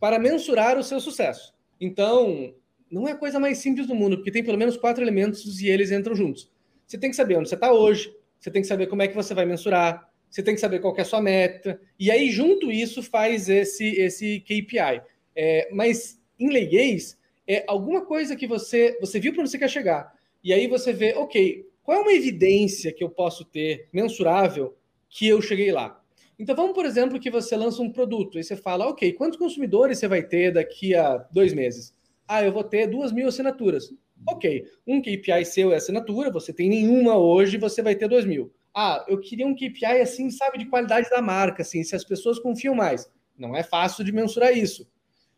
para 0.00 0.18
mensurar 0.18 0.76
o 0.76 0.82
seu 0.82 0.98
sucesso. 0.98 1.54
Então, 1.80 2.52
não 2.90 3.06
é 3.06 3.12
a 3.12 3.16
coisa 3.16 3.38
mais 3.38 3.58
simples 3.58 3.86
do 3.86 3.94
mundo, 3.94 4.16
porque 4.16 4.32
tem 4.32 4.42
pelo 4.42 4.58
menos 4.58 4.76
quatro 4.76 5.04
elementos 5.04 5.60
e 5.60 5.68
eles 5.68 5.92
entram 5.92 6.16
juntos. 6.16 6.50
Você 6.84 6.98
tem 6.98 7.08
que 7.08 7.14
saber 7.14 7.38
onde 7.38 7.48
você 7.48 7.54
está 7.54 7.72
hoje, 7.72 8.12
você 8.40 8.50
tem 8.50 8.62
que 8.62 8.68
saber 8.68 8.88
como 8.88 9.02
é 9.02 9.06
que 9.06 9.14
você 9.14 9.32
vai 9.32 9.46
mensurar, 9.46 10.10
você 10.30 10.42
tem 10.42 10.54
que 10.54 10.60
saber 10.60 10.80
qual 10.80 10.96
é 10.96 11.00
a 11.00 11.04
sua 11.04 11.20
meta, 11.20 11.80
e 11.98 12.10
aí, 12.10 12.30
junto 12.30 12.70
isso, 12.70 13.02
faz 13.02 13.48
esse, 13.48 13.84
esse 14.00 14.40
KPI. 14.40 15.02
É, 15.34 15.68
mas, 15.72 16.20
em 16.38 16.50
leiguês, 16.50 17.18
é 17.46 17.64
alguma 17.66 18.04
coisa 18.04 18.36
que 18.36 18.46
você, 18.46 18.96
você 19.00 19.20
viu 19.20 19.32
para 19.32 19.42
onde 19.42 19.50
você 19.50 19.58
quer 19.58 19.70
chegar, 19.70 20.12
e 20.42 20.52
aí 20.52 20.66
você 20.66 20.92
vê, 20.92 21.14
ok, 21.14 21.66
qual 21.82 21.98
é 21.98 22.00
uma 22.00 22.12
evidência 22.12 22.92
que 22.92 23.04
eu 23.04 23.08
posso 23.08 23.44
ter 23.44 23.88
mensurável 23.92 24.76
que 25.08 25.26
eu 25.26 25.40
cheguei 25.40 25.70
lá? 25.70 26.02
Então 26.38 26.54
vamos, 26.54 26.72
por 26.72 26.84
exemplo, 26.84 27.18
que 27.18 27.30
você 27.30 27.56
lança 27.56 27.80
um 27.80 27.90
produto 27.90 28.38
e 28.38 28.44
você 28.44 28.56
fala, 28.56 28.88
ok, 28.88 29.12
quantos 29.12 29.38
consumidores 29.38 29.98
você 29.98 30.08
vai 30.08 30.22
ter 30.22 30.52
daqui 30.52 30.94
a 30.94 31.16
dois 31.30 31.54
meses? 31.54 31.94
Ah, 32.28 32.44
eu 32.44 32.52
vou 32.52 32.64
ter 32.64 32.86
duas 32.86 33.12
mil 33.12 33.28
assinaturas. 33.28 33.94
Ok, 34.28 34.64
um 34.86 35.00
KPI 35.00 35.44
seu 35.44 35.72
é 35.72 35.76
assinatura, 35.76 36.30
você 36.30 36.52
tem 36.52 36.68
nenhuma 36.68 37.16
hoje, 37.16 37.56
você 37.56 37.80
vai 37.82 37.94
ter 37.94 38.08
dois 38.08 38.24
mil. 38.24 38.52
Ah, 38.78 39.02
eu 39.08 39.18
queria 39.18 39.46
um 39.46 39.54
KPI 39.54 40.02
assim, 40.02 40.30
sabe, 40.30 40.58
de 40.58 40.66
qualidade 40.66 41.08
da 41.08 41.22
marca, 41.22 41.62
assim, 41.62 41.82
se 41.82 41.96
as 41.96 42.04
pessoas 42.04 42.38
confiam 42.38 42.74
mais. 42.74 43.10
Não 43.34 43.56
é 43.56 43.62
fácil 43.62 44.04
de 44.04 44.12
mensurar 44.12 44.54
isso. 44.54 44.86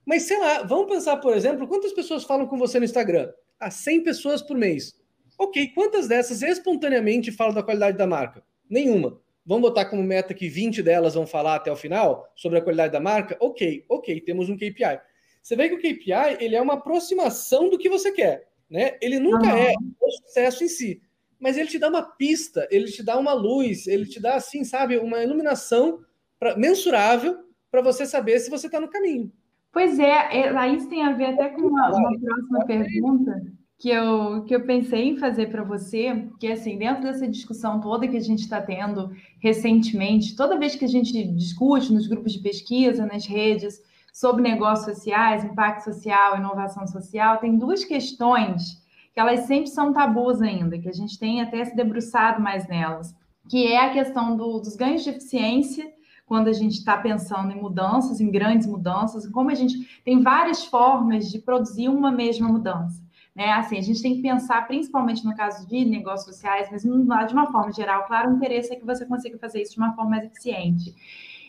Mas 0.05 0.25
sei 0.25 0.41
lá, 0.41 0.65
vamos 0.65 0.93
pensar, 0.93 1.19
por 1.19 1.37
exemplo, 1.37 1.69
quantas 1.69 1.93
pessoas 1.93 2.25
falam 2.25 2.49
com 2.49 2.59
você 2.59 2.81
no 2.81 2.85
Instagram? 2.85 3.33
Ah, 3.61 3.71
100 3.71 4.03
pessoas 4.03 4.43
por 4.43 4.57
mês. 4.57 4.99
Ok, 5.39 5.69
quantas 5.69 6.09
dessas 6.09 6.43
espontaneamente 6.43 7.31
falam 7.31 7.55
da 7.55 7.63
qualidade 7.63 7.97
da 7.97 8.09
marca? 8.09 8.43
Nenhuma. 8.69 9.21
Vamos 9.47 9.71
botar 9.71 9.85
como 9.85 10.03
meta 10.03 10.35
que 10.35 10.49
20 10.49 10.83
delas 10.83 11.15
vão 11.15 11.25
falar 11.25 11.55
até 11.55 11.71
o 11.71 11.77
final 11.77 12.29
sobre 12.35 12.59
a 12.59 12.61
qualidade 12.61 12.93
da 12.93 12.99
marca? 12.99 13.37
Ok, 13.39 13.85
ok, 13.89 14.21
temos 14.21 14.49
um 14.49 14.57
KPI. 14.57 15.01
Você 15.41 15.55
vê 15.55 15.69
que 15.69 15.77
o 15.77 15.79
KPI 15.79 16.39
ele 16.41 16.57
é 16.57 16.61
uma 16.61 16.75
aproximação 16.75 17.71
do 17.71 17.79
que 17.79 17.89
você 17.89 18.11
quer, 18.11 18.49
né? 18.69 18.99
Ele 19.01 19.21
nunca 19.21 19.47
uhum. 19.47 19.59
é 19.59 19.75
o 20.01 20.11
sucesso 20.11 20.65
em 20.65 20.69
si, 20.69 21.01
mas 21.41 21.57
ele 21.57 21.69
te 21.69 21.79
dá 21.79 21.89
uma 21.89 22.03
pista, 22.03 22.67
ele 22.71 22.87
te 22.87 23.03
dá 23.03 23.19
uma 23.19 23.33
luz, 23.33 23.87
ele 23.87 24.07
te 24.07 24.21
dá 24.21 24.35
assim, 24.35 24.65
sabe, 24.65 24.99
uma 24.99 25.23
iluminação 25.23 26.01
pra, 26.39 26.57
mensurável 26.57 27.39
para 27.71 27.83
você 27.83 28.07
saber 28.07 28.39
se 28.41 28.51
você 28.51 28.67
está 28.67 28.81
no 28.81 28.89
caminho. 28.89 29.31
Pois 29.73 29.99
é, 29.99 30.37
é, 30.37 30.69
isso 30.75 30.89
tem 30.89 31.03
a 31.05 31.13
ver 31.13 31.27
até 31.27 31.51
com 31.51 31.63
uma, 31.63 31.91
uma 31.91 32.19
próxima 32.19 32.67
pergunta 32.67 33.43
que 33.79 33.91
eu, 33.91 34.45
que 34.45 34.55
eu 34.55 34.65
pensei 34.65 35.11
em 35.11 35.17
fazer 35.17 35.51
para 35.51 35.63
você, 35.63 36.29
que 36.41 36.49
assim, 36.49 36.77
dentro 36.77 37.05
dessa 37.05 37.29
discussão 37.29 37.81
toda 37.81 38.09
que 38.09 38.17
a 38.17 38.21
gente 38.21 38.41
está 38.41 38.61
tendo 38.61 39.13
recentemente, 39.41 40.35
toda 40.35 40.59
vez 40.59 40.75
que 40.75 40.85
a 40.85 40.89
gente 40.89 41.13
discute 41.29 41.93
nos 41.93 42.09
grupos 42.09 42.33
de 42.33 42.41
pesquisa, 42.41 43.07
nas 43.07 43.25
redes, 43.25 43.81
sobre 44.13 44.43
negócios 44.43 44.97
sociais, 44.97 45.45
impacto 45.45 45.85
social, 45.85 46.37
inovação 46.37 46.89
social, 46.89 47.39
tem 47.39 47.57
duas 47.57 47.85
questões 47.85 48.83
que 49.19 49.23
elas 49.23 49.41
sempre 49.47 49.69
são 49.69 49.93
tabus 49.93 50.41
ainda, 50.41 50.79
que 50.79 50.89
a 50.89 50.93
gente 50.93 51.19
tem 51.19 51.41
até 51.41 51.65
se 51.65 51.75
debruçado 51.75 52.41
mais 52.41 52.69
nelas, 52.69 53.13
que 53.49 53.67
é 53.67 53.85
a 53.85 53.93
questão 53.93 54.37
do, 54.37 54.61
dos 54.61 54.77
ganhos 54.77 55.03
de 55.03 55.11
eficiência 55.11 55.93
quando 56.25 56.47
a 56.47 56.53
gente 56.53 56.75
está 56.75 56.97
pensando 56.97 57.51
em 57.51 57.61
mudanças, 57.61 58.21
em 58.21 58.31
grandes 58.31 58.69
mudanças, 58.69 59.27
como 59.29 59.51
a 59.51 59.57
gente 59.57 60.01
tem 60.05 60.23
várias 60.23 60.65
formas 60.65 61.29
de 61.33 61.41
produzir 61.41 61.89
uma 61.89 62.13
mesma 62.13 62.47
mudança. 62.47 63.03
Né? 63.35 63.51
Assim, 63.51 63.77
a 63.77 63.83
gente 63.83 64.01
tem 64.01 64.15
que 64.15 64.23
pensar, 64.23 64.69
principalmente 64.69 65.25
no 65.25 65.35
caso 65.35 65.67
de 65.67 65.85
negócios 65.85 66.37
sociais, 66.37 66.69
mas 66.71 66.83
de 66.83 67.35
uma 67.35 67.51
forma 67.51 67.73
geral, 67.73 68.07
claro, 68.07 68.31
o 68.31 68.37
interesse 68.37 68.73
é 68.73 68.77
que 68.77 68.87
você 68.87 69.05
consiga 69.05 69.37
fazer 69.37 69.63
isso 69.63 69.73
de 69.73 69.79
uma 69.79 69.97
forma 69.97 70.13
mais 70.13 70.27
eficiente. 70.27 70.95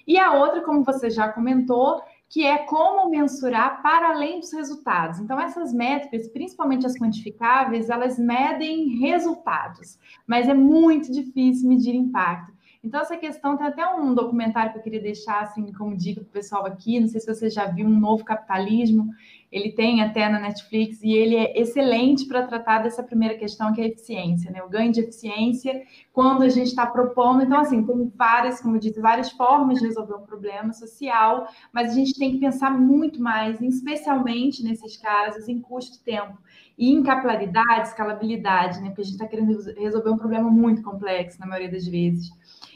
E 0.08 0.18
a 0.18 0.34
outra, 0.34 0.62
como 0.62 0.84
você 0.84 1.08
já 1.08 1.30
comentou, 1.30 2.02
que 2.30 2.46
é 2.46 2.60
como 2.60 3.10
mensurar 3.10 3.82
para 3.82 4.12
além 4.12 4.40
dos 4.40 4.54
resultados. 4.54 5.20
Então, 5.20 5.40
essas 5.40 5.74
métricas, 5.74 6.28
principalmente 6.28 6.86
as 6.86 6.96
quantificáveis, 6.96 7.90
elas 7.90 8.20
medem 8.20 9.00
resultados, 9.00 9.98
mas 10.28 10.48
é 10.48 10.54
muito 10.54 11.12
difícil 11.12 11.68
medir 11.68 11.96
impacto. 11.96 12.54
Então, 12.84 13.02
essa 13.02 13.18
questão 13.18 13.58
tem 13.58 13.68
até 13.68 13.86
um 13.94 14.14
documentário 14.14 14.72
que 14.72 14.78
eu 14.78 14.84
queria 14.84 15.02
deixar 15.02 15.42
assim 15.42 15.74
como 15.74 15.98
dica 15.98 16.22
para 16.22 16.30
o 16.30 16.32
pessoal 16.32 16.66
aqui. 16.66 17.00
Não 17.00 17.08
sei 17.10 17.20
se 17.20 17.28
você 17.28 17.50
já 17.50 17.66
viu 17.66 17.86
um 17.86 18.00
novo 18.00 18.24
capitalismo. 18.24 19.10
Ele 19.52 19.72
tem 19.72 20.04
até 20.04 20.30
na 20.30 20.40
Netflix 20.40 21.02
e 21.02 21.12
ele 21.12 21.36
é 21.36 21.60
excelente 21.60 22.28
para 22.28 22.46
tratar 22.46 22.84
dessa 22.84 23.02
primeira 23.02 23.36
questão, 23.36 23.74
que 23.74 23.82
é 23.82 23.86
a 23.86 23.88
eficiência, 23.88 24.52
né? 24.52 24.62
O 24.62 24.70
ganho 24.70 24.92
de 24.92 25.00
eficiência 25.00 25.82
quando 26.14 26.44
a 26.44 26.50
gente 26.50 26.68
está 26.68 26.86
propondo. 26.86 27.42
Então, 27.42 27.60
assim, 27.60 27.84
tem 27.84 28.12
várias, 28.16 28.62
como 28.62 28.76
eu 28.76 28.80
disse, 28.80 29.00
várias 29.02 29.32
formas 29.32 29.80
de 29.80 29.88
resolver 29.88 30.14
um 30.14 30.26
problema 30.26 30.72
social, 30.72 31.48
mas 31.74 31.92
a 31.92 31.96
gente 31.96 32.18
tem 32.20 32.32
que 32.32 32.38
pensar 32.38 32.70
muito 32.70 33.22
mais, 33.22 33.60
especialmente 33.60 34.64
nesses 34.64 34.98
casos, 34.98 35.48
em 35.50 35.60
custo-tempo 35.60 36.38
e 36.78 36.92
em 36.92 37.02
capilaridade, 37.02 37.90
escalabilidade, 37.90 38.80
né? 38.82 38.90
Porque 38.90 39.02
a 39.02 39.06
gente 39.06 39.14
está 39.14 39.28
querendo 39.28 39.58
resolver 39.78 40.12
um 40.12 40.18
problema 40.18 40.50
muito 40.50 40.84
complexo 40.84 41.40
na 41.40 41.48
maioria 41.48 41.72
das 41.72 41.88
vezes. 41.88 42.30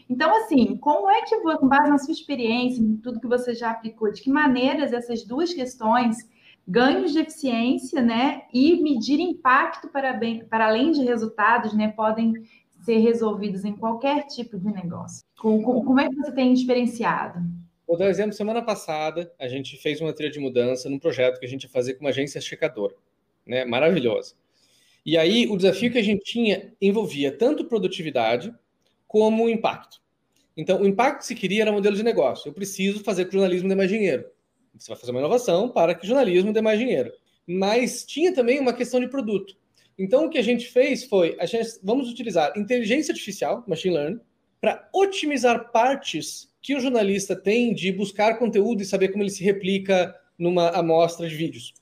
Então, 0.10 0.36
assim, 0.38 0.76
como 0.78 1.10
é 1.10 1.22
que, 1.22 1.40
com 1.40 1.68
base 1.68 1.90
na 1.90 1.98
sua 1.98 2.12
experiência, 2.12 2.82
em 2.82 2.98
tudo 2.98 3.20
que 3.20 3.28
você 3.28 3.54
já 3.54 3.72
aplicou, 3.72 4.12
de 4.12 4.22
que 4.22 4.30
maneiras 4.30 4.92
essas 4.92 5.24
duas 5.24 5.54
questões, 5.54 6.18
ganhos 6.68 7.12
de 7.12 7.20
eficiência, 7.20 8.02
né, 8.02 8.44
e 8.54 8.82
medir 8.82 9.20
impacto 9.20 9.90
para, 9.90 10.14
bem, 10.14 10.46
para 10.46 10.68
além 10.68 10.92
de 10.92 11.04
resultados, 11.04 11.74
né, 11.74 11.90
podem 11.90 12.34
ser 12.84 12.98
resolvidos 12.98 13.64
em 13.64 13.76
qualquer 13.76 14.28
tipo 14.28 14.58
de 14.58 14.72
negócio? 14.72 15.26
Como, 15.38 15.84
como 15.84 16.00
é 16.00 16.10
que 16.10 16.16
você 16.16 16.32
tem 16.32 16.54
experienciado? 16.54 17.40
Vou 17.88 17.98
dar 17.98 18.06
um 18.06 18.10
exemplo. 18.10 18.34
Semana 18.34 18.62
passada, 18.62 19.32
a 19.40 19.48
gente 19.48 19.78
fez 19.78 20.00
uma 20.02 20.14
trilha 20.14 20.32
de 20.32 20.40
mudança 20.40 20.90
num 20.90 21.00
projeto 21.00 21.40
que 21.40 21.46
a 21.46 21.50
gente 21.50 21.64
ia 21.64 21.70
fazer 21.70 21.96
com 21.96 22.02
uma 22.02 22.10
agência 22.10 22.40
checadora, 22.40 22.96
né, 23.46 23.66
maravilhosa. 23.66 24.36
E 25.06 25.18
aí, 25.18 25.48
o 25.48 25.58
desafio 25.58 25.92
que 25.92 25.98
a 25.98 26.04
gente 26.04 26.24
tinha 26.24 26.74
envolvia 26.82 27.32
tanto 27.32 27.66
produtividade 27.66 28.54
como 29.06 29.50
impacto. 29.50 30.02
Então, 30.56 30.82
o 30.82 30.88
impacto 30.88 31.20
que 31.20 31.26
se 31.26 31.36
queria 31.36 31.64
era 31.64 31.72
modelo 31.72 31.96
de 31.96 32.04
negócio. 32.04 32.48
Eu 32.48 32.54
preciso 32.54 33.04
fazer 33.04 33.26
que 33.26 33.32
o 33.32 33.34
jornalismo 33.34 33.68
dê 33.68 33.76
mais 33.76 33.90
dinheiro. 33.90 34.26
Você 34.78 34.88
vai 34.90 35.00
fazer 35.00 35.12
uma 35.12 35.20
inovação 35.20 35.70
para 35.70 35.94
que 35.94 36.04
o 36.04 36.08
jornalismo 36.08 36.52
dê 36.52 36.62
mais 36.62 36.80
dinheiro. 36.80 37.12
Mas 37.48 38.04
tinha 38.06 38.34
também 38.34 38.60
uma 38.60 38.74
questão 38.74 39.00
de 39.00 39.08
produto. 39.08 39.56
Então, 39.98 40.26
o 40.26 40.30
que 40.30 40.38
a 40.38 40.44
gente 40.44 40.68
fez 40.68 41.04
foi, 41.06 41.36
a 41.40 41.46
gente, 41.46 41.80
vamos 41.84 42.10
utilizar 42.10 42.54
inteligência 42.58 43.12
artificial, 43.12 43.64
machine 43.68 43.96
learning, 43.96 44.20
para 44.60 44.90
otimizar 44.94 45.72
partes 45.72 46.50
que 46.62 46.76
o 46.76 46.80
jornalista 46.80 47.36
tem 47.36 47.74
de 47.74 47.92
buscar 47.92 48.40
conteúdo 48.40 48.82
e 48.82 48.86
saber 48.86 49.10
como 49.10 49.24
ele 49.24 49.30
se 49.30 49.44
replica 49.44 50.16
numa 50.38 50.70
amostra 50.70 51.28
de 51.28 51.36
vídeos. 51.36 51.74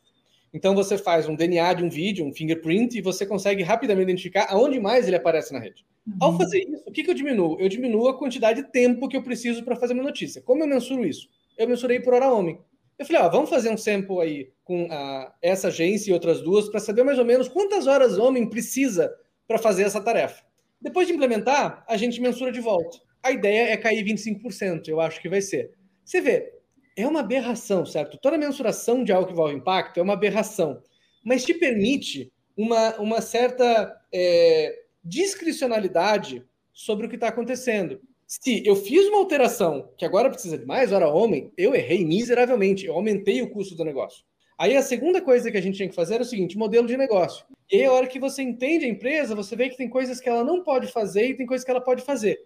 Então, 0.53 0.75
você 0.75 0.97
faz 0.97 1.29
um 1.29 1.35
DNA 1.35 1.75
de 1.75 1.83
um 1.83 1.89
vídeo, 1.89 2.25
um 2.25 2.33
fingerprint, 2.33 2.97
e 2.97 3.01
você 3.01 3.25
consegue 3.25 3.63
rapidamente 3.63 4.09
identificar 4.09 4.47
aonde 4.49 4.79
mais 4.79 5.07
ele 5.07 5.15
aparece 5.15 5.53
na 5.53 5.59
rede. 5.59 5.85
Uhum. 6.05 6.17
Ao 6.19 6.37
fazer 6.37 6.59
isso, 6.67 6.83
o 6.85 6.91
que, 6.91 7.03
que 7.03 7.09
eu 7.09 7.15
diminuo? 7.15 7.57
Eu 7.59 7.69
diminuo 7.69 8.09
a 8.09 8.17
quantidade 8.17 8.63
de 8.63 8.71
tempo 8.71 9.07
que 9.07 9.15
eu 9.15 9.23
preciso 9.23 9.63
para 9.63 9.77
fazer 9.77 9.93
uma 9.93 10.03
notícia. 10.03 10.41
Como 10.41 10.61
eu 10.61 10.67
mensuro 10.67 11.05
isso? 11.05 11.29
Eu 11.57 11.67
mensurei 11.69 11.99
por 11.99 12.13
hora 12.13 12.33
homem. 12.33 12.59
Eu 13.01 13.05
falei, 13.07 13.23
ó, 13.23 13.29
vamos 13.29 13.49
fazer 13.49 13.71
um 13.71 13.77
sample 13.77 14.21
aí 14.21 14.51
com 14.63 14.87
a, 14.91 15.33
essa 15.41 15.69
agência 15.69 16.11
e 16.11 16.13
outras 16.13 16.39
duas 16.39 16.69
para 16.69 16.79
saber 16.79 17.03
mais 17.03 17.17
ou 17.17 17.25
menos 17.25 17.49
quantas 17.49 17.87
horas 17.87 18.19
homem 18.19 18.47
precisa 18.47 19.11
para 19.47 19.57
fazer 19.57 19.81
essa 19.81 19.99
tarefa. 19.99 20.43
Depois 20.79 21.07
de 21.07 21.13
implementar, 21.13 21.83
a 21.89 21.97
gente 21.97 22.21
mensura 22.21 22.51
de 22.51 22.59
volta. 22.59 22.99
A 23.23 23.31
ideia 23.31 23.71
é 23.71 23.77
cair 23.77 24.05
25%, 24.05 24.87
eu 24.87 25.01
acho 25.01 25.19
que 25.19 25.27
vai 25.27 25.41
ser. 25.41 25.71
Você 26.05 26.21
vê, 26.21 26.53
é 26.95 27.07
uma 27.07 27.21
aberração, 27.21 27.87
certo? 27.87 28.19
Toda 28.21 28.37
mensuração 28.37 29.03
de 29.03 29.11
algo 29.11 29.25
que 29.25 29.33
envolve 29.33 29.55
impacto 29.55 29.99
é 29.99 30.03
uma 30.03 30.13
aberração, 30.13 30.79
mas 31.25 31.43
te 31.43 31.55
permite 31.55 32.31
uma, 32.55 32.97
uma 32.97 33.19
certa 33.19 33.99
é, 34.13 34.75
discricionalidade 35.03 36.45
sobre 36.71 37.07
o 37.07 37.09
que 37.09 37.15
está 37.15 37.29
acontecendo. 37.29 37.99
Se 38.33 38.65
eu 38.65 38.77
fiz 38.77 39.09
uma 39.09 39.17
alteração 39.17 39.91
que 39.97 40.05
agora 40.05 40.29
precisa 40.29 40.57
de 40.57 40.65
mais 40.65 40.93
hora 40.93 41.09
homem, 41.09 41.51
eu 41.57 41.75
errei 41.75 42.05
miseravelmente, 42.05 42.85
eu 42.85 42.93
aumentei 42.93 43.41
o 43.41 43.49
custo 43.49 43.75
do 43.75 43.83
negócio. 43.83 44.23
Aí 44.57 44.77
a 44.77 44.81
segunda 44.81 45.21
coisa 45.21 45.51
que 45.51 45.57
a 45.57 45.61
gente 45.61 45.75
tinha 45.75 45.89
que 45.89 45.93
fazer 45.93 46.13
era 46.13 46.23
o 46.23 46.25
seguinte: 46.25 46.57
modelo 46.57 46.87
de 46.87 46.95
negócio. 46.95 47.45
E 47.69 47.75
aí, 47.75 47.83
a 47.83 47.91
hora 47.91 48.07
que 48.07 48.21
você 48.21 48.41
entende 48.41 48.85
a 48.85 48.87
empresa, 48.87 49.35
você 49.35 49.53
vê 49.53 49.67
que 49.67 49.75
tem 49.75 49.89
coisas 49.89 50.21
que 50.21 50.29
ela 50.29 50.45
não 50.45 50.63
pode 50.63 50.87
fazer 50.87 51.27
e 51.27 51.35
tem 51.35 51.45
coisas 51.45 51.65
que 51.65 51.71
ela 51.71 51.81
pode 51.81 52.03
fazer. 52.03 52.39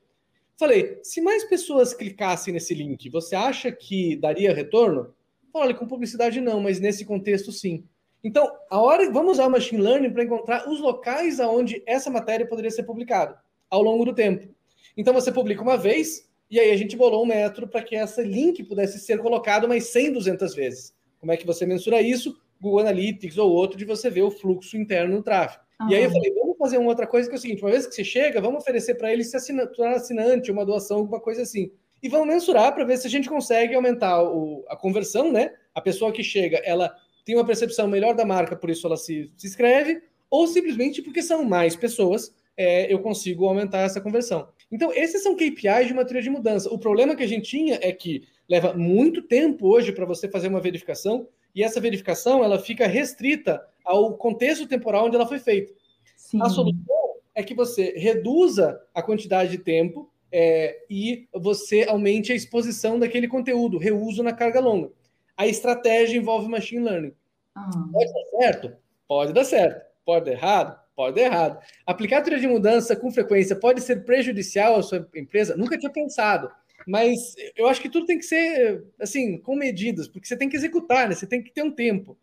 Falei, 0.58 0.98
se 1.04 1.22
mais 1.22 1.44
pessoas 1.44 1.94
clicassem 1.94 2.52
nesse 2.52 2.74
link, 2.74 3.08
você 3.12 3.36
acha 3.36 3.72
que 3.72 4.16
daria 4.16 4.56
retorno? 4.56 5.14
Olha, 5.54 5.76
com 5.76 5.86
publicidade 5.86 6.42
não, 6.42 6.60
mas 6.60 6.80
nesse 6.80 7.06
contexto 7.06 7.52
sim. 7.52 7.84
Então, 8.24 8.52
a 8.72 8.82
hora 8.82 9.08
vamos 9.12 9.34
usar 9.34 9.46
o 9.46 9.52
machine 9.52 9.84
learning 9.84 10.10
para 10.10 10.24
encontrar 10.24 10.68
os 10.68 10.82
locais 10.82 11.40
aonde 11.40 11.84
essa 11.86 12.10
matéria 12.10 12.48
poderia 12.48 12.72
ser 12.72 12.82
publicada 12.86 13.40
ao 13.70 13.84
longo 13.84 14.04
do 14.04 14.16
tempo. 14.16 14.56
Então, 14.98 15.14
você 15.14 15.32
publica 15.32 15.62
uma 15.62 15.78
vez 15.78 16.30
e 16.50 16.60
aí 16.60 16.72
a 16.72 16.78
gente 16.78 16.96
bolou 16.96 17.24
um 17.24 17.28
método 17.28 17.68
para 17.68 17.82
que 17.82 17.96
esse 17.96 18.24
link 18.24 18.64
pudesse 18.64 19.00
ser 19.00 19.20
colocado 19.20 19.68
mais 19.68 19.88
100, 19.88 20.14
200 20.14 20.56
vezes. 20.56 20.96
Como 21.20 21.32
é 21.32 21.38
que 21.38 21.46
você 21.46 21.66
mensura 21.66 22.02
isso? 22.02 22.38
Google 22.62 22.80
Analytics 22.80 23.38
ou 23.38 23.52
outro 23.52 23.78
de 23.78 23.86
você 23.86 24.10
ver 24.10 24.22
o 24.22 24.32
fluxo 24.32 24.78
interno 24.78 25.16
no 25.16 25.24
tráfego. 25.24 25.64
Uhum. 25.82 25.90
E 25.90 25.96
aí 25.96 26.04
eu 26.04 26.12
falei, 26.12 26.34
vamos 26.34 26.58
fazer 26.58 26.78
uma 26.78 26.90
outra 26.90 27.08
coisa 27.08 27.28
que 27.28 27.36
é 27.36 27.38
o 27.38 27.42
seguinte, 27.42 27.62
uma 27.62 27.72
vez 27.72 27.86
que 27.86 27.94
você 27.94 28.04
chega, 28.04 28.40
vamos 28.40 28.62
oferecer 28.62 28.96
para 28.96 29.12
ele 29.12 29.24
se 29.24 29.36
assina, 29.36 29.68
tornar 29.68 29.96
assinante, 29.96 30.52
uma 30.52 30.66
doação, 30.66 30.98
alguma 30.98 31.20
coisa 31.20 31.42
assim. 31.42 31.72
E 32.02 32.08
vamos 32.08 32.28
mensurar 32.28 32.74
para 32.74 32.86
ver 32.86 32.98
se 32.98 33.08
a 33.08 33.10
gente 33.10 33.28
consegue 33.28 33.74
aumentar 33.74 34.24
o, 34.24 34.64
a 34.70 34.76
conversão, 34.76 35.32
né? 35.32 35.52
A 35.74 35.82
pessoa 35.82 36.12
que 36.12 36.24
chega, 36.24 36.58
ela 36.58 36.94
tem 37.26 37.36
uma 37.36 37.46
percepção 37.46 37.88
melhor 37.88 38.14
da 38.14 38.24
marca, 38.24 38.56
por 38.56 38.70
isso 38.70 38.86
ela 38.86 38.98
se, 38.98 39.32
se 39.36 39.48
inscreve, 39.48 40.02
ou 40.30 40.46
simplesmente 40.48 41.02
porque 41.02 41.24
são 41.24 41.44
mais 41.44 41.76
pessoas, 41.76 42.34
é, 42.56 42.92
eu 42.94 43.00
consigo 43.00 43.46
aumentar 43.46 43.80
essa 43.80 44.00
conversão. 44.00 44.48
Então, 44.72 44.92
esses 44.94 45.22
são 45.22 45.36
KPIs 45.36 45.88
de 45.88 45.94
uma 45.94 46.06
trilha 46.06 46.24
de 46.24 46.30
mudança. 46.30 46.74
O 46.74 46.78
problema 46.78 47.16
que 47.16 47.24
a 47.24 47.28
gente 47.28 47.50
tinha 47.50 47.80
é 47.82 47.92
que 47.92 48.28
leva 48.48 48.74
muito 48.74 49.22
tempo 49.22 49.68
hoje 49.68 49.92
para 49.92 50.06
você 50.06 50.28
fazer 50.28 50.48
uma 50.48 50.60
verificação, 50.60 51.28
e 51.54 51.64
essa 51.64 51.80
verificação 51.80 52.44
ela 52.44 52.60
fica 52.60 52.86
restrita 52.86 53.66
ao 53.84 54.16
contexto 54.18 54.68
temporal 54.68 55.06
onde 55.06 55.16
ela 55.16 55.28
foi 55.28 55.40
feita. 55.40 55.74
Sim. 56.16 56.42
A 56.42 56.50
solução 56.50 57.16
é 57.34 57.44
que 57.44 57.54
você 57.54 57.94
reduza 57.98 58.82
a 58.94 59.02
quantidade 59.02 59.52
de 59.52 59.58
tempo 59.60 60.10
é, 60.32 60.84
e 60.90 61.28
você 61.34 61.86
aumente 61.88 62.32
a 62.32 62.36
exposição 62.36 63.00
daquele 63.00 63.28
conteúdo, 63.28 63.78
reuso 63.78 64.22
na 64.22 64.34
carga 64.34 64.60
longa. 64.60 64.92
A 65.38 65.48
estratégia 65.48 66.18
envolve 66.18 66.48
machine 66.50 66.84
learning. 66.84 67.14
Ah. 67.54 67.70
Pode 67.92 68.14
dar 68.14 68.26
certo? 68.26 68.74
Pode 69.08 69.34
dar 69.34 69.46
certo. 69.46 69.86
Pode 70.06 70.26
dar 70.26 70.32
errado? 70.32 70.85
Pode 70.96 71.16
dar 71.16 71.22
errado. 71.22 71.60
Aplicar 71.86 72.22
teoria 72.22 72.40
de 72.40 72.48
mudança 72.48 72.96
com 72.96 73.12
frequência 73.12 73.56
pode 73.56 73.82
ser 73.82 74.06
prejudicial 74.06 74.78
à 74.78 74.84
sua 74.84 75.08
empresa? 75.16 75.58
Nunca 75.58 75.78
tinha 75.78 75.92
pensado. 75.92 76.50
Mas 76.88 77.36
eu 77.56 77.68
acho 77.68 77.82
que 77.82 77.90
tudo 77.90 78.06
tem 78.06 78.18
que 78.18 78.26
ser, 78.26 78.84
assim, 79.00 79.38
com 79.38 79.56
medidas, 79.56 80.08
porque 80.08 80.28
você 80.28 80.38
tem 80.38 80.48
que 80.48 80.56
executar, 80.56 81.10
né? 81.10 81.16
Você 81.16 81.28
tem 81.28 81.42
que 81.42 81.52
ter 81.52 81.64
um 81.64 81.72
tempo. 81.72 82.18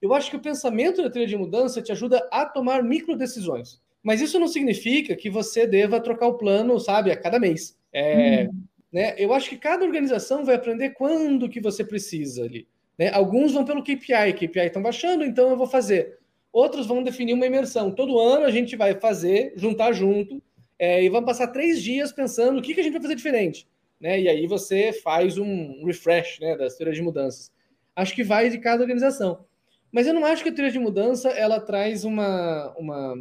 Eu 0.00 0.12
acho 0.12 0.30
que 0.30 0.36
o 0.36 0.40
pensamento 0.40 1.02
da 1.02 1.10
trilha 1.10 1.26
de 1.26 1.36
mudança 1.36 1.80
te 1.80 1.92
ajuda 1.92 2.26
a 2.30 2.44
tomar 2.44 2.82
micro 2.82 3.16
decisões. 3.16 3.80
Mas 4.02 4.20
isso 4.20 4.38
não 4.38 4.48
significa 4.48 5.16
que 5.16 5.30
você 5.30 5.66
deva 5.66 6.00
trocar 6.00 6.26
o 6.26 6.38
plano, 6.38 6.78
sabe, 6.78 7.10
a 7.10 7.16
cada 7.16 7.38
mês. 7.38 7.76
É, 7.92 8.48
hum. 8.50 8.62
Né? 8.92 9.14
Eu 9.18 9.32
acho 9.32 9.48
que 9.48 9.56
cada 9.56 9.84
organização 9.84 10.44
vai 10.44 10.54
aprender 10.54 10.90
quando 10.90 11.48
que 11.48 11.60
você 11.60 11.84
precisa 11.84 12.44
ali. 12.44 12.66
Né? 12.98 13.10
Alguns 13.12 13.52
vão 13.52 13.64
pelo 13.64 13.82
KPI, 13.82 14.32
KPI 14.34 14.66
estão 14.66 14.82
baixando, 14.82 15.24
então 15.24 15.50
eu 15.50 15.56
vou 15.56 15.66
fazer. 15.66 16.17
Outros 16.52 16.86
vão 16.86 17.02
definir 17.02 17.34
uma 17.34 17.46
imersão. 17.46 17.90
Todo 17.90 18.18
ano 18.18 18.44
a 18.44 18.50
gente 18.50 18.76
vai 18.76 18.94
fazer, 18.94 19.52
juntar 19.56 19.92
junto, 19.92 20.42
é, 20.78 21.02
e 21.02 21.08
vamos 21.08 21.26
passar 21.26 21.48
três 21.48 21.82
dias 21.82 22.12
pensando 22.12 22.58
o 22.58 22.62
que, 22.62 22.72
que 22.72 22.80
a 22.80 22.82
gente 22.82 22.92
vai 22.92 23.02
fazer 23.02 23.14
diferente. 23.16 23.68
Né? 24.00 24.20
E 24.20 24.28
aí 24.28 24.46
você 24.46 24.92
faz 24.92 25.36
um 25.38 25.84
refresh 25.84 26.38
né, 26.40 26.56
das 26.56 26.76
teorias 26.76 26.96
de 26.96 27.02
mudanças. 27.02 27.52
Acho 27.96 28.14
que 28.14 28.22
vai 28.22 28.48
de 28.48 28.58
cada 28.58 28.82
organização. 28.82 29.44
Mas 29.90 30.06
eu 30.06 30.14
não 30.14 30.24
acho 30.24 30.42
que 30.42 30.50
a 30.50 30.54
teoria 30.54 30.72
de 30.72 30.78
mudança 30.78 31.30
ela 31.30 31.60
traz 31.60 32.04
uma, 32.04 32.74
uma, 32.78 33.14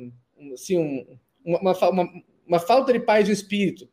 assim, 0.54 0.78
um, 0.78 1.18
uma, 1.44 1.72
uma, 1.90 2.14
uma, 2.46 2.60
falta 2.60 2.94
de 2.94 3.00
paz 3.00 3.28
no 3.28 3.34
espírito. 3.34 3.90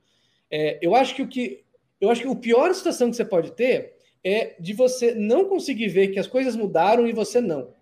É, 0.51 0.79
eu 0.83 0.95
acho 0.95 1.15
que 1.15 1.23
o 1.23 1.29
que 1.29 1.65
eu 2.01 2.11
acho 2.11 2.21
que 2.21 2.29
o 2.29 2.37
pior 2.37 2.75
situação 2.75 3.09
que 3.09 3.17
você 3.17 3.25
pode 3.25 3.53
ter 3.53 3.95
é 4.23 4.57
de 4.61 4.73
você 4.73 5.15
não 5.15 5.49
conseguir 5.49 5.89
ver 5.89 6.09
que 6.09 6.19
as 6.19 6.27
coisas 6.27 6.57
mudaram 6.57 7.07
e 7.07 7.13
você 7.13 7.41
não. 7.41 7.74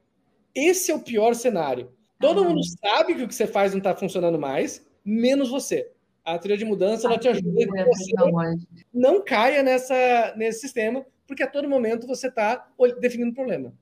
Esse 0.54 0.90
é 0.90 0.94
o 0.94 1.00
pior 1.00 1.34
cenário. 1.34 1.90
Todo 2.18 2.42
ah. 2.42 2.48
mundo 2.48 2.60
sabe 2.64 3.14
que 3.14 3.22
o 3.22 3.28
que 3.28 3.34
você 3.34 3.46
faz 3.46 3.72
não 3.72 3.78
está 3.78 3.94
funcionando 3.94 4.38
mais, 4.38 4.86
menos 5.04 5.50
você. 5.50 5.90
A 6.24 6.38
teoria 6.38 6.56
de 6.56 6.64
mudança 6.64 7.06
ela 7.06 7.18
te 7.18 7.28
ajuda 7.28 7.48
a 7.48 7.66
que 7.66 7.84
você 7.84 8.12
não 8.94 9.24
caia 9.24 9.62
nessa, 9.62 10.34
nesse 10.36 10.60
sistema, 10.60 11.04
porque 11.26 11.42
a 11.42 11.48
todo 11.48 11.68
momento 11.68 12.06
você 12.06 12.28
está 12.28 12.68
definindo 13.00 13.30
um 13.30 13.34
problema. 13.34 13.72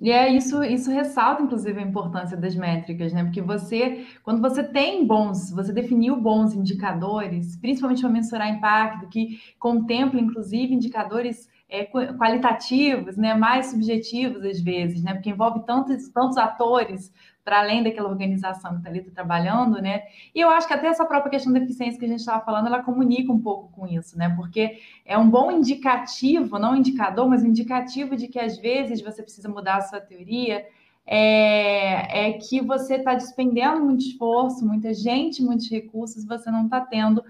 E 0.00 0.10
é 0.10 0.28
isso, 0.28 0.62
isso 0.64 0.90
ressalta, 0.90 1.42
inclusive, 1.42 1.78
a 1.78 1.82
importância 1.82 2.36
das 2.36 2.56
métricas, 2.56 3.12
né? 3.12 3.22
Porque 3.22 3.40
você, 3.40 4.04
quando 4.24 4.42
você 4.42 4.62
tem 4.62 5.06
bons, 5.06 5.52
você 5.52 5.72
definiu 5.72 6.16
bons 6.16 6.52
indicadores, 6.52 7.56
principalmente 7.56 8.00
para 8.00 8.10
mensurar 8.10 8.48
impacto, 8.50 9.08
que 9.08 9.38
contempla, 9.58 10.20
inclusive, 10.20 10.74
indicadores 10.74 11.48
é, 11.74 11.84
qualitativos, 12.16 13.16
né? 13.16 13.34
Mais 13.34 13.66
subjetivos 13.66 14.44
às 14.44 14.60
vezes, 14.60 15.02
né? 15.02 15.14
Porque 15.14 15.30
envolve 15.30 15.64
tantos, 15.66 16.08
tantos 16.08 16.36
atores 16.36 17.12
para 17.44 17.60
além 17.60 17.82
daquela 17.82 18.08
organização 18.08 18.72
que 18.72 18.78
está 18.78 18.88
ali 18.88 19.02
trabalhando, 19.02 19.82
né? 19.82 20.04
E 20.34 20.40
eu 20.40 20.48
acho 20.48 20.66
que 20.66 20.72
até 20.72 20.86
essa 20.86 21.04
própria 21.04 21.30
questão 21.30 21.52
da 21.52 21.58
eficiência 21.58 21.98
que 21.98 22.06
a 22.06 22.08
gente 22.08 22.20
estava 22.20 22.44
falando, 22.44 22.68
ela 22.68 22.82
comunica 22.82 23.30
um 23.30 23.40
pouco 23.40 23.70
com 23.72 23.86
isso, 23.86 24.16
né? 24.16 24.32
Porque 24.34 24.78
é 25.04 25.18
um 25.18 25.28
bom 25.28 25.50
indicativo, 25.50 26.58
não 26.58 26.74
indicador, 26.74 27.28
mas 27.28 27.42
um 27.42 27.48
indicativo 27.48 28.16
de 28.16 28.28
que 28.28 28.38
às 28.38 28.56
vezes 28.58 29.02
você 29.02 29.22
precisa 29.22 29.48
mudar 29.48 29.76
a 29.76 29.82
sua 29.82 30.00
teoria, 30.00 30.64
é, 31.06 32.28
é 32.28 32.32
que 32.32 32.60
você 32.60 32.96
está 32.96 33.14
despendendo 33.14 33.84
muito 33.84 34.04
esforço, 34.04 34.66
muita 34.66 34.94
gente, 34.94 35.42
muitos 35.42 35.70
recursos, 35.70 36.24
você 36.24 36.50
não 36.50 36.64
está 36.64 36.80
tendo 36.80 37.22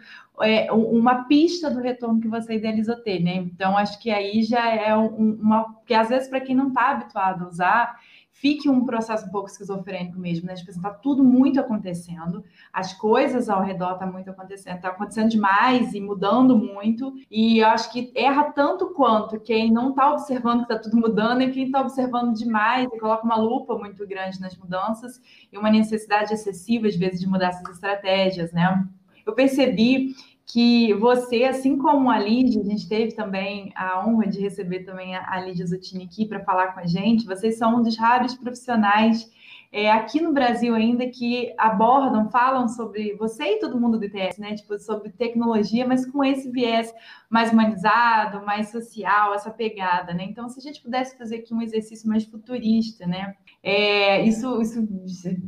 é, 0.43 0.71
uma 0.73 1.25
pista 1.25 1.71
do 1.71 1.81
retorno 1.81 2.21
que 2.21 2.29
você 2.29 2.55
idealizou 2.55 2.97
ter, 2.97 3.21
né? 3.21 3.37
Então, 3.37 3.77
acho 3.77 3.99
que 4.01 4.11
aí 4.11 4.43
já 4.43 4.69
é 4.69 4.97
um, 4.97 5.35
uma. 5.41 5.65
Porque 5.65 5.95
às 5.95 6.09
vezes, 6.09 6.29
para 6.29 6.41
quem 6.41 6.55
não 6.55 6.69
está 6.69 6.91
habituado 6.91 7.45
a 7.45 7.49
usar, 7.49 8.01
fique 8.45 8.69
um 8.69 8.85
processo 8.85 9.25
um 9.25 9.31
pouco 9.31 9.49
esquizofrênico 9.49 10.19
mesmo, 10.19 10.47
né? 10.47 10.55
Tipo, 10.55 10.71
está 10.71 10.91
tudo 10.91 11.25
muito 11.25 11.59
acontecendo, 11.59 12.45
as 12.71 12.93
coisas 12.93 13.49
ao 13.49 13.63
redor 13.63 13.95
tá 13.95 14.05
muito 14.05 14.29
acontecendo, 14.29 14.77
está 14.77 14.91
acontecendo 14.91 15.31
demais 15.31 15.95
e 15.95 16.01
mudando 16.01 16.55
muito, 16.55 17.15
e 17.31 17.61
eu 17.61 17.69
acho 17.69 17.91
que 17.91 18.13
erra 18.15 18.53
tanto 18.53 18.89
quanto 18.89 19.41
quem 19.41 19.73
não 19.73 19.89
está 19.89 20.13
observando 20.13 20.67
que 20.67 20.75
está 20.75 20.79
tudo 20.79 20.99
mudando 20.99 21.41
e 21.41 21.53
quem 21.53 21.65
está 21.65 21.81
observando 21.81 22.35
demais 22.35 22.87
e 22.93 22.99
coloca 22.99 23.25
uma 23.25 23.37
lupa 23.37 23.79
muito 23.79 24.07
grande 24.07 24.39
nas 24.39 24.55
mudanças 24.59 25.23
e 25.51 25.57
uma 25.57 25.71
necessidade 25.71 26.35
excessiva, 26.35 26.87
às 26.87 26.97
vezes, 26.97 27.21
de 27.21 27.27
mudar 27.27 27.49
essas 27.49 27.67
estratégias, 27.71 28.53
né? 28.53 28.87
Eu 29.25 29.33
percebi 29.33 30.15
que 30.47 30.93
você, 30.95 31.45
assim 31.45 31.79
como 31.79 32.11
a 32.11 32.19
Lídia, 32.19 32.61
a 32.61 32.65
gente 32.65 32.89
teve 32.89 33.13
também 33.13 33.73
a 33.75 34.07
honra 34.07 34.27
de 34.27 34.41
receber 34.41 34.81
também 34.81 35.17
a, 35.17 35.41
Lídia 35.41 35.67
Zutini 35.67 36.05
aqui 36.05 36.27
para 36.27 36.45
falar 36.45 36.69
com 36.69 36.81
a 36.81 36.87
gente, 36.87 37.27
vocês 37.27 37.57
são 37.57 37.77
um 37.77 37.83
dos 37.83 37.97
raros 37.97 38.35
profissionais 38.35 39.31
é, 39.77 39.91
aqui 39.91 40.21
no 40.21 40.33
Brasil 40.33 40.73
ainda 40.73 41.05
que 41.09 41.53
abordam, 41.59 42.31
falam 42.31 42.69
sobre 42.69 43.17
você 43.17 43.57
e 43.57 43.59
todo 43.59 43.81
mundo 43.81 43.99
do 43.99 44.05
ITS, 44.05 44.39
né? 44.39 44.55
Tipo, 44.55 44.79
sobre 44.79 45.11
tecnologia, 45.11 45.85
mas 45.85 46.07
com 46.07 46.23
esse 46.23 46.49
viés 46.49 46.95
mais 47.29 47.53
humanizado, 47.53 48.47
mais 48.47 48.71
social, 48.71 49.35
essa 49.35 49.51
pegada, 49.51 50.15
né? 50.15 50.23
Então, 50.31 50.49
se 50.49 50.61
a 50.61 50.63
gente 50.63 50.81
pudesse 50.81 51.19
fazer 51.19 51.39
aqui 51.39 51.53
um 51.53 51.61
exercício 51.61 52.09
mais 52.09 52.25
futurista, 52.25 53.05
né? 53.05 53.35
É, 53.61 54.23
isso, 54.23 54.63
isso 54.63 54.87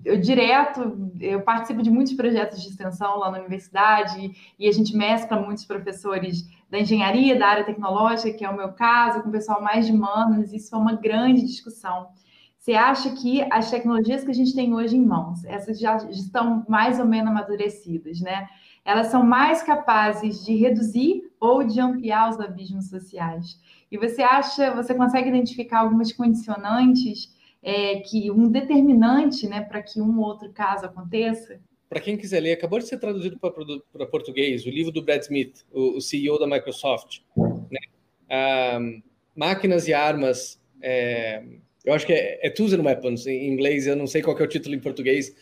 eu 0.04 0.20
direto, 0.20 1.12
eu 1.20 1.42
participo 1.42 1.80
de 1.80 1.90
muitos 1.90 2.14
projetos 2.14 2.60
de 2.60 2.70
extensão 2.70 3.20
lá 3.20 3.30
na 3.30 3.38
universidade 3.38 4.32
e 4.58 4.66
a 4.66 4.72
gente 4.72 4.96
mescla 4.96 5.40
muitos 5.40 5.64
professores 5.64 6.50
da 6.68 6.80
engenharia, 6.80 7.38
da 7.38 7.46
área 7.46 7.64
tecnológica, 7.64 8.36
que 8.36 8.44
é 8.44 8.50
o 8.50 8.56
meu 8.56 8.72
caso, 8.72 9.22
com 9.22 9.28
o 9.28 9.32
pessoal 9.32 9.62
mais 9.62 9.86
de 9.86 9.92
humanas, 9.92 10.52
isso 10.52 10.74
é 10.74 10.78
uma 10.78 10.94
grande 10.96 11.42
discussão. 11.42 12.08
Você 12.66 12.74
acha 12.74 13.14
que 13.14 13.46
as 13.48 13.70
tecnologias 13.70 14.24
que 14.24 14.30
a 14.32 14.34
gente 14.34 14.52
tem 14.52 14.74
hoje 14.74 14.96
em 14.96 15.06
mãos, 15.06 15.44
essas 15.44 15.78
já 15.78 15.98
estão 16.10 16.66
mais 16.68 16.98
ou 16.98 17.06
menos 17.06 17.30
amadurecidas, 17.30 18.20
né? 18.20 18.48
Elas 18.84 19.06
são 19.06 19.22
mais 19.22 19.62
capazes 19.62 20.44
de 20.44 20.56
reduzir 20.56 21.22
ou 21.38 21.62
de 21.62 21.78
ampliar 21.78 22.28
os 22.28 22.40
abismos 22.40 22.88
sociais. 22.88 23.56
E 23.88 23.96
você 23.96 24.20
acha, 24.20 24.74
você 24.74 24.96
consegue 24.96 25.28
identificar 25.28 25.82
algumas 25.82 26.12
condicionantes 26.12 27.32
é, 27.62 28.00
que 28.00 28.32
um 28.32 28.50
determinante, 28.50 29.46
né, 29.46 29.60
para 29.60 29.80
que 29.80 30.00
um 30.00 30.18
ou 30.18 30.24
outro 30.24 30.50
caso 30.52 30.86
aconteça? 30.86 31.60
Para 31.88 32.00
quem 32.00 32.16
quiser 32.16 32.40
ler, 32.40 32.54
acabou 32.54 32.80
de 32.80 32.88
ser 32.88 32.98
traduzido 32.98 33.38
para 33.38 34.06
português 34.06 34.66
o 34.66 34.70
livro 34.70 34.90
do 34.90 35.04
Brad 35.04 35.22
Smith, 35.22 35.64
o, 35.72 35.98
o 35.98 36.00
CEO 36.00 36.36
da 36.36 36.48
Microsoft, 36.48 37.20
né? 37.36 37.78
ah, 38.28 38.80
máquinas 39.36 39.86
e 39.86 39.94
armas 39.94 40.60
é, 40.82 41.44
eu 41.86 41.94
acho 41.94 42.04
que 42.04 42.12
é, 42.12 42.46
é 42.46 42.48
and 42.48 42.82
Weapons 42.82 43.26
em 43.26 43.48
inglês, 43.48 43.86
eu 43.86 43.94
não 43.94 44.06
sei 44.06 44.20
qual 44.20 44.36
é 44.36 44.42
o 44.42 44.48
título 44.48 44.74
em 44.74 44.80
português. 44.80 45.34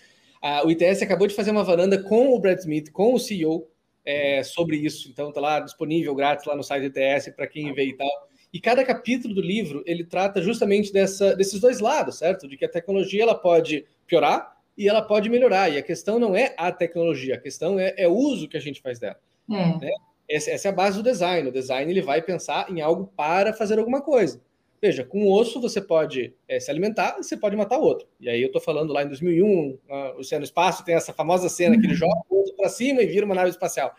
Ah, 0.43 0.63
o 0.65 0.71
ITS 0.71 1.01
acabou 1.01 1.27
de 1.27 1.35
fazer 1.35 1.51
uma 1.51 1.65
varanda 1.65 2.01
com 2.03 2.35
o 2.35 2.39
Brad 2.39 2.59
Smith, 2.59 2.93
com 2.93 3.15
o 3.15 3.19
CEO, 3.19 3.67
é, 4.05 4.43
sobre 4.43 4.77
isso. 4.77 5.09
Então 5.09 5.33
tá 5.33 5.41
lá 5.41 5.61
disponível 5.61 6.15
grátis 6.15 6.45
lá 6.45 6.55
no 6.55 6.63
site 6.63 6.83
do 6.83 6.99
ITS 6.99 7.31
para 7.35 7.47
quem 7.47 7.73
vê 7.73 7.87
e 7.87 7.97
tal. 7.97 8.29
E 8.53 8.61
cada 8.61 8.85
capítulo 8.85 9.35
do 9.35 9.41
livro 9.41 9.83
ele 9.87 10.05
trata 10.05 10.43
justamente 10.43 10.93
dessa, 10.93 11.35
desses 11.35 11.59
dois 11.59 11.81
lados, 11.81 12.19
certo? 12.19 12.47
De 12.47 12.59
que 12.59 12.65
a 12.67 12.69
tecnologia 12.69 13.23
ela 13.23 13.35
pode 13.35 13.87
piorar 14.07 14.55
e 14.77 14.87
ela 14.87 15.01
pode 15.01 15.31
melhorar. 15.31 15.73
E 15.73 15.79
a 15.79 15.83
questão 15.83 16.19
não 16.19 16.37
é 16.37 16.55
a 16.59 16.71
tecnologia, 16.71 17.37
a 17.37 17.41
questão 17.41 17.81
é, 17.81 17.95
é 17.97 18.07
o 18.07 18.13
uso 18.13 18.47
que 18.47 18.57
a 18.57 18.61
gente 18.61 18.83
faz 18.83 18.99
dela. 18.99 19.19
É. 19.51 19.79
Né? 19.79 19.91
Essa, 20.29 20.51
essa, 20.51 20.69
é 20.69 20.71
a 20.71 20.75
base 20.75 20.99
do 20.99 21.03
design. 21.03 21.49
O 21.49 21.53
design 21.53 21.91
ele 21.91 22.03
vai 22.03 22.21
pensar 22.21 22.71
em 22.71 22.81
algo 22.81 23.11
para 23.17 23.53
fazer 23.55 23.79
alguma 23.79 24.03
coisa. 24.03 24.41
Veja, 24.85 25.03
com 25.03 25.33
osso 25.33 25.63
você 25.63 25.81
pode 25.81 26.35
é, 26.47 26.61
se 26.61 26.71
alimentar 26.71 27.17
e 27.19 27.23
você 27.23 27.39
pode 27.39 27.57
matar 27.57 27.79
outro. 27.79 28.07
E 28.21 28.29
aí 28.29 28.43
eu 28.43 28.49
estou 28.49 28.61
falando 28.61 28.93
lá 28.93 29.03
em 29.03 29.09
2001, 29.09 29.47
uh, 29.49 29.79
o 29.89 30.39
no 30.39 30.45
Espaço 30.45 30.85
tem 30.85 30.95
essa 30.95 31.11
famosa 31.11 31.49
cena 31.49 31.81
que 31.81 31.87
ele 31.87 31.95
joga 31.95 32.21
o 32.29 32.37
outro 32.37 32.55
para 32.55 32.69
cima 32.69 33.01
e 33.01 33.07
vira 33.07 33.25
uma 33.25 33.35
nave 33.35 33.49
espacial. 33.49 33.95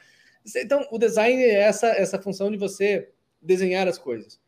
Então, 0.56 0.88
o 0.92 1.00
design 1.00 1.42
é 1.42 1.56
essa, 1.56 1.88
essa 1.88 2.22
função 2.22 2.52
de 2.52 2.58
você 2.58 3.10
desenhar 3.42 3.88
as 3.88 3.98
coisas. 3.98 4.40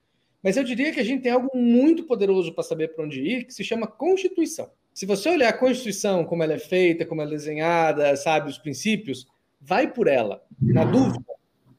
Mas 0.43 0.58
eu 0.58 0.63
diria 0.63 0.93
que 0.93 1.00
a 1.00 1.04
gente 1.04 1.23
tem 1.23 1.32
algo 1.32 1.50
muito 1.58 2.04
poderoso 2.04 2.54
para 2.54 2.63
saber 2.63 2.89
para 2.93 3.04
onde 3.04 3.19
ir, 3.19 3.45
que 3.45 3.54
se 3.56 3.63
chama 3.63 3.88
Constituição. 3.88 4.69
Se 4.93 5.08
você 5.08 5.30
olhar 5.30 5.50
a 5.50 5.58
Constituição, 5.58 6.23
como 6.23 6.43
ela 6.43 6.54
é 6.54 6.60
feita, 6.60 7.04
como 7.04 7.19
ela 7.19 7.32
é 7.32 7.34
desenhada, 7.34 8.15
sabe, 8.15 8.52
os 8.52 8.60
princípios, 8.60 9.26
vai 9.60 9.91
por 9.91 10.08
ela. 10.08 10.45
Na 10.62 10.86
dúvida, 10.86 11.26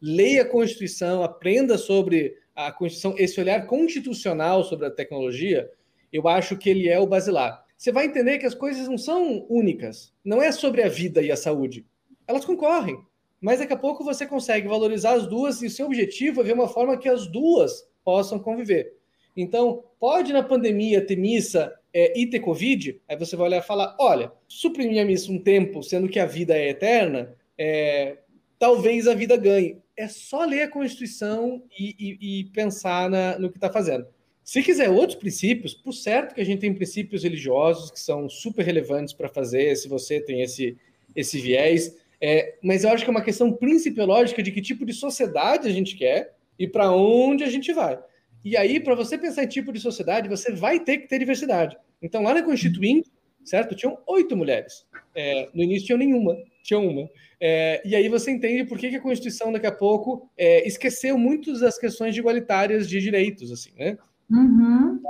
leia 0.02 0.42
a 0.42 0.48
Constituição, 0.48 1.22
aprenda 1.22 1.78
sobre 1.78 2.34
a 2.58 2.72
Constituição, 2.72 3.14
esse 3.16 3.40
olhar 3.40 3.66
constitucional 3.66 4.64
sobre 4.64 4.86
a 4.86 4.90
tecnologia, 4.90 5.70
eu 6.12 6.26
acho 6.26 6.56
que 6.56 6.68
ele 6.68 6.88
é 6.88 6.98
o 6.98 7.06
basilar. 7.06 7.64
Você 7.76 7.92
vai 7.92 8.06
entender 8.06 8.38
que 8.38 8.46
as 8.46 8.54
coisas 8.54 8.88
não 8.88 8.98
são 8.98 9.46
únicas. 9.48 10.12
Não 10.24 10.42
é 10.42 10.50
sobre 10.50 10.82
a 10.82 10.88
vida 10.88 11.22
e 11.22 11.30
a 11.30 11.36
saúde. 11.36 11.86
Elas 12.26 12.44
concorrem. 12.44 12.98
Mas 13.40 13.60
daqui 13.60 13.72
a 13.72 13.76
pouco 13.76 14.02
você 14.02 14.26
consegue 14.26 14.66
valorizar 14.66 15.12
as 15.12 15.28
duas 15.28 15.62
e 15.62 15.66
o 15.66 15.70
seu 15.70 15.86
objetivo 15.86 16.40
é 16.40 16.44
ver 16.44 16.54
uma 16.54 16.66
forma 16.66 16.98
que 16.98 17.08
as 17.08 17.28
duas 17.28 17.88
possam 18.04 18.40
conviver. 18.40 18.92
Então, 19.36 19.84
pode 20.00 20.32
na 20.32 20.42
pandemia 20.42 21.06
ter 21.06 21.14
missa 21.14 21.72
é, 21.94 22.18
e 22.18 22.26
ter 22.26 22.40
Covid, 22.40 23.00
aí 23.08 23.16
você 23.16 23.36
vai 23.36 23.46
olhar 23.46 23.58
e 23.58 23.66
falar: 23.66 23.96
olha, 24.00 24.32
suprimir 24.48 25.00
a 25.00 25.04
missa 25.04 25.30
um 25.30 25.38
tempo, 25.38 25.80
sendo 25.84 26.08
que 26.08 26.18
a 26.18 26.26
vida 26.26 26.58
é 26.58 26.70
eterna, 26.70 27.32
é, 27.56 28.18
talvez 28.58 29.06
a 29.06 29.14
vida 29.14 29.36
ganhe 29.36 29.80
é 29.98 30.06
só 30.06 30.44
ler 30.44 30.62
a 30.62 30.70
Constituição 30.70 31.62
e, 31.76 31.94
e, 31.98 32.40
e 32.40 32.44
pensar 32.44 33.10
na, 33.10 33.36
no 33.36 33.50
que 33.50 33.56
está 33.56 33.70
fazendo. 33.70 34.06
Se 34.44 34.62
quiser 34.62 34.88
outros 34.88 35.18
princípios, 35.18 35.74
por 35.74 35.92
certo 35.92 36.34
que 36.34 36.40
a 36.40 36.44
gente 36.44 36.60
tem 36.60 36.72
princípios 36.72 37.24
religiosos 37.24 37.90
que 37.90 37.98
são 37.98 38.28
super 38.28 38.64
relevantes 38.64 39.12
para 39.12 39.28
fazer, 39.28 39.76
se 39.76 39.88
você 39.88 40.20
tem 40.20 40.40
esse, 40.40 40.78
esse 41.14 41.38
viés, 41.40 41.96
é, 42.20 42.56
mas 42.62 42.84
eu 42.84 42.90
acho 42.90 43.04
que 43.04 43.10
é 43.10 43.12
uma 43.12 43.22
questão 43.22 43.52
principiológica 43.52 44.42
de 44.42 44.52
que 44.52 44.62
tipo 44.62 44.86
de 44.86 44.92
sociedade 44.92 45.68
a 45.68 45.72
gente 45.72 45.96
quer 45.96 46.36
e 46.56 46.66
para 46.66 46.90
onde 46.92 47.42
a 47.42 47.50
gente 47.50 47.72
vai. 47.72 47.98
E 48.44 48.56
aí, 48.56 48.78
para 48.78 48.94
você 48.94 49.18
pensar 49.18 49.42
em 49.42 49.48
tipo 49.48 49.72
de 49.72 49.80
sociedade, 49.80 50.28
você 50.28 50.52
vai 50.52 50.78
ter 50.80 50.98
que 50.98 51.08
ter 51.08 51.18
diversidade. 51.18 51.76
Então, 52.00 52.22
lá 52.22 52.32
na 52.32 52.42
Constituinte, 52.42 53.10
certo? 53.44 53.74
Tinham 53.74 53.98
oito 54.06 54.36
mulheres. 54.36 54.86
É, 55.18 55.48
no 55.52 55.64
início 55.64 55.86
tinha 55.86 55.98
nenhuma, 55.98 56.36
tinha 56.62 56.78
uma. 56.78 57.10
É, 57.40 57.82
e 57.84 57.96
aí 57.96 58.08
você 58.08 58.30
entende 58.30 58.62
por 58.62 58.78
que, 58.78 58.88
que 58.88 58.96
a 58.96 59.00
Constituição, 59.00 59.50
daqui 59.50 59.66
a 59.66 59.72
pouco, 59.72 60.30
é, 60.38 60.64
esqueceu 60.64 61.18
muitas 61.18 61.58
das 61.58 61.76
questões 61.76 62.16
igualitárias 62.16 62.88
de 62.88 63.00
direitos, 63.00 63.50
assim, 63.50 63.72
né? 63.76 63.98
Uhum. 64.30 65.00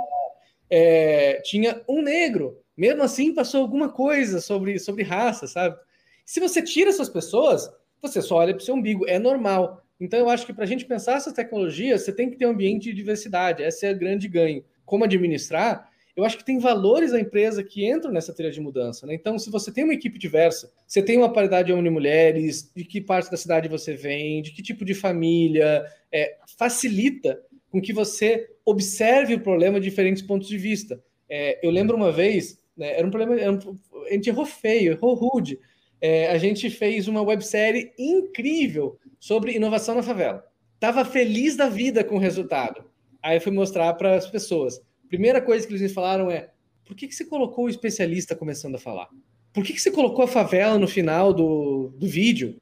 É, 0.67 1.39
tinha 1.43 1.79
um 1.87 2.01
negro. 2.01 2.57
Mesmo 2.75 3.03
assim, 3.03 3.35
passou 3.35 3.61
alguma 3.61 3.89
coisa 3.89 4.41
sobre, 4.41 4.79
sobre 4.79 5.03
raça, 5.03 5.45
sabe? 5.45 5.77
Se 6.25 6.39
você 6.39 6.59
tira 6.59 6.89
essas 6.89 7.09
pessoas, 7.09 7.69
você 8.01 8.19
só 8.19 8.37
olha 8.37 8.55
para 8.55 8.61
o 8.63 8.65
seu 8.65 8.73
umbigo. 8.73 9.07
É 9.07 9.19
normal. 9.19 9.83
Então, 9.99 10.17
eu 10.17 10.29
acho 10.29 10.45
que 10.45 10.53
para 10.53 10.63
a 10.63 10.67
gente 10.67 10.85
pensar 10.85 11.17
essa 11.17 11.33
tecnologia, 11.33 11.97
você 11.99 12.11
tem 12.11 12.31
que 12.31 12.37
ter 12.37 12.47
um 12.47 12.51
ambiente 12.51 12.85
de 12.85 12.93
diversidade. 12.93 13.61
Essa 13.61 13.85
é 13.85 13.89
a 13.89 13.93
grande 13.93 14.27
ganho. 14.27 14.63
Como 14.85 15.03
administrar, 15.03 15.88
eu 16.19 16.25
acho 16.25 16.37
que 16.37 16.43
tem 16.43 16.59
valores 16.59 17.11
da 17.11 17.19
empresa 17.19 17.63
que 17.63 17.89
entram 17.89 18.11
nessa 18.11 18.33
trilha 18.33 18.51
de 18.51 18.59
mudança. 18.59 19.07
Né? 19.07 19.13
Então, 19.13 19.39
se 19.39 19.49
você 19.49 19.71
tem 19.71 19.83
uma 19.83 19.93
equipe 19.93 20.19
diversa, 20.19 20.71
você 20.85 21.01
tem 21.01 21.17
uma 21.17 21.31
paridade 21.31 21.67
de 21.67 21.73
homens 21.73 21.87
e 21.87 21.89
mulheres, 21.89 22.71
de 22.75 22.83
que 22.83 22.99
parte 22.99 23.31
da 23.31 23.37
cidade 23.37 23.69
você 23.69 23.93
vem, 23.93 24.41
de 24.41 24.51
que 24.51 24.61
tipo 24.61 24.83
de 24.83 24.93
família, 24.93 25.85
é, 26.11 26.37
facilita 26.57 27.41
com 27.71 27.81
que 27.81 27.93
você 27.93 28.49
observe 28.65 29.35
o 29.35 29.39
problema 29.39 29.79
de 29.79 29.89
diferentes 29.89 30.21
pontos 30.21 30.47
de 30.47 30.57
vista. 30.57 31.01
É, 31.29 31.65
eu 31.65 31.71
lembro 31.71 31.95
uma 31.95 32.11
vez, 32.11 32.59
né, 32.75 32.97
era 32.97 33.07
um 33.07 33.11
problema, 33.11 33.39
era 33.39 33.51
um, 33.51 33.59
a 34.07 34.13
gente 34.13 34.29
errou 34.29 34.45
feio, 34.45 34.91
errou 34.93 35.13
rude. 35.13 35.59
é, 36.01 36.31
a 36.31 36.37
gente 36.37 36.69
fez 36.69 37.07
uma 37.07 37.21
websérie 37.21 37.91
incrível 37.97 38.97
sobre 39.19 39.55
inovação 39.55 39.95
na 39.95 40.03
favela. 40.03 40.45
Tava 40.79 41.03
feliz 41.03 41.55
da 41.57 41.67
vida 41.67 42.03
com 42.03 42.15
o 42.15 42.19
resultado. 42.19 42.83
Aí 43.21 43.37
eu 43.37 43.41
fui 43.41 43.51
mostrar 43.51 43.93
para 43.93 44.15
as 44.15 44.29
pessoas. 44.29 44.81
Primeira 45.09 45.41
coisa 45.41 45.65
que 45.65 45.73
eles 45.73 45.81
me 45.81 45.89
falaram 45.89 46.31
é: 46.31 46.51
por 46.85 46.95
que, 46.95 47.07
que 47.07 47.15
você 47.15 47.25
colocou 47.25 47.65
o 47.65 47.69
especialista 47.69 48.35
começando 48.35 48.75
a 48.75 48.79
falar? 48.79 49.09
Por 49.51 49.63
que, 49.65 49.73
que 49.73 49.81
você 49.81 49.91
colocou 49.91 50.23
a 50.23 50.27
favela 50.27 50.77
no 50.77 50.87
final 50.87 51.33
do, 51.33 51.91
do 51.97 52.07
vídeo? 52.07 52.61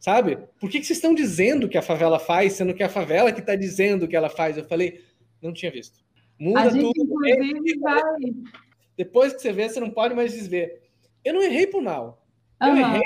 Sabe? 0.00 0.36
Por 0.60 0.68
que, 0.68 0.80
que 0.80 0.86
vocês 0.86 0.98
estão 0.98 1.14
dizendo 1.14 1.68
que 1.68 1.78
a 1.78 1.82
favela 1.82 2.18
faz, 2.18 2.52
sendo 2.52 2.74
que 2.74 2.82
é 2.82 2.86
a 2.86 2.90
favela 2.90 3.32
que 3.32 3.40
está 3.40 3.54
dizendo 3.54 4.06
que 4.06 4.14
ela 4.14 4.28
faz? 4.28 4.58
Eu 4.58 4.64
falei, 4.64 5.00
não 5.40 5.52
tinha 5.52 5.70
visto. 5.70 6.04
Muda 6.38 6.60
a 6.60 6.68
gente, 6.68 6.92
tudo. 6.92 7.26
Inclusive, 7.26 7.78
vai... 7.78 8.02
Depois 8.96 9.32
que 9.32 9.40
você 9.40 9.52
vê, 9.52 9.68
você 9.68 9.80
não 9.80 9.90
pode 9.90 10.14
mais 10.14 10.32
desver. 10.32 10.82
Eu 11.24 11.32
não 11.34 11.42
errei 11.42 11.66
por 11.66 11.80
mal. 11.80 12.26
Eu 12.60 12.68
uhum. 12.68 12.78
errei. 12.78 13.02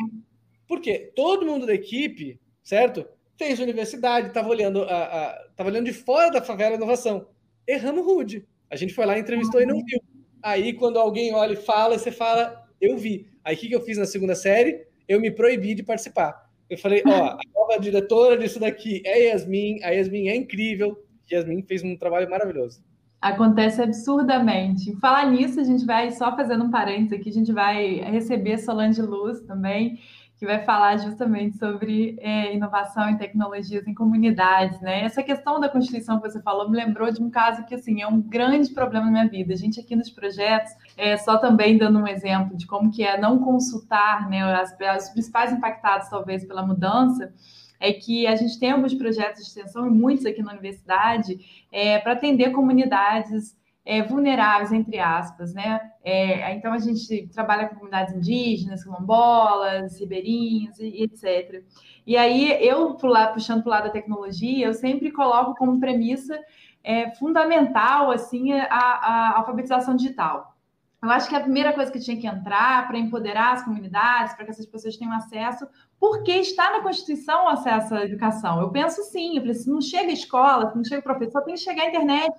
Porque 0.67 1.13
todo 1.15 1.47
mundo 1.47 1.67
da 1.67 1.75
equipe, 1.75 2.41
certo? 2.65 3.07
Fez 3.37 3.61
universidade, 3.61 4.29
estava 4.29 4.49
olhando, 4.49 4.83
a, 4.83 5.47
a, 5.57 5.65
olhando 5.65 5.87
de 5.87 5.93
fora 5.93 6.31
da 6.31 6.43
favela 6.43 6.75
inovação. 6.75 7.29
Erramos 7.67 8.05
rude. 8.05 8.47
A 8.71 8.77
gente 8.77 8.95
foi 8.95 9.07
lá, 9.07 9.19
entrevistou 9.19 9.61
e 9.61 9.67
não 9.67 9.83
viu. 9.85 10.01
Aí, 10.43 10.73
quando 10.73 10.99
alguém 10.99 11.35
olha 11.35 11.53
e 11.53 11.57
fala, 11.57 11.99
você 11.99 12.11
fala, 12.11 12.65
eu 12.81 12.97
vi. 12.97 13.27
Aí, 13.45 13.57
o 13.57 13.59
que, 13.59 13.69
que 13.69 13.75
eu 13.75 13.81
fiz 13.81 13.99
na 13.99 14.07
segunda 14.07 14.35
série? 14.35 14.87
Eu 15.09 15.21
me 15.21 15.31
proibi 15.31 15.75
de 15.75 15.83
participar. 15.83 16.49
Eu 16.69 16.77
falei, 16.79 17.03
ó, 17.07 17.31
a 17.31 17.41
nova 17.55 17.81
diretora 17.81 18.37
disso 18.37 18.61
daqui 18.61 19.03
é 19.05 19.31
Yasmin, 19.31 19.83
a 19.83 19.91
Yasmin 19.91 20.29
é 20.29 20.37
incrível. 20.37 21.03
Yasmin 21.31 21.63
fez 21.63 21.83
um 21.83 21.97
trabalho 21.97 22.29
maravilhoso. 22.29 22.83
Acontece 23.21 23.83
absurdamente. 23.83 24.95
Falar 24.97 25.31
nisso, 25.31 25.59
a 25.59 25.65
gente 25.65 25.85
vai, 25.85 26.11
só 26.13 26.37
fazendo 26.37 26.65
um 26.65 26.71
parênteses 26.71 27.19
aqui, 27.19 27.31
a 27.31 27.33
gente 27.33 27.53
vai 27.53 27.97
receber 28.11 28.59
Solange 28.59 29.03
Luz 29.03 29.41
também, 29.41 29.99
que 30.39 30.47
vai 30.47 30.65
falar 30.65 30.97
justamente 30.99 31.59
sobre 31.59 32.17
é, 32.21 32.55
inovação 32.55 33.11
e 33.11 33.19
tecnologias 33.19 33.87
em 33.89 33.93
comunidades, 33.93 34.81
né? 34.81 35.03
Essa 35.03 35.21
questão 35.21 35.59
da 35.59 35.69
Constituição 35.69 36.21
que 36.21 36.31
você 36.31 36.41
falou 36.41 36.71
me 36.71 36.77
lembrou 36.77 37.11
de 37.11 37.21
um 37.21 37.29
caso 37.29 37.67
que, 37.67 37.75
assim, 37.75 38.03
é 38.03 38.07
um 38.07 38.21
grande 38.21 38.71
problema 38.73 39.07
na 39.07 39.11
minha 39.11 39.29
vida. 39.29 39.53
A 39.53 39.57
gente 39.57 39.81
aqui 39.81 39.97
nos 39.97 40.11
projetos, 40.11 40.73
é, 40.97 41.17
só 41.17 41.39
também 41.39 41.77
dando 41.77 41.99
um 41.99 42.07
exemplo 42.07 42.57
de 42.57 42.69
como 42.69 42.93
que 42.93 43.03
é 43.03 43.21
não 43.21 43.41
consultar, 43.41 44.31
né, 44.31 44.41
as, 44.55 44.77
os 45.03 45.09
principais 45.11 45.53
impactados, 45.53 46.09
talvez, 46.09 46.45
pela 46.45 46.65
mudança, 46.65 47.35
é 47.81 47.93
que 47.93 48.25
a 48.25 48.37
gente 48.37 48.61
tem 48.61 48.71
alguns 48.71 48.95
projetos 48.95 49.43
de 49.43 49.49
extensão, 49.49 49.89
e 49.89 49.91
muitos 49.91 50.25
aqui 50.25 50.41
na 50.41 50.53
universidade, 50.53 51.67
é, 51.73 51.99
para 51.99 52.13
atender 52.13 52.53
comunidades 52.53 53.57
é, 53.89 54.03
vulneráveis, 54.03 54.71
entre 54.71 54.99
aspas, 54.99 55.55
né? 55.55 55.81
É, 56.05 56.53
então 56.55 56.75
a 56.75 56.79
gente 56.79 57.27
trabalha 57.29 57.69
com 57.69 57.77
comunidades 57.77 58.15
indígenas, 58.15 58.85
quilombolas, 58.85 59.99
ribeirinhos 59.99 60.79
e, 60.79 60.89
e 60.89 61.05
etc. 61.05 61.65
E 62.07 62.15
aí 62.15 62.53
eu, 62.63 62.97
puxando 63.33 63.63
para 63.63 63.69
o 63.69 63.73
lado 63.73 63.85
da 63.85 63.91
tecnologia, 63.91 64.67
eu 64.67 64.75
sempre 64.75 65.11
coloco 65.11 65.55
como 65.55 65.81
premissa 65.81 66.39
é, 66.85 67.15
fundamental 67.15 68.11
assim 68.11 68.53
a, 68.53 68.67
a 68.69 69.39
alfabetização 69.39 69.97
digital. 69.97 70.55
Eu 71.03 71.11
acho 71.11 71.27
que 71.27 71.37
a 71.37 71.41
primeira 71.41 71.73
coisa 71.73 71.91
que 71.91 72.01
tinha 72.01 72.21
que 72.21 72.27
entrar 72.27 72.87
para 72.89 72.99
empoderar 72.99 73.55
as 73.55 73.63
comunidades, 73.63 74.35
para 74.35 74.45
que 74.45 74.51
essas 74.51 74.67
pessoas 74.67 74.99
tenham 74.99 75.15
acesso, 75.15 75.67
porque 75.99 76.33
está 76.33 76.73
na 76.73 76.83
Constituição 76.83 77.47
o 77.47 77.49
acesso 77.49 77.95
à 77.95 78.05
educação. 78.05 78.61
Eu 78.61 78.71
penso 78.71 79.03
sim, 79.05 79.37
eu 79.37 79.41
falei, 79.41 79.55
se 79.55 79.71
não 79.71 79.81
chega 79.81 80.11
a 80.11 80.13
escola, 80.13 80.69
se 80.69 80.77
não 80.77 80.85
chega 80.85 81.01
o 81.01 81.05
professor, 81.05 81.43
tem 81.43 81.55
que 81.55 81.61
chegar 81.61 81.85
à 81.85 81.89
internet 81.89 82.35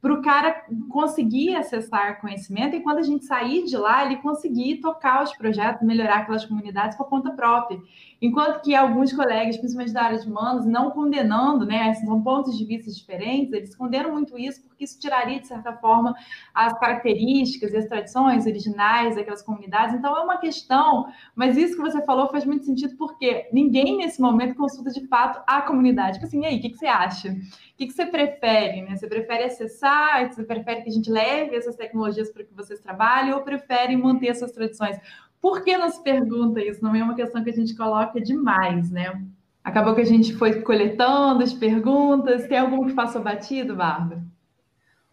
para 0.00 0.12
o 0.12 0.22
cara 0.22 0.64
conseguir 0.88 1.56
acessar 1.56 2.20
conhecimento 2.20 2.76
e 2.76 2.80
quando 2.80 2.98
a 2.98 3.02
gente 3.02 3.24
sair 3.24 3.64
de 3.64 3.76
lá, 3.76 4.04
ele 4.04 4.16
conseguir 4.16 4.76
tocar 4.76 5.24
os 5.24 5.32
projetos, 5.36 5.86
melhorar 5.86 6.18
aquelas 6.18 6.44
comunidades 6.44 6.96
por 6.96 7.08
conta 7.08 7.32
própria. 7.32 7.80
Enquanto 8.22 8.62
que 8.62 8.74
alguns 8.74 9.12
colegas, 9.12 9.56
principalmente 9.56 9.92
da 9.92 10.02
área 10.02 10.18
de 10.18 10.28
humanos, 10.28 10.66
não 10.66 10.90
condenando, 10.90 11.66
né, 11.66 11.94
são 11.94 12.22
pontos 12.22 12.56
de 12.56 12.64
vista 12.64 12.90
diferentes, 12.90 13.52
eles 13.52 13.74
condenam 13.74 14.12
muito 14.12 14.38
isso 14.38 14.62
porque 14.62 14.84
isso 14.84 14.98
tiraria, 15.00 15.40
de 15.40 15.46
certa 15.46 15.72
forma, 15.72 16.14
as 16.54 16.78
características 16.78 17.72
e 17.72 17.76
as 17.76 17.86
tradições 17.86 18.46
originais 18.46 19.16
daquelas 19.16 19.42
comunidades. 19.42 19.94
Então, 19.94 20.16
é 20.16 20.20
uma 20.20 20.38
questão, 20.38 21.06
mas 21.34 21.56
isso 21.56 21.76
que 21.76 21.82
você 21.82 22.00
falou 22.04 22.28
faz 22.28 22.44
muito 22.44 22.64
sentido 22.64 22.96
porque 22.96 23.48
ninguém, 23.52 23.98
nesse 23.98 24.20
momento, 24.20 24.54
consulta 24.54 24.90
de 24.90 25.06
fato 25.08 25.42
a 25.46 25.62
comunidade. 25.62 26.14
Tipo 26.14 26.26
assim, 26.26 26.42
e 26.42 26.46
aí, 26.46 26.58
o 26.58 26.60
que, 26.60 26.70
que 26.70 26.78
você 26.78 26.86
acha? 26.86 27.36
Que, 27.78 27.86
que 27.86 27.92
você 27.92 28.06
prefere? 28.06 28.82
Né? 28.82 28.96
Você 28.96 29.06
prefere 29.06 29.44
acessar? 29.44 30.34
Você 30.34 30.42
prefere 30.42 30.82
que 30.82 30.88
a 30.88 30.92
gente 30.92 31.08
leve 31.08 31.54
essas 31.54 31.76
tecnologias 31.76 32.28
para 32.28 32.42
que 32.42 32.52
vocês 32.52 32.80
trabalhem 32.80 33.32
ou 33.32 33.42
prefere 33.42 33.96
manter 33.96 34.26
essas 34.26 34.50
tradições? 34.50 34.98
Por 35.40 35.62
que 35.62 35.78
não 35.78 35.88
se 35.88 36.02
pergunta 36.02 36.60
isso? 36.60 36.82
Não 36.82 36.92
é 36.92 37.00
uma 37.04 37.14
questão 37.14 37.44
que 37.44 37.50
a 37.50 37.54
gente 37.54 37.76
coloca 37.76 38.20
demais, 38.20 38.90
né? 38.90 39.24
Acabou 39.62 39.94
que 39.94 40.00
a 40.00 40.04
gente 40.04 40.34
foi 40.34 40.60
coletando 40.60 41.44
as 41.44 41.52
perguntas. 41.52 42.48
Tem 42.48 42.58
algum 42.58 42.84
que 42.84 42.94
passou 42.94 43.22
batido, 43.22 43.76
Bárbara? 43.76 44.24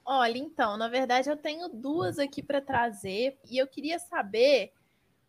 Olha, 0.03 0.39
então, 0.39 0.75
na 0.75 0.87
verdade 0.87 1.29
eu 1.29 1.37
tenho 1.37 1.69
duas 1.69 2.17
aqui 2.17 2.41
para 2.41 2.61
trazer 2.61 3.37
e 3.47 3.59
eu 3.59 3.67
queria 3.67 3.99
saber, 3.99 4.71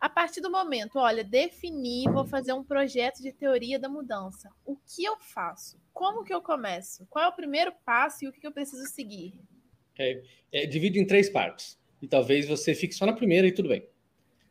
a 0.00 0.08
partir 0.08 0.40
do 0.40 0.50
momento, 0.50 0.98
olha, 0.98 1.24
definir, 1.24 2.10
vou 2.10 2.24
fazer 2.24 2.52
um 2.52 2.62
projeto 2.62 3.22
de 3.22 3.32
teoria 3.32 3.78
da 3.78 3.88
mudança. 3.88 4.50
O 4.64 4.76
que 4.76 5.04
eu 5.04 5.16
faço? 5.18 5.78
Como 5.92 6.22
que 6.22 6.32
eu 6.32 6.42
começo? 6.42 7.06
Qual 7.08 7.24
é 7.24 7.28
o 7.28 7.32
primeiro 7.32 7.72
passo 7.84 8.24
e 8.24 8.28
o 8.28 8.32
que 8.32 8.46
eu 8.46 8.52
preciso 8.52 8.86
seguir? 8.86 9.40
É, 9.98 10.22
é, 10.52 10.66
divide 10.66 11.00
em 11.00 11.06
três 11.06 11.30
partes. 11.30 11.78
E 12.02 12.06
talvez 12.06 12.46
você 12.46 12.74
fique 12.74 12.94
só 12.94 13.06
na 13.06 13.14
primeira 13.14 13.46
e 13.46 13.52
tudo 13.52 13.70
bem. 13.70 13.88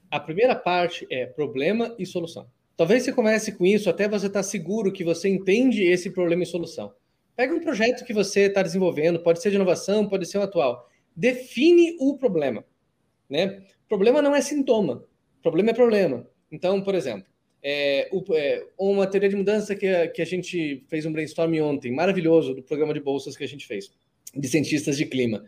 A 0.10 0.20
primeira 0.20 0.56
parte 0.56 1.06
é 1.12 1.26
problema 1.26 1.96
e 2.00 2.06
solução. 2.06 2.50
Talvez 2.76 3.04
você 3.04 3.14
comece 3.14 3.52
com 3.52 3.66
isso 3.66 3.90
até 3.90 4.08
você 4.08 4.28
estar 4.28 4.40
tá 4.40 4.44
seguro 4.44 4.92
que 4.92 5.04
você 5.04 5.30
entende 5.30 5.84
esse 5.84 6.10
problema 6.10 6.44
e 6.44 6.48
solução. 6.48 6.94
Pega 7.36 7.54
um 7.54 7.62
projeto 7.62 8.04
que 8.04 8.14
você 8.14 8.42
está 8.42 8.64
desenvolvendo, 8.64 9.20
pode 9.20 9.42
ser 9.42 9.50
de 9.50 9.56
inovação, 9.58 10.08
pode 10.08 10.26
ser 10.26 10.40
um 10.40 10.42
atual. 10.42 10.90
Define 11.16 11.96
o 12.00 12.18
problema. 12.18 12.66
Né? 13.30 13.64
Problema 13.88 14.22
não 14.22 14.36
é 14.36 14.42
sintoma, 14.42 15.06
problema 15.46 15.70
é 15.70 15.74
problema. 15.74 16.28
Então, 16.52 16.82
por 16.82 16.96
exemplo, 16.96 17.28
é, 17.62 18.10
é, 18.34 18.66
uma 18.80 19.06
teoria 19.06 19.30
de 19.30 19.36
mudança 19.36 19.76
que, 19.76 20.08
que 20.08 20.22
a 20.24 20.26
gente 20.26 20.84
fez 20.88 21.06
um 21.06 21.12
brainstorm 21.12 21.54
ontem, 21.62 21.92
maravilhoso, 21.92 22.56
do 22.56 22.64
programa 22.64 22.96
de 22.96 23.00
bolsas 23.00 23.38
que 23.38 23.44
a 23.44 23.48
gente 23.48 23.68
fez, 23.68 23.92
de 24.36 24.48
cientistas 24.48 24.98
de 24.98 25.06
clima. 25.06 25.46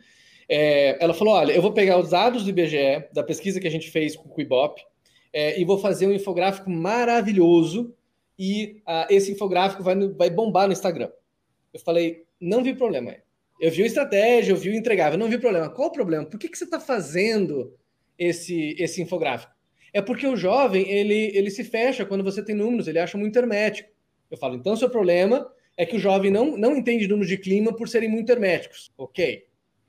É, 0.47 1.03
ela 1.03 1.15
falou: 1.15 1.33
olha, 1.33 1.51
eu 1.51 1.61
vou 1.63 1.73
pegar 1.73 1.97
os 1.97 2.11
dados 2.11 2.43
do 2.43 2.49
IBGE, 2.51 3.07
da 3.11 3.23
pesquisa 3.23 3.59
que 3.59 3.67
a 3.67 3.71
gente 3.71 3.89
fez 3.89 4.15
com 4.15 4.29
o 4.29 4.41
Ibope, 4.41 4.83
é, 5.33 5.59
e 5.59 5.65
vou 5.65 5.79
fazer 5.79 6.05
um 6.05 6.13
infográfico 6.13 6.69
maravilhoso, 6.69 7.93
e 8.37 8.83
esse 9.09 9.31
infográfico 9.31 9.81
vai, 9.81 9.95
vai 10.09 10.29
bombar 10.29 10.67
no 10.67 10.73
Instagram. 10.73 11.09
Eu 11.73 11.79
falei: 11.79 12.23
não 12.39 12.63
vi 12.63 12.75
problema. 12.75 13.15
Eu 13.59 13.71
vi 13.71 13.81
a 13.81 13.87
estratégia, 13.87 14.51
eu 14.51 14.57
vi 14.57 14.69
o 14.69 14.75
entregável, 14.75 15.17
não 15.17 15.27
vi 15.27 15.39
problema. 15.39 15.69
Qual 15.69 15.87
o 15.87 15.91
problema? 15.91 16.23
Por 16.25 16.39
que, 16.39 16.47
que 16.47 16.57
você 16.57 16.65
está 16.65 16.79
fazendo 16.79 17.73
esse, 18.17 18.75
esse 18.77 19.01
infográfico? 19.01 19.56
É 19.93 20.01
porque 20.01 20.27
o 20.27 20.35
jovem 20.35 20.89
ele, 20.89 21.31
ele 21.35 21.49
se 21.49 21.63
fecha 21.63 22.05
quando 22.05 22.23
você 22.23 22.43
tem 22.43 22.55
números, 22.55 22.87
ele 22.87 22.99
acha 22.99 23.17
muito 23.17 23.37
hermético. 23.37 23.89
Eu 24.29 24.37
falo, 24.37 24.55
então 24.55 24.75
seu 24.75 24.89
problema 24.89 25.49
é 25.75 25.85
que 25.85 25.95
o 25.95 25.99
jovem 25.99 26.31
não, 26.31 26.57
não 26.57 26.75
entende 26.75 27.07
números 27.07 27.29
de 27.29 27.37
clima 27.37 27.73
por 27.73 27.87
serem 27.87 28.09
muito 28.09 28.31
herméticos. 28.31 28.91
Ok. 28.97 29.45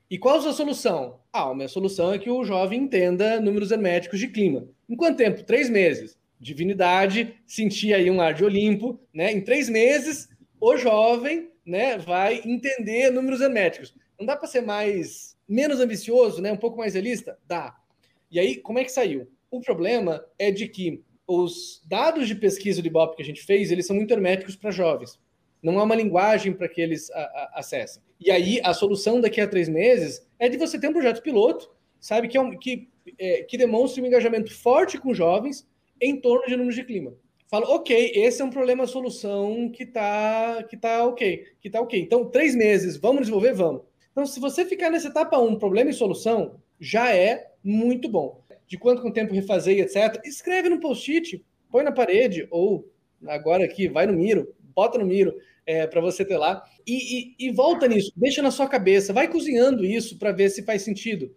E 0.09 0.17
qual 0.17 0.37
a 0.37 0.41
sua 0.41 0.53
solução? 0.53 1.19
Ah, 1.31 1.49
a 1.49 1.55
minha 1.55 1.67
solução 1.67 2.13
é 2.13 2.19
que 2.19 2.29
o 2.29 2.43
jovem 2.43 2.81
entenda 2.81 3.39
números 3.39 3.71
herméticos 3.71 4.19
de 4.19 4.27
clima. 4.27 4.67
Em 4.87 4.95
quanto 4.95 5.17
tempo? 5.17 5.43
Três 5.43 5.69
meses. 5.69 6.17
Divinidade, 6.39 7.35
sentir 7.45 7.93
aí 7.93 8.09
um 8.09 8.21
ar 8.21 8.33
de 8.33 8.43
Olimpo, 8.43 8.99
né? 9.13 9.31
Em 9.31 9.41
três 9.41 9.69
meses, 9.69 10.29
o 10.59 10.77
jovem, 10.77 11.51
né, 11.65 11.97
vai 11.97 12.41
entender 12.45 13.11
números 13.11 13.41
herméticos. 13.41 13.93
Não 14.17 14.25
dá 14.25 14.35
para 14.35 14.47
ser 14.47 14.61
mais 14.61 15.37
menos 15.47 15.79
ambicioso, 15.79 16.41
né? 16.41 16.51
Um 16.51 16.57
pouco 16.57 16.77
mais 16.77 16.93
realista? 16.93 17.37
Dá. 17.47 17.75
E 18.31 18.39
aí, 18.39 18.57
como 18.57 18.79
é 18.79 18.83
que 18.83 18.91
saiu? 18.91 19.27
O 19.51 19.61
problema 19.61 20.23
é 20.37 20.51
de 20.51 20.67
que 20.67 21.03
os 21.27 21.81
dados 21.87 22.27
de 22.27 22.35
pesquisa 22.35 22.81
de 22.81 22.87
Ibope 22.87 23.15
que 23.15 23.21
a 23.21 23.25
gente 23.25 23.43
fez, 23.43 23.71
eles 23.71 23.85
são 23.85 23.95
muito 23.95 24.11
herméticos 24.11 24.55
para 24.55 24.71
jovens. 24.71 25.19
Não 25.61 25.79
há 25.79 25.83
uma 25.83 25.95
linguagem 25.95 26.53
para 26.53 26.67
que 26.67 26.81
eles 26.81 27.09
a, 27.11 27.19
a, 27.19 27.51
acessem. 27.55 28.01
E 28.19 28.31
aí, 28.31 28.59
a 28.63 28.73
solução 28.73 29.21
daqui 29.21 29.39
a 29.39 29.47
três 29.47 29.69
meses 29.69 30.27
é 30.39 30.49
de 30.49 30.57
você 30.57 30.79
ter 30.79 30.87
um 30.87 30.93
projeto 30.93 31.21
piloto, 31.21 31.69
sabe, 31.99 32.27
que, 32.27 32.37
é 32.37 32.41
um, 32.41 32.57
que, 32.57 32.89
é, 33.17 33.43
que 33.43 33.57
demonstre 33.57 34.01
um 34.01 34.05
engajamento 34.05 34.53
forte 34.53 34.97
com 34.97 35.13
jovens 35.13 35.67
em 36.01 36.19
torno 36.19 36.45
de 36.47 36.55
números 36.55 36.75
de 36.75 36.83
clima. 36.83 37.13
Falo, 37.47 37.65
ok, 37.67 38.11
esse 38.13 38.41
é 38.41 38.45
um 38.45 38.49
problema 38.49 38.85
solução 38.85 39.69
que 39.69 39.85
tá, 39.85 40.63
que 40.69 40.77
tá 40.77 41.05
ok, 41.05 41.45
que 41.59 41.69
tá 41.69 41.81
ok. 41.81 41.99
Então, 41.99 42.25
três 42.29 42.55
meses, 42.55 42.95
vamos 42.95 43.21
desenvolver? 43.21 43.53
Vamos. 43.53 43.81
Então, 44.11 44.25
se 44.25 44.39
você 44.39 44.65
ficar 44.65 44.89
nessa 44.89 45.07
etapa 45.07 45.39
um, 45.39 45.57
problema 45.57 45.89
e 45.89 45.93
solução, 45.93 46.59
já 46.79 47.15
é 47.15 47.51
muito 47.63 48.07
bom. 48.07 48.43
De 48.69 48.77
quanto 48.77 49.01
com 49.01 49.11
tempo 49.11 49.33
refazer 49.33 49.77
e 49.77 49.81
etc. 49.81 50.21
Escreve 50.23 50.69
no 50.69 50.79
post-it, 50.79 51.43
põe 51.69 51.83
na 51.83 51.91
parede, 51.91 52.47
ou 52.49 52.89
agora 53.27 53.65
aqui, 53.65 53.89
vai 53.89 54.05
no 54.05 54.13
Miro, 54.13 54.55
bota 54.73 54.97
no 54.97 55.05
Miro, 55.05 55.35
é, 55.65 55.85
para 55.85 55.99
você 55.99 56.23
ter 56.23 56.37
lá. 56.37 56.63
E, 56.87 57.35
e, 57.37 57.47
e, 57.47 57.51
volta 57.51 57.87
nisso, 57.87 58.11
deixa 58.15 58.41
na 58.41 58.49
sua 58.49 58.67
cabeça, 58.67 59.11
vai 59.11 59.27
cozinhando 59.27 59.85
isso 59.85 60.17
para 60.17 60.31
ver 60.31 60.49
se 60.49 60.63
faz 60.63 60.83
sentido. 60.83 61.35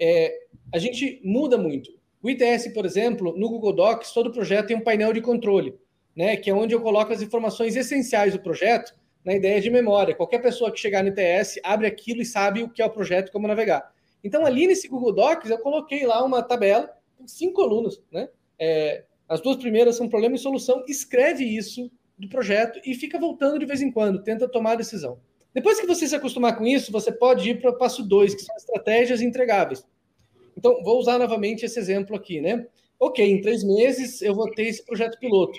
É, 0.00 0.34
a 0.72 0.78
gente 0.78 1.20
muda 1.22 1.58
muito. 1.58 1.90
O 2.22 2.28
ITS, 2.28 2.72
por 2.74 2.84
exemplo, 2.84 3.36
no 3.36 3.48
Google 3.48 3.72
Docs, 3.72 4.12
todo 4.12 4.32
projeto 4.32 4.68
tem 4.68 4.76
um 4.76 4.82
painel 4.82 5.12
de 5.12 5.20
controle, 5.20 5.74
né, 6.16 6.36
que 6.36 6.50
é 6.50 6.54
onde 6.54 6.74
eu 6.74 6.80
coloco 6.80 7.12
as 7.12 7.22
informações 7.22 7.76
essenciais 7.76 8.32
do 8.32 8.40
projeto 8.40 8.92
na 9.24 9.34
ideia 9.34 9.60
de 9.60 9.70
memória. 9.70 10.14
Qualquer 10.14 10.40
pessoa 10.40 10.72
que 10.72 10.80
chegar 10.80 11.04
no 11.04 11.10
ITS 11.10 11.60
abre 11.62 11.86
aquilo 11.86 12.20
e 12.20 12.26
sabe 12.26 12.62
o 12.62 12.68
que 12.68 12.82
é 12.82 12.84
o 12.84 12.90
projeto 12.90 13.28
e 13.28 13.32
como 13.32 13.46
navegar. 13.46 13.92
Então, 14.22 14.44
ali 14.44 14.66
nesse 14.66 14.88
Google 14.88 15.12
Docs, 15.12 15.50
eu 15.50 15.58
coloquei 15.58 16.06
lá 16.06 16.24
uma 16.24 16.42
tabela 16.42 16.90
com 17.16 17.26
cinco 17.26 17.54
colunas. 17.54 18.00
Né? 18.10 18.28
É, 18.58 19.04
as 19.28 19.40
duas 19.40 19.56
primeiras 19.56 19.96
são 19.96 20.08
problema 20.08 20.36
e 20.36 20.38
solução. 20.38 20.84
Escreve 20.88 21.44
isso 21.44 21.90
do 22.18 22.28
projeto 22.28 22.80
e 22.84 22.94
fica 22.94 23.18
voltando 23.18 23.58
de 23.58 23.66
vez 23.66 23.80
em 23.80 23.92
quando, 23.92 24.22
tenta 24.22 24.48
tomar 24.48 24.72
a 24.72 24.76
decisão. 24.76 25.20
Depois 25.54 25.80
que 25.80 25.86
você 25.86 26.06
se 26.06 26.14
acostumar 26.14 26.56
com 26.56 26.66
isso, 26.66 26.92
você 26.92 27.10
pode 27.10 27.48
ir 27.48 27.60
para 27.60 27.70
o 27.70 27.78
passo 27.78 28.02
2, 28.02 28.34
que 28.34 28.42
são 28.42 28.56
estratégias 28.56 29.20
entregáveis. 29.20 29.86
Então, 30.56 30.82
vou 30.82 30.98
usar 30.98 31.18
novamente 31.18 31.64
esse 31.64 31.78
exemplo 31.78 32.16
aqui, 32.16 32.40
né? 32.40 32.66
Ok, 32.98 33.24
em 33.24 33.40
três 33.40 33.62
meses 33.62 34.20
eu 34.22 34.34
vou 34.34 34.50
ter 34.50 34.64
esse 34.64 34.84
projeto 34.84 35.18
piloto. 35.18 35.58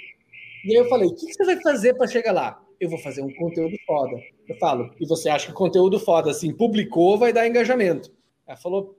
E 0.66 0.72
aí 0.72 0.84
eu 0.84 0.89
falei, 0.89 1.07
o 1.07 1.16
que 1.16 1.34
você 1.34 1.45
vai 1.45 1.62
fazer 1.62 1.93
para 1.95 2.07
chegar 2.07 2.34
lá? 2.34 2.62
Eu 2.80 2.89
vou 2.89 2.99
fazer 2.99 3.22
um 3.22 3.34
conteúdo 3.34 3.76
foda. 3.86 4.18
Eu 4.47 4.55
falo, 4.57 4.93
e 4.99 5.05
você 5.05 5.30
acha 5.30 5.47
que 5.47 5.53
conteúdo 5.53 5.99
foda, 5.99 6.32
assim, 6.32 6.53
publicou, 6.53 7.18
vai 7.18 7.32
dar 7.32 7.47
engajamento? 7.47 8.12
Ela 8.50 8.58
falou, 8.58 8.97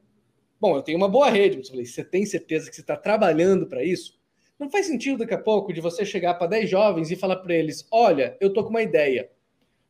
bom, 0.60 0.76
eu 0.76 0.82
tenho 0.82 0.96
uma 0.96 1.08
boa 1.08 1.28
rede. 1.28 1.58
Eu 1.58 1.64
falei, 1.64 1.84
você 1.84 2.04
tem 2.04 2.24
certeza 2.24 2.70
que 2.70 2.76
você 2.76 2.82
está 2.82 2.96
trabalhando 2.96 3.66
para 3.66 3.82
isso? 3.82 4.16
Não 4.56 4.70
faz 4.70 4.86
sentido 4.86 5.18
daqui 5.18 5.34
a 5.34 5.38
pouco 5.38 5.72
de 5.72 5.80
você 5.80 6.04
chegar 6.04 6.34
para 6.34 6.46
10 6.46 6.70
jovens 6.70 7.10
e 7.10 7.16
falar 7.16 7.36
para 7.36 7.52
eles, 7.52 7.84
olha, 7.90 8.36
eu 8.40 8.52
tô 8.52 8.62
com 8.62 8.70
uma 8.70 8.82
ideia. 8.82 9.28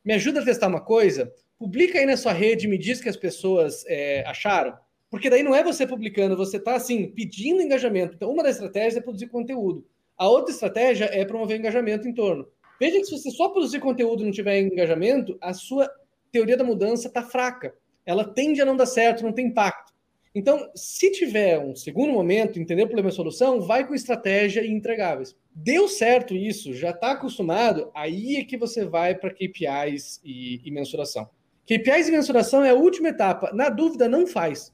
Me 0.03 0.13
ajuda 0.13 0.41
a 0.41 0.43
testar 0.45 0.67
uma 0.67 0.81
coisa? 0.81 1.31
Publica 1.59 1.99
aí 1.99 2.07
na 2.07 2.17
sua 2.17 2.33
rede 2.33 2.65
e 2.65 2.69
me 2.69 2.77
diz 2.77 2.99
que 2.99 3.09
as 3.09 3.15
pessoas 3.15 3.85
é, 3.85 4.23
acharam. 4.25 4.75
Porque 5.11 5.29
daí 5.29 5.43
não 5.43 5.53
é 5.53 5.63
você 5.63 5.85
publicando, 5.85 6.35
você 6.35 6.57
está 6.57 6.73
assim, 6.73 7.11
pedindo 7.11 7.61
engajamento. 7.61 8.15
Então, 8.15 8.31
uma 8.31 8.41
das 8.41 8.55
estratégias 8.55 8.95
é 8.95 9.01
produzir 9.01 9.27
conteúdo. 9.27 9.85
A 10.17 10.27
outra 10.27 10.51
estratégia 10.51 11.05
é 11.05 11.23
promover 11.23 11.59
engajamento 11.59 12.07
em 12.07 12.13
torno. 12.15 12.47
Veja 12.79 12.97
que 12.97 13.05
se 13.05 13.11
você 13.11 13.29
só 13.29 13.49
produzir 13.49 13.79
conteúdo 13.79 14.23
e 14.23 14.25
não 14.25 14.31
tiver 14.31 14.59
engajamento, 14.59 15.37
a 15.39 15.53
sua 15.53 15.87
teoria 16.31 16.57
da 16.57 16.63
mudança 16.63 17.09
está 17.09 17.21
fraca. 17.21 17.75
Ela 18.05 18.23
tende 18.23 18.61
a 18.61 18.65
não 18.65 18.75
dar 18.75 18.85
certo, 18.85 19.23
não 19.23 19.33
tem 19.33 19.47
impacto. 19.47 19.91
Então, 20.33 20.71
se 20.73 21.11
tiver 21.11 21.59
um 21.59 21.75
segundo 21.75 22.13
momento, 22.13 22.57
entender 22.57 22.83
o 22.83 22.87
problema 22.87 23.09
e 23.09 23.13
solução, 23.13 23.59
vai 23.59 23.85
com 23.85 23.93
estratégia 23.93 24.61
e 24.61 24.71
entregáveis. 24.71 25.35
Deu 25.53 25.89
certo 25.89 26.33
isso, 26.33 26.73
já 26.73 26.91
está 26.91 27.11
acostumado, 27.11 27.91
aí 27.93 28.37
é 28.37 28.45
que 28.45 28.55
você 28.55 28.85
vai 28.85 29.13
para 29.13 29.33
KPIs 29.33 30.21
e, 30.23 30.61
e 30.63 30.71
mensuração. 30.71 31.29
KPIs 31.65 32.07
e 32.07 32.11
mensuração 32.11 32.63
é 32.63 32.69
a 32.69 32.75
última 32.75 33.09
etapa. 33.09 33.51
Na 33.53 33.69
dúvida, 33.69 34.07
não 34.07 34.25
faz. 34.25 34.73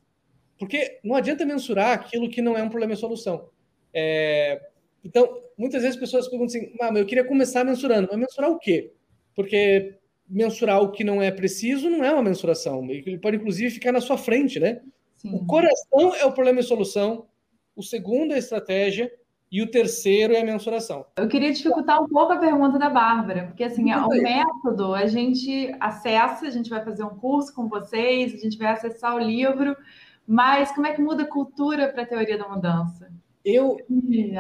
Porque 0.59 0.99
não 1.03 1.15
adianta 1.15 1.45
mensurar 1.45 1.93
aquilo 1.93 2.29
que 2.29 2.41
não 2.41 2.55
é 2.55 2.61
um 2.61 2.69
problema 2.69 2.93
e 2.93 2.97
solução. 2.97 3.49
É, 3.93 4.61
então, 5.03 5.41
muitas 5.57 5.81
vezes 5.81 5.95
as 5.95 5.99
pessoas 5.99 6.27
perguntam 6.27 6.55
assim, 6.55 6.71
ah, 6.79 6.91
mas 6.91 6.99
eu 6.99 7.05
queria 7.05 7.25
começar 7.25 7.63
mensurando. 7.63 8.07
Mas 8.11 8.19
mensurar 8.19 8.51
o 8.51 8.59
quê? 8.59 8.91
Porque 9.35 9.96
mensurar 10.27 10.81
o 10.81 10.91
que 10.91 11.03
não 11.03 11.21
é 11.21 11.31
preciso 11.31 11.89
não 11.89 12.03
é 12.03 12.11
uma 12.11 12.23
mensuração. 12.23 12.83
Ele 12.89 13.17
pode, 13.17 13.37
inclusive, 13.37 13.71
ficar 13.71 13.91
na 13.91 14.01
sua 14.01 14.17
frente, 14.17 14.59
né? 14.59 14.81
Sim. 15.17 15.33
O 15.33 15.45
coração 15.45 16.13
é 16.15 16.25
o 16.25 16.31
problema 16.31 16.59
e 16.59 16.63
solução, 16.63 17.25
o 17.75 17.81
segundo 17.81 18.31
é 18.31 18.35
a 18.35 18.39
estratégia 18.39 19.11
e 19.51 19.61
o 19.61 19.71
terceiro 19.71 20.33
é 20.33 20.41
a 20.41 20.45
mensuração. 20.45 21.05
Eu 21.17 21.27
queria 21.27 21.51
dificultar 21.51 22.03
um 22.03 22.07
pouco 22.07 22.33
a 22.33 22.37
pergunta 22.37 22.77
da 22.77 22.89
Bárbara, 22.89 23.45
porque 23.45 23.63
assim, 23.63 23.91
o 23.93 24.09
método 24.09 24.93
a 24.93 25.05
gente 25.07 25.73
acessa, 25.79 26.47
a 26.47 26.49
gente 26.49 26.69
vai 26.69 26.83
fazer 26.83 27.03
um 27.03 27.15
curso 27.15 27.53
com 27.55 27.67
vocês, 27.67 28.33
a 28.33 28.37
gente 28.37 28.57
vai 28.57 28.67
acessar 28.73 29.15
o 29.15 29.19
livro, 29.19 29.75
mas 30.27 30.71
como 30.73 30.85
é 30.85 30.93
que 30.93 31.01
muda 31.01 31.23
a 31.23 31.27
cultura 31.27 31.87
para 31.87 32.03
a 32.03 32.05
teoria 32.05 32.37
da 32.37 32.47
mudança? 32.49 33.09
Eu. 33.43 33.77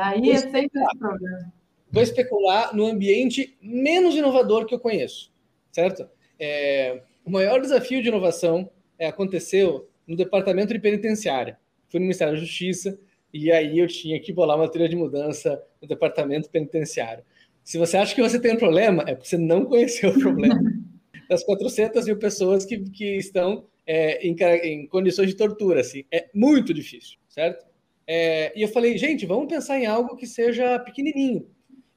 Aí 0.03 0.29
é 0.29 0.37
sempre 0.37 0.81
esse 0.81 0.97
problema. 0.97 1.53
Vou 1.89 2.03
especular 2.03 2.75
no 2.75 2.85
ambiente 2.85 3.57
menos 3.61 4.13
inovador 4.13 4.65
que 4.65 4.75
eu 4.75 4.79
conheço, 4.79 5.31
certo? 5.77 6.09
É, 6.39 7.03
o 7.23 7.29
maior 7.29 7.61
desafio 7.61 8.01
de 8.01 8.07
inovação 8.07 8.67
é, 8.97 9.05
aconteceu 9.05 9.87
no 10.07 10.15
departamento 10.15 10.73
de 10.73 10.79
penitenciária. 10.79 11.59
Fui 11.87 11.99
no 11.99 12.05
Ministério 12.05 12.33
da 12.33 12.39
Justiça 12.39 12.97
e 13.31 13.51
aí 13.51 13.77
eu 13.77 13.85
tinha 13.85 14.19
que 14.19 14.33
bolar 14.33 14.57
uma 14.57 14.67
teoria 14.67 14.89
de 14.89 14.95
mudança 14.95 15.63
no 15.79 15.87
departamento 15.87 16.49
penitenciário. 16.49 17.23
Se 17.63 17.77
você 17.77 17.95
acha 17.95 18.15
que 18.15 18.23
você 18.23 18.39
tem 18.39 18.53
um 18.53 18.57
problema, 18.57 19.03
é 19.05 19.13
porque 19.13 19.29
você 19.29 19.37
não 19.37 19.65
conheceu 19.65 20.09
o 20.09 20.19
problema. 20.19 20.59
Das 21.29 21.43
400 21.43 22.05
mil 22.05 22.17
pessoas 22.17 22.63
que, 22.63 22.79
que 22.89 23.17
estão 23.17 23.65
é, 23.85 24.25
em, 24.25 24.33
em, 24.63 24.87
condições 24.87 25.27
de 25.27 25.35
tortura, 25.35 25.81
assim, 25.81 26.05
é 26.09 26.29
muito 26.33 26.73
difícil, 26.73 27.17
certo? 27.27 27.65
É, 28.07 28.57
e 28.57 28.61
eu 28.61 28.69
falei, 28.69 28.97
gente, 28.97 29.25
vamos 29.25 29.49
pensar 29.49 29.77
em 29.77 29.85
algo 29.85 30.15
que 30.15 30.25
seja 30.25 30.79
pequenininho. 30.79 31.45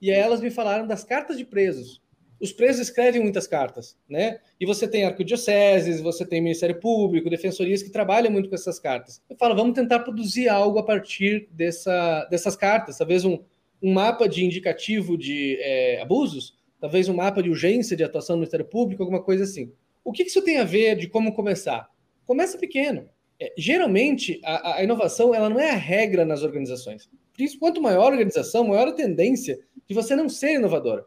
E 0.03 0.11
aí 0.11 0.19
elas 0.19 0.41
me 0.41 0.51
falaram 0.51 0.85
das 0.85 1.05
cartas 1.05 1.39
de 1.39 1.45
presos. 1.45 2.00
Os 2.41 2.53
presos 2.53 2.89
escrevem 2.89 3.21
muitas 3.21 3.47
cartas, 3.47 3.99
né? 4.09 4.39
E 4.59 4.65
você 4.65 4.89
tem 4.89 5.05
arquidioceses, 5.05 6.01
você 6.01 6.25
tem 6.25 6.41
Ministério 6.41 6.81
Público, 6.81 7.29
defensorias 7.29 7.83
que 7.83 7.91
trabalham 7.91 8.33
muito 8.33 8.49
com 8.49 8.55
essas 8.55 8.79
cartas. 8.79 9.21
Eu 9.29 9.37
falo, 9.37 9.55
vamos 9.55 9.75
tentar 9.75 10.01
produzir 10.01 10.49
algo 10.49 10.79
a 10.79 10.83
partir 10.83 11.49
dessa, 11.51 12.25
dessas 12.31 12.57
cartas. 12.57 12.97
Talvez 12.97 13.27
um, 13.27 13.39
um 13.83 13.93
mapa 13.93 14.27
de 14.27 14.43
indicativo 14.43 15.19
de 15.19 15.59
é, 15.61 16.01
abusos, 16.01 16.57
talvez 16.81 17.09
um 17.09 17.15
mapa 17.15 17.43
de 17.43 17.51
urgência 17.51 17.95
de 17.95 18.03
atuação 18.03 18.37
do 18.37 18.41
Ministério 18.41 18.65
Público, 18.65 19.03
alguma 19.03 19.23
coisa 19.23 19.45
assim. 19.45 19.71
O 20.03 20.11
que 20.11 20.23
isso 20.23 20.43
tem 20.43 20.59
a 20.59 20.65
ver 20.65 20.97
de 20.97 21.09
como 21.09 21.35
começar? 21.35 21.91
Começa 22.25 22.57
pequeno. 22.57 23.07
É, 23.39 23.53
geralmente, 23.57 24.41
a, 24.45 24.77
a, 24.77 24.85
inovação 24.85 25.35
ela 25.35 25.51
não 25.51 25.61
é 25.61 25.71
a 25.71 25.77
regra 25.77 26.25
nas 26.25 26.43
organizações. 26.43 27.09
Por 27.35 27.43
isso, 27.43 27.59
quanto 27.59 27.83
maior 27.83 28.05
a 28.05 28.13
organização, 28.13 28.69
maior 28.69 28.89
a 28.89 28.93
tendência 28.93 29.59
de 29.87 29.95
você 29.95 30.17
não 30.17 30.29
ser 30.29 30.55
inovadora. 30.55 31.05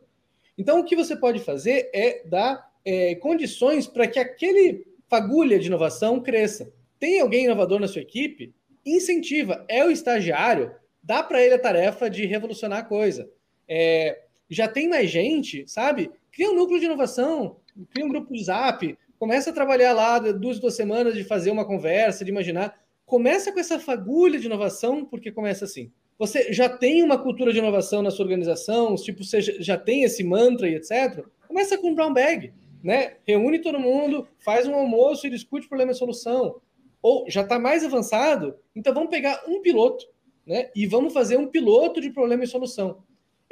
Então, 0.58 0.80
o 0.80 0.84
que 0.84 0.96
você 0.96 1.16
pode 1.16 1.40
fazer 1.40 1.90
é 1.94 2.24
dar 2.26 2.72
é, 2.86 3.16
condições 3.16 3.88
para 3.88 4.08
que 4.08 4.20
aquele 4.20 4.86
fagulha 5.10 5.60
de 5.60 5.68
inovação 5.68 6.20
cresça. 6.20 6.72
Tem 7.00 7.20
alguém 7.20 7.46
inovador 7.46 7.80
na 7.80 7.88
sua 7.88 8.02
equipe? 8.02 8.54
Incentiva. 8.86 9.66
É 9.68 9.86
o 9.86 9.92
estagiário? 9.92 10.72
Dá 11.02 11.22
para 11.22 11.42
ele 11.42 11.56
a 11.56 11.60
tarefa 11.60 12.10
de 12.10 12.26
revolucionar 12.26 12.80
a 12.80 12.84
coisa. 12.84 13.30
É, 13.68 14.24
já 14.50 14.68
tem 14.68 14.88
mais 14.88 15.10
gente, 15.10 15.68
sabe? 15.68 16.12
Cria 16.32 16.50
um 16.50 16.56
núcleo 16.56 16.80
de 16.80 16.86
inovação, 16.86 17.58
cria 17.92 18.06
um 18.06 18.10
grupo 18.10 18.34
de 18.34 18.44
zap, 18.44 18.98
Começa 19.24 19.52
a 19.52 19.54
trabalhar 19.54 19.94
lá 19.94 20.20
duas, 20.20 20.60
duas 20.60 20.76
semanas 20.76 21.14
de 21.14 21.24
fazer 21.24 21.50
uma 21.50 21.64
conversa, 21.64 22.26
de 22.26 22.30
imaginar. 22.30 22.78
Começa 23.06 23.54
com 23.54 23.60
essa 23.62 23.80
fagulha 23.80 24.38
de 24.38 24.48
inovação, 24.48 25.06
porque 25.06 25.32
começa 25.32 25.64
assim. 25.64 25.94
Você 26.24 26.54
já 26.54 26.70
tem 26.70 27.04
uma 27.04 27.18
cultura 27.18 27.52
de 27.52 27.60
inovação 27.60 28.02
na 28.02 28.10
sua 28.10 28.24
organização, 28.24 28.96
tipo, 28.96 29.24
você 29.24 29.42
já 29.42 29.78
tem 29.78 30.04
esse 30.04 30.24
mantra 30.24 30.70
e 30.70 30.76
etc. 30.76 31.26
Começa 31.48 31.78
com 31.78 31.90
um 31.90 31.96
brown 31.96 32.14
bag, 32.14 32.54
né? 32.82 33.16
Reúne 33.26 33.60
todo 33.60 33.78
mundo, 33.80 34.26
faz 34.40 34.66
um 34.66 34.74
almoço 34.74 35.28
e 35.28 35.30
discute 35.30 35.68
problema 35.68 35.92
e 35.92 35.96
solução. 35.96 36.62
Ou 37.02 37.26
já 37.30 37.42
está 37.42 37.60
mais 37.60 37.84
avançado, 37.84 38.56
então 38.74 38.94
vamos 38.94 39.10
pegar 39.10 39.44
um 39.48 39.62
piloto, 39.62 40.06
né? 40.48 40.70
E 40.74 40.88
vamos 40.88 41.12
fazer 41.12 41.36
um 41.36 41.48
piloto 41.48 42.00
de 42.00 42.10
problema 42.10 42.46
e 42.46 42.48
solução 42.48 43.04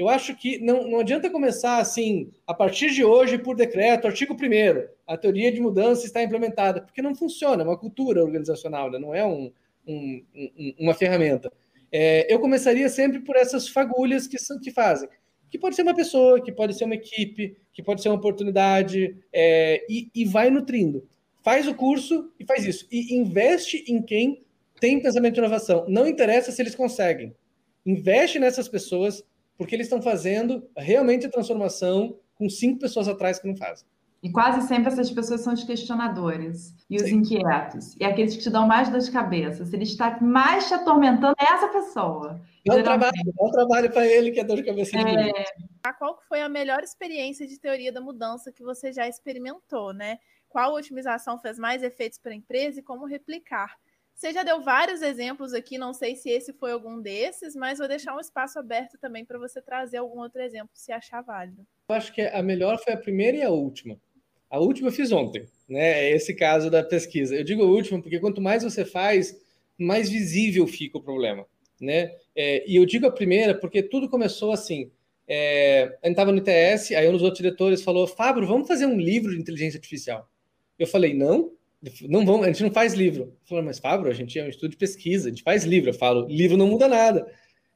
eu 0.01 0.09
acho 0.09 0.35
que 0.35 0.57
não, 0.57 0.87
não 0.87 0.99
adianta 0.99 1.29
começar 1.29 1.77
assim, 1.77 2.31
a 2.47 2.55
partir 2.55 2.89
de 2.89 3.03
hoje, 3.03 3.37
por 3.37 3.55
decreto, 3.55 4.07
artigo 4.07 4.33
1 4.33 4.87
a 5.05 5.15
teoria 5.15 5.51
de 5.51 5.61
mudança 5.61 6.07
está 6.07 6.23
implementada, 6.23 6.81
porque 6.81 7.03
não 7.03 7.13
funciona, 7.13 7.61
é 7.61 7.65
uma 7.65 7.77
cultura 7.77 8.23
organizacional, 8.23 8.89
né? 8.89 8.97
não 8.97 9.13
é 9.13 9.23
um, 9.23 9.51
um, 9.85 10.23
um, 10.35 10.73
uma 10.79 10.95
ferramenta. 10.95 11.53
É, 11.91 12.31
eu 12.33 12.39
começaria 12.39 12.87
sempre 12.89 13.19
por 13.19 13.35
essas 13.35 13.67
fagulhas 13.67 14.27
que, 14.27 14.39
são, 14.39 14.59
que 14.59 14.71
fazem. 14.71 15.09
Que 15.49 15.59
pode 15.59 15.75
ser 15.75 15.81
uma 15.81 15.93
pessoa, 15.93 16.41
que 16.41 16.51
pode 16.51 16.73
ser 16.77 16.85
uma 16.85 16.95
equipe, 16.95 17.57
que 17.73 17.83
pode 17.83 18.01
ser 18.01 18.09
uma 18.09 18.17
oportunidade, 18.17 19.17
é, 19.33 19.85
e, 19.89 20.09
e 20.15 20.25
vai 20.25 20.49
nutrindo. 20.49 21.07
Faz 21.43 21.67
o 21.67 21.75
curso 21.75 22.31
e 22.39 22.45
faz 22.45 22.65
isso. 22.65 22.87
E 22.91 23.15
investe 23.15 23.83
em 23.87 24.01
quem 24.01 24.43
tem 24.79 25.01
pensamento 25.01 25.33
de 25.33 25.39
inovação. 25.39 25.85
Não 25.87 26.07
interessa 26.07 26.51
se 26.51 26.61
eles 26.61 26.75
conseguem. 26.75 27.35
Investe 27.85 28.39
nessas 28.39 28.67
pessoas, 28.67 29.23
porque 29.57 29.75
eles 29.75 29.87
estão 29.87 30.01
fazendo 30.01 30.67
realmente 30.77 31.25
a 31.25 31.29
transformação 31.29 32.17
com 32.35 32.49
cinco 32.49 32.79
pessoas 32.79 33.07
atrás 33.07 33.37
que 33.37 33.47
não 33.47 33.55
fazem. 33.55 33.85
E 34.23 34.31
quase 34.31 34.67
sempre 34.67 34.87
essas 34.87 35.09
pessoas 35.09 35.41
são 35.41 35.51
os 35.51 35.63
questionadores 35.63 36.75
e 36.87 36.95
os 36.97 37.03
Sim. 37.03 37.15
inquietos. 37.15 37.95
E 37.99 38.03
aqueles 38.03 38.35
que 38.35 38.43
te 38.43 38.51
dão 38.51 38.67
mais 38.67 38.87
dor 38.89 38.99
de 38.99 39.09
cabeça. 39.09 39.65
Se 39.65 39.75
ele 39.75 39.83
está 39.83 40.19
mais 40.21 40.67
te 40.67 40.75
atormentando, 40.75 41.33
é 41.39 41.53
essa 41.53 41.67
pessoa. 41.69 42.39
É 42.63 42.71
um 42.71 42.83
trabalho, 42.83 43.11
um 43.39 43.51
trabalho 43.51 43.91
para 43.91 44.05
ele 44.05 44.31
que 44.31 44.39
é 44.39 44.43
dor 44.43 44.57
de 44.57 44.63
cabeça. 44.63 44.95
É... 44.95 45.91
Qual 45.97 46.21
foi 46.29 46.41
a 46.41 46.47
melhor 46.47 46.83
experiência 46.83 47.47
de 47.47 47.59
teoria 47.59 47.91
da 47.91 47.99
mudança 47.99 48.51
que 48.51 48.61
você 48.61 48.93
já 48.93 49.07
experimentou, 49.07 49.91
né? 49.91 50.19
Qual 50.47 50.73
otimização 50.73 51.39
fez 51.39 51.57
mais 51.57 51.81
efeitos 51.81 52.19
para 52.19 52.31
a 52.31 52.35
empresa 52.35 52.79
e 52.79 52.83
como 52.83 53.05
replicar? 53.05 53.75
Você 54.13 54.31
já 54.33 54.43
deu 54.43 54.61
vários 54.61 55.01
exemplos 55.01 55.51
aqui, 55.51 55.79
não 55.79 55.95
sei 55.95 56.15
se 56.15 56.29
esse 56.29 56.53
foi 56.53 56.73
algum 56.73 57.01
desses, 57.01 57.55
mas 57.55 57.79
vou 57.79 57.87
deixar 57.87 58.15
um 58.15 58.19
espaço 58.19 58.59
aberto 58.59 58.99
também 58.99 59.25
para 59.25 59.39
você 59.39 59.59
trazer 59.59 59.97
algum 59.97 60.19
outro 60.19 60.39
exemplo, 60.41 60.69
se 60.75 60.91
achar 60.91 61.23
válido. 61.23 61.65
Eu 61.89 61.95
acho 61.95 62.13
que 62.13 62.21
a 62.21 62.43
melhor 62.43 62.77
foi 62.83 62.93
a 62.93 62.97
primeira 62.97 63.37
e 63.37 63.41
a 63.41 63.49
última. 63.49 63.97
A 64.51 64.59
última 64.59 64.89
eu 64.89 64.91
fiz 64.91 65.11
ontem, 65.11 65.47
né? 65.67 66.09
É 66.09 66.11
esse 66.15 66.33
caso 66.35 66.69
da 66.69 66.83
pesquisa. 66.83 67.35
Eu 67.35 67.43
digo 67.43 67.63
a 67.63 67.65
última 67.65 68.01
porque 68.01 68.19
quanto 68.19 68.41
mais 68.41 68.63
você 68.63 68.83
faz, 68.83 69.35
mais 69.77 70.09
visível 70.09 70.67
fica 70.67 70.97
o 70.97 71.01
problema. 71.01 71.45
né? 71.79 72.11
É, 72.35 72.69
e 72.69 72.75
eu 72.75 72.85
digo 72.85 73.07
a 73.07 73.11
primeira 73.11 73.55
porque 73.55 73.81
tudo 73.81 74.09
começou 74.09 74.51
assim. 74.51 74.91
É, 75.27 75.97
a 76.03 76.07
gente 76.07 76.11
estava 76.11 76.31
no 76.31 76.39
ITS, 76.39 76.91
aí 76.91 77.07
um 77.07 77.13
dos 77.13 77.21
outros 77.21 77.41
diretores 77.41 77.81
falou: 77.81 78.05
Fábio, 78.05 78.45
vamos 78.45 78.67
fazer 78.67 78.85
um 78.85 78.99
livro 78.99 79.31
de 79.31 79.39
inteligência 79.39 79.77
artificial. 79.77 80.29
Eu 80.77 80.85
falei: 80.85 81.13
não, 81.13 81.53
não 82.09 82.25
vamos, 82.25 82.43
a 82.43 82.47
gente 82.47 82.63
não 82.63 82.71
faz 82.71 82.93
livro. 82.93 83.23
Ele 83.23 83.33
falou: 83.45 83.63
mas 83.63 83.79
Fábio, 83.79 84.11
a 84.11 84.13
gente 84.13 84.37
é 84.37 84.43
um 84.43 84.49
estudo 84.49 84.71
de 84.71 84.77
pesquisa, 84.77 85.27
a 85.27 85.31
gente 85.31 85.43
faz 85.43 85.63
livro. 85.63 85.89
Eu 85.89 85.93
falo: 85.93 86.27
livro 86.27 86.57
não 86.57 86.67
muda 86.67 86.87
nada. 86.87 87.21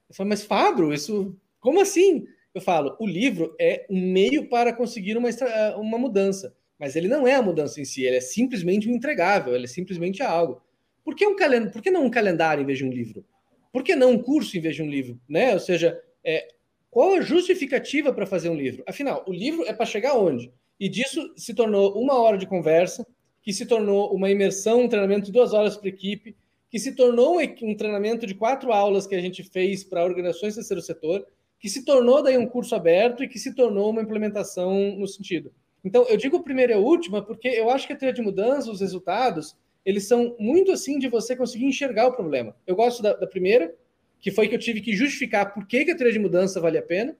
Eu 0.09 0.15
falo: 0.15 0.29
mas 0.29 0.43
Fábio, 0.43 0.93
isso, 0.93 1.35
como 1.59 1.79
assim? 1.79 2.27
Eu 2.53 2.61
falo: 2.61 2.95
o 2.99 3.07
livro 3.07 3.55
é 3.59 3.85
um 3.89 4.01
meio 4.11 4.49
para 4.49 4.73
conseguir 4.73 5.17
uma, 5.17 5.29
uma 5.77 5.97
mudança, 5.97 6.53
mas 6.79 6.95
ele 6.95 7.07
não 7.07 7.27
é 7.27 7.35
a 7.35 7.41
mudança 7.41 7.79
em 7.79 7.85
si, 7.85 8.03
ele 8.03 8.17
é 8.17 8.21
simplesmente 8.21 8.89
um 8.89 8.93
entregável, 8.93 9.55
ele 9.55 9.65
é 9.65 9.67
simplesmente 9.67 10.21
algo. 10.21 10.61
Por 11.03 11.15
que, 11.15 11.25
um 11.25 11.35
calend... 11.35 11.71
Por 11.71 11.81
que 11.81 11.91
não 11.91 12.05
um 12.05 12.09
calendário 12.09 12.63
em 12.63 12.65
vez 12.65 12.77
de 12.77 12.85
um 12.85 12.89
livro? 12.89 13.25
Por 13.71 13.83
que 13.83 13.95
não 13.95 14.11
um 14.11 14.21
curso 14.21 14.57
em 14.57 14.61
vez 14.61 14.75
de 14.75 14.81
um 14.81 14.89
livro? 14.89 15.19
Né? 15.29 15.53
Ou 15.53 15.59
seja, 15.59 16.01
é, 16.23 16.47
qual 16.89 17.13
a 17.13 17.21
justificativa 17.21 18.13
para 18.13 18.25
fazer 18.25 18.49
um 18.49 18.55
livro? 18.55 18.83
Afinal, 18.87 19.23
o 19.27 19.33
livro 19.33 19.63
é 19.65 19.73
para 19.73 19.85
chegar 19.85 20.17
onde? 20.17 20.51
E 20.79 20.89
disso 20.89 21.33
se 21.37 21.53
tornou 21.53 21.93
uma 22.01 22.19
hora 22.19 22.37
de 22.37 22.47
conversa, 22.47 23.05
que 23.41 23.53
se 23.53 23.65
tornou 23.65 24.13
uma 24.13 24.29
imersão, 24.29 24.81
um 24.81 24.89
treinamento 24.89 25.27
de 25.27 25.31
duas 25.31 25.53
horas 25.53 25.77
para 25.77 25.89
equipe, 25.89 26.35
que 26.69 26.79
se 26.79 26.93
tornou 26.93 27.39
um 27.39 27.75
treinamento 27.75 28.25
de 28.25 28.33
quatro 28.33 28.73
aulas 28.73 29.05
que 29.05 29.15
a 29.15 29.21
gente 29.21 29.43
fez 29.43 29.83
para 29.83 30.03
organizações 30.03 30.53
do 30.53 30.57
terceiro 30.57 30.81
setor, 30.81 31.25
que 31.59 31.69
se 31.69 31.85
tornou 31.85 32.23
daí 32.23 32.37
um 32.37 32.47
curso 32.47 32.75
aberto 32.75 33.23
e 33.23 33.27
que 33.27 33.39
se 33.39 33.53
tornou 33.53 33.91
uma 33.91 34.01
implementação 34.01 34.95
no 34.97 35.07
sentido. 35.07 35.53
Então, 35.85 36.03
eu 36.09 36.17
digo 36.17 36.43
primeiro 36.43 36.71
e 36.71 36.75
a 36.75 36.79
última 36.79 37.21
porque 37.21 37.47
eu 37.47 37.69
acho 37.69 37.85
que 37.85 37.93
a 37.93 37.95
trilha 37.95 38.11
de 38.11 38.21
mudança, 38.21 38.71
os 38.71 38.81
resultados, 38.81 39.55
eles 39.85 40.07
são 40.07 40.35
muito 40.39 40.71
assim 40.71 40.97
de 40.97 41.07
você 41.07 41.35
conseguir 41.35 41.65
enxergar 41.65 42.07
o 42.07 42.13
problema. 42.13 42.55
Eu 42.65 42.75
gosto 42.75 43.03
da, 43.03 43.13
da 43.13 43.27
primeira, 43.27 43.73
que 44.19 44.31
foi 44.31 44.47
que 44.47 44.55
eu 44.55 44.59
tive 44.59 44.81
que 44.81 44.95
justificar 44.95 45.53
por 45.53 45.67
que, 45.67 45.85
que 45.85 45.91
a 45.91 45.95
trilha 45.95 46.11
de 46.11 46.17
mudança 46.17 46.59
vale 46.59 46.79
a 46.79 46.81
pena. 46.81 47.15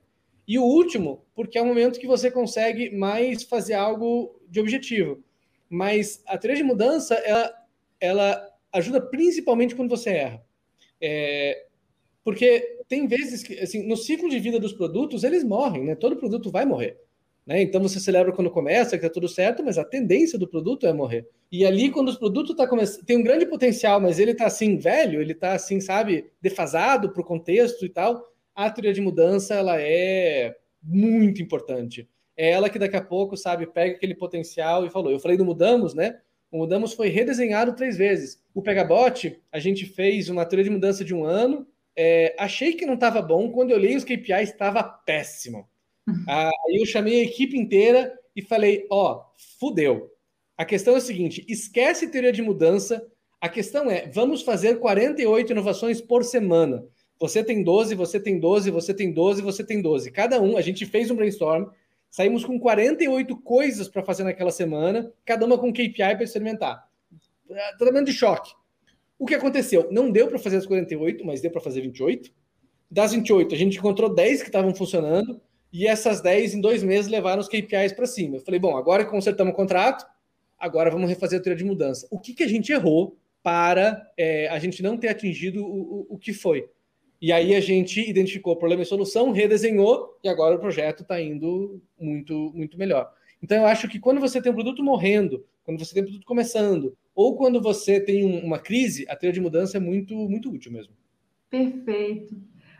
E 0.48 0.58
o 0.58 0.64
último, 0.64 1.24
porque 1.32 1.56
é 1.56 1.62
o 1.62 1.66
momento 1.66 2.00
que 2.00 2.06
você 2.08 2.28
consegue 2.28 2.90
mais 2.90 3.44
fazer 3.44 3.74
algo 3.74 4.40
de 4.48 4.58
objetivo. 4.58 5.22
Mas 5.70 6.20
a 6.26 6.36
trilha 6.36 6.56
de 6.56 6.64
mudança, 6.64 7.14
ela, 7.14 7.52
ela 8.00 8.48
ajuda 8.72 9.00
principalmente 9.00 9.76
quando 9.76 9.90
você 9.90 10.10
erra. 10.10 10.44
É, 11.00 11.66
porque 12.24 12.80
tem 12.88 13.06
vezes 13.06 13.44
que, 13.44 13.60
assim, 13.60 13.86
no 13.86 13.96
ciclo 13.96 14.28
de 14.28 14.40
vida 14.40 14.58
dos 14.58 14.72
produtos, 14.72 15.22
eles 15.22 15.44
morrem, 15.44 15.84
né? 15.84 15.94
Todo 15.94 16.16
produto 16.16 16.50
vai 16.50 16.64
morrer. 16.64 17.05
Né? 17.46 17.62
Então 17.62 17.80
você 17.80 18.00
celebra 18.00 18.32
quando 18.32 18.50
começa, 18.50 18.98
que 18.98 19.06
está 19.06 19.08
tudo 19.12 19.28
certo, 19.28 19.62
mas 19.62 19.78
a 19.78 19.84
tendência 19.84 20.38
do 20.38 20.48
produto 20.48 20.86
é 20.86 20.92
morrer. 20.92 21.28
E 21.50 21.64
ali, 21.64 21.90
quando 21.90 22.08
o 22.08 22.18
produto 22.18 22.56
tá 22.56 22.66
começando, 22.66 23.04
tem 23.04 23.16
um 23.16 23.22
grande 23.22 23.46
potencial, 23.46 24.00
mas 24.00 24.18
ele 24.18 24.32
está 24.32 24.46
assim, 24.46 24.76
velho, 24.76 25.20
ele 25.20 25.32
está 25.32 25.52
assim, 25.52 25.80
sabe, 25.80 26.30
defasado 26.42 27.12
para 27.12 27.22
o 27.22 27.24
contexto 27.24 27.86
e 27.86 27.88
tal, 27.88 28.32
a 28.54 28.68
teoria 28.68 28.92
de 28.92 29.00
mudança 29.00 29.54
ela 29.54 29.80
é 29.80 30.56
muito 30.82 31.40
importante. 31.40 32.08
É 32.36 32.50
ela 32.50 32.68
que 32.68 32.78
daqui 32.78 32.96
a 32.96 33.02
pouco, 33.02 33.36
sabe, 33.36 33.66
pega 33.66 33.94
aquele 33.94 34.14
potencial 34.14 34.84
e 34.84 34.90
falou. 34.90 35.12
Eu 35.12 35.20
falei 35.20 35.36
do 35.36 35.44
Mudamos, 35.44 35.94
né? 35.94 36.18
O 36.50 36.58
Mudamos 36.58 36.92
foi 36.92 37.08
redesenhado 37.08 37.74
três 37.74 37.96
vezes. 37.96 38.42
O 38.54 38.62
Pegabot, 38.62 39.40
a 39.50 39.58
gente 39.58 39.86
fez 39.86 40.28
uma 40.28 40.44
teoria 40.44 40.64
de 40.64 40.70
mudança 40.70 41.04
de 41.04 41.14
um 41.14 41.24
ano. 41.24 41.66
É, 41.94 42.34
achei 42.38 42.74
que 42.74 42.84
não 42.84 42.94
estava 42.94 43.22
bom. 43.22 43.50
Quando 43.50 43.70
eu 43.70 43.76
olhei 43.76 43.96
os 43.96 44.04
KPIs, 44.04 44.50
estava 44.50 44.82
péssimo. 44.82 45.66
Aí 46.28 46.76
eu 46.78 46.86
chamei 46.86 47.20
a 47.20 47.24
equipe 47.24 47.56
inteira 47.56 48.16
e 48.34 48.42
falei: 48.42 48.86
ó, 48.90 49.24
fudeu. 49.58 50.10
A 50.56 50.64
questão 50.64 50.94
é 50.94 50.98
a 50.98 51.00
seguinte: 51.00 51.44
esquece 51.48 52.08
teoria 52.08 52.32
de 52.32 52.42
mudança. 52.42 53.06
A 53.40 53.48
questão 53.48 53.90
é: 53.90 54.08
vamos 54.08 54.42
fazer 54.42 54.78
48 54.78 55.52
inovações 55.52 56.00
por 56.00 56.24
semana. 56.24 56.84
Você 57.18 57.42
tem 57.42 57.62
12, 57.62 57.94
você 57.94 58.20
tem 58.20 58.38
12, 58.38 58.70
você 58.70 58.92
tem 58.92 59.12
12, 59.12 59.42
você 59.42 59.64
tem 59.64 59.80
12. 59.80 60.10
Cada 60.10 60.40
um, 60.40 60.56
a 60.56 60.60
gente 60.60 60.84
fez 60.84 61.10
um 61.10 61.16
brainstorm, 61.16 61.66
saímos 62.10 62.44
com 62.44 62.58
48 62.58 63.36
coisas 63.38 63.88
para 63.88 64.02
fazer 64.02 64.24
naquela 64.24 64.50
semana, 64.50 65.10
cada 65.24 65.46
uma 65.46 65.56
com 65.56 65.72
KPI 65.72 65.94
para 65.96 66.24
experimentar. 66.24 66.86
Tratamento 67.78 68.06
de 68.06 68.12
choque. 68.12 68.52
O 69.18 69.24
que 69.24 69.34
aconteceu? 69.34 69.88
Não 69.90 70.10
deu 70.10 70.28
para 70.28 70.38
fazer 70.38 70.58
as 70.58 70.66
48, 70.66 71.24
mas 71.24 71.40
deu 71.40 71.50
para 71.50 71.60
fazer 71.60 71.80
28. 71.80 72.30
Das 72.90 73.12
28, 73.12 73.54
a 73.54 73.58
gente 73.58 73.78
encontrou 73.78 74.14
10 74.14 74.42
que 74.42 74.48
estavam 74.48 74.74
funcionando, 74.74 75.40
e 75.76 75.86
essas 75.86 76.22
10 76.22 76.54
em 76.54 76.60
dois 76.62 76.82
meses 76.82 77.10
levaram 77.10 77.38
os 77.38 77.48
KPIs 77.48 77.92
para 77.92 78.06
cima. 78.06 78.36
Eu 78.36 78.40
falei, 78.40 78.58
bom, 78.58 78.78
agora 78.78 79.04
que 79.04 79.10
consertamos 79.10 79.52
o 79.52 79.56
contrato, 79.56 80.06
agora 80.58 80.90
vamos 80.90 81.06
refazer 81.06 81.38
a 81.38 81.42
teoria 81.42 81.58
de 81.58 81.68
mudança. 81.68 82.08
O 82.10 82.18
que, 82.18 82.32
que 82.32 82.42
a 82.42 82.48
gente 82.48 82.72
errou 82.72 83.18
para 83.42 84.10
é, 84.16 84.48
a 84.48 84.58
gente 84.58 84.82
não 84.82 84.96
ter 84.96 85.08
atingido 85.08 85.62
o, 85.62 85.66
o, 85.66 86.06
o, 86.14 86.18
que 86.18 86.32
foi? 86.32 86.66
E 87.20 87.30
aí 87.30 87.54
a 87.54 87.60
gente 87.60 88.00
identificou 88.00 88.56
problema 88.56 88.84
e 88.84 88.86
solução, 88.86 89.32
redesenhou, 89.32 90.18
e 90.24 90.30
agora 90.30 90.56
o 90.56 90.58
projeto 90.58 91.02
está 91.02 91.20
indo 91.20 91.78
muito, 92.00 92.50
muito 92.54 92.78
melhor. 92.78 93.12
Então 93.42 93.58
eu 93.58 93.66
acho 93.66 93.86
que 93.86 93.98
quando 93.98 94.18
você 94.18 94.40
tem 94.40 94.50
um 94.50 94.54
produto 94.54 94.82
morrendo, 94.82 95.44
quando 95.62 95.78
você 95.78 95.92
tem 95.92 96.02
um 96.02 96.06
produto 96.06 96.24
começando, 96.24 96.96
ou 97.14 97.36
quando 97.36 97.60
você 97.60 98.00
tem 98.00 98.24
um, 98.24 98.42
uma 98.42 98.58
crise, 98.58 99.04
a 99.10 99.14
teoria 99.14 99.34
de 99.34 99.40
mudança 99.42 99.76
é 99.76 99.80
muito, 99.80 100.14
muito 100.14 100.50
útil 100.50 100.72
mesmo. 100.72 100.94
Perfeito. 101.50 102.34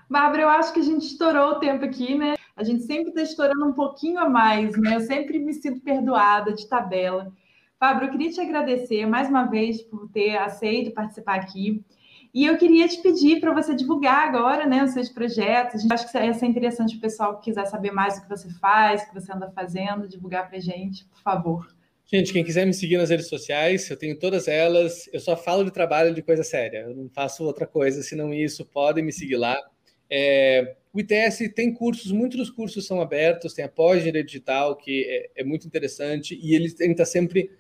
Bárbara, 0.09 0.44
eu 0.44 0.49
acho 0.49 0.72
que 0.72 0.80
a 0.80 0.84
gente 0.84 1.05
estourou 1.05 1.51
o 1.51 1.61
tempo 1.61 1.84
aqui, 1.84 2.14
né? 2.16 2.36
A 2.57 2.65
gente 2.65 2.85
sempre 2.85 3.11
está 3.11 3.23
estourando 3.23 3.67
um 3.67 3.73
pouquinho 3.73 4.19
a 4.19 4.29
mais, 4.29 4.75
né? 4.81 4.97
Eu 4.97 5.01
sempre 5.01 5.39
me 5.39 5.53
sinto 5.53 5.81
perdoada 5.83 6.55
de 6.55 6.67
tabela. 6.67 7.31
Fábio, 7.79 8.07
eu 8.07 8.11
queria 8.11 8.31
te 8.31 8.41
agradecer 8.41 9.05
mais 9.07 9.29
uma 9.29 9.45
vez 9.45 9.83
por 9.83 10.09
ter 10.11 10.37
aceito 10.39 10.95
participar 10.95 11.37
aqui. 11.37 11.85
E 12.33 12.45
eu 12.45 12.57
queria 12.57 12.89
te 12.89 13.01
pedir 13.03 13.41
para 13.41 13.53
você 13.53 13.75
divulgar 13.75 14.29
agora 14.29 14.67
né, 14.67 14.83
os 14.83 14.93
seus 14.93 15.11
projetos. 15.11 15.91
A 15.91 15.95
acho 15.95 16.11
que 16.11 16.19
ia 16.19 16.33
ser 16.33 16.47
interessante 16.47 16.97
o 16.97 17.01
pessoal 17.01 17.39
que 17.39 17.45
quiser 17.45 17.67
saber 17.67 17.91
mais 17.91 18.17
o 18.17 18.23
que 18.23 18.29
você 18.29 18.49
faz, 18.59 19.03
o 19.03 19.09
que 19.09 19.15
você 19.15 19.33
anda 19.33 19.51
fazendo, 19.51 20.09
divulgar 20.09 20.49
para 20.49 20.57
a 20.57 20.61
gente, 20.61 21.05
por 21.07 21.21
favor. 21.21 21.67
Gente, 22.05 22.33
quem 22.33 22.45
quiser 22.45 22.65
me 22.65 22.73
seguir 22.73 22.99
nas 22.99 23.11
redes 23.11 23.29
sociais, 23.29 23.91
eu 23.91 23.97
tenho 23.97 24.19
todas 24.19 24.47
elas. 24.47 25.09
Eu 25.13 25.19
só 25.19 25.37
falo 25.37 25.65
de 25.65 25.73
trabalho 25.73 26.15
de 26.15 26.23
coisa 26.23 26.45
séria. 26.45 26.81
Eu 26.81 26.95
não 26.95 27.09
faço 27.09 27.43
outra 27.43 27.67
coisa 27.67 28.01
senão 28.03 28.33
isso. 28.33 28.65
Podem 28.65 29.05
me 29.05 29.13
seguir 29.13 29.37
lá. 29.37 29.57
É, 30.09 30.77
o 30.97 31.01
ITS 31.01 31.53
tem 31.55 31.74
cursos, 31.74 32.11
muitos 32.11 32.38
dos 32.38 32.51
cursos 32.51 32.86
são 32.86 33.03
abertos, 33.03 33.53
tem 33.53 33.62
a 33.62 33.68
pós-engenharia 33.68 34.24
digital, 34.24 34.74
que 34.74 35.05
é, 35.05 35.42
é, 35.42 35.44
muito 35.44 35.66
interessante, 35.66 36.38
e 36.42 36.55
ele 36.55 36.68
está 36.68 37.05
sempre 37.05 37.51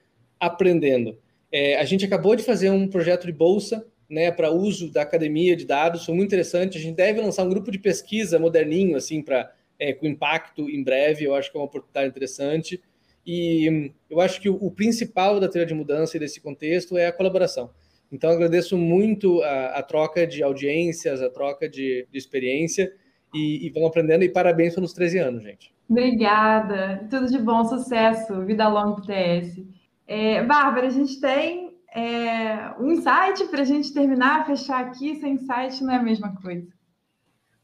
aprendendo. 0.40 1.18
É, 1.52 1.76
a 1.76 1.84
gente 1.84 2.02
acabou 2.02 2.34
de 2.34 2.42
fazer 2.42 2.70
um 2.70 2.88
projeto 2.88 3.26
de 3.26 3.32
bolsa 3.32 3.86
né, 4.08 4.30
para 4.30 4.50
uso 4.50 4.90
da 4.90 5.02
academia 5.02 5.54
de 5.54 5.66
dados, 5.66 6.06
foi 6.06 6.14
muito 6.14 6.28
interessante. 6.28 6.78
A 6.78 6.80
gente 6.80 6.96
deve 6.96 7.20
lançar 7.20 7.44
um 7.44 7.50
grupo 7.50 7.70
de 7.70 7.78
pesquisa 7.78 8.38
moderninho, 8.38 8.96
assim, 8.96 9.20
para 9.20 9.52
é, 9.78 9.92
com 9.92 10.06
impacto 10.06 10.70
em 10.70 10.82
breve. 10.82 11.26
Eu 11.26 11.34
acho 11.34 11.50
que 11.50 11.58
é 11.58 11.60
uma 11.60 11.66
oportunidade 11.66 12.08
interessante. 12.08 12.80
E 13.26 13.92
eu 14.08 14.18
acho 14.18 14.40
que 14.40 14.48
o, 14.48 14.54
o 14.54 14.70
principal 14.70 15.38
da 15.38 15.48
trilha 15.48 15.66
de 15.66 15.74
mudança 15.74 16.16
e 16.16 16.20
desse 16.20 16.40
contexto 16.40 16.96
é 16.96 17.06
a 17.06 17.12
colaboração. 17.12 17.70
Então, 18.10 18.30
agradeço 18.30 18.78
muito 18.78 19.42
a, 19.42 19.78
a 19.78 19.82
troca 19.82 20.26
de 20.26 20.42
audiências, 20.42 21.20
a 21.20 21.28
troca 21.28 21.68
de, 21.68 22.06
de 22.10 22.16
experiência 22.16 22.90
e, 23.36 23.66
e 23.66 23.70
vão 23.70 23.86
aprendendo. 23.86 24.24
E 24.24 24.28
parabéns 24.28 24.74
pelos 24.74 24.92
13 24.92 25.18
anos, 25.18 25.42
gente. 25.42 25.74
Obrigada. 25.88 27.06
Tudo 27.10 27.26
de 27.26 27.38
bom, 27.38 27.64
sucesso. 27.64 28.44
Vida 28.44 28.68
longa 28.68 28.96
pro 28.96 29.06
TS. 29.06 29.62
É, 30.06 30.42
Bárbara, 30.42 30.86
a 30.86 30.90
gente 30.90 31.20
tem 31.20 31.76
é, 31.94 32.74
um 32.78 32.90
insight 32.92 33.46
para 33.50 33.62
a 33.62 33.64
gente 33.64 33.92
terminar, 33.92 34.46
fechar 34.46 34.84
aqui. 34.84 35.16
Sem 35.16 35.34
insight 35.34 35.82
não 35.84 35.92
é 35.92 35.96
a 35.96 36.02
mesma 36.02 36.34
coisa. 36.40 36.66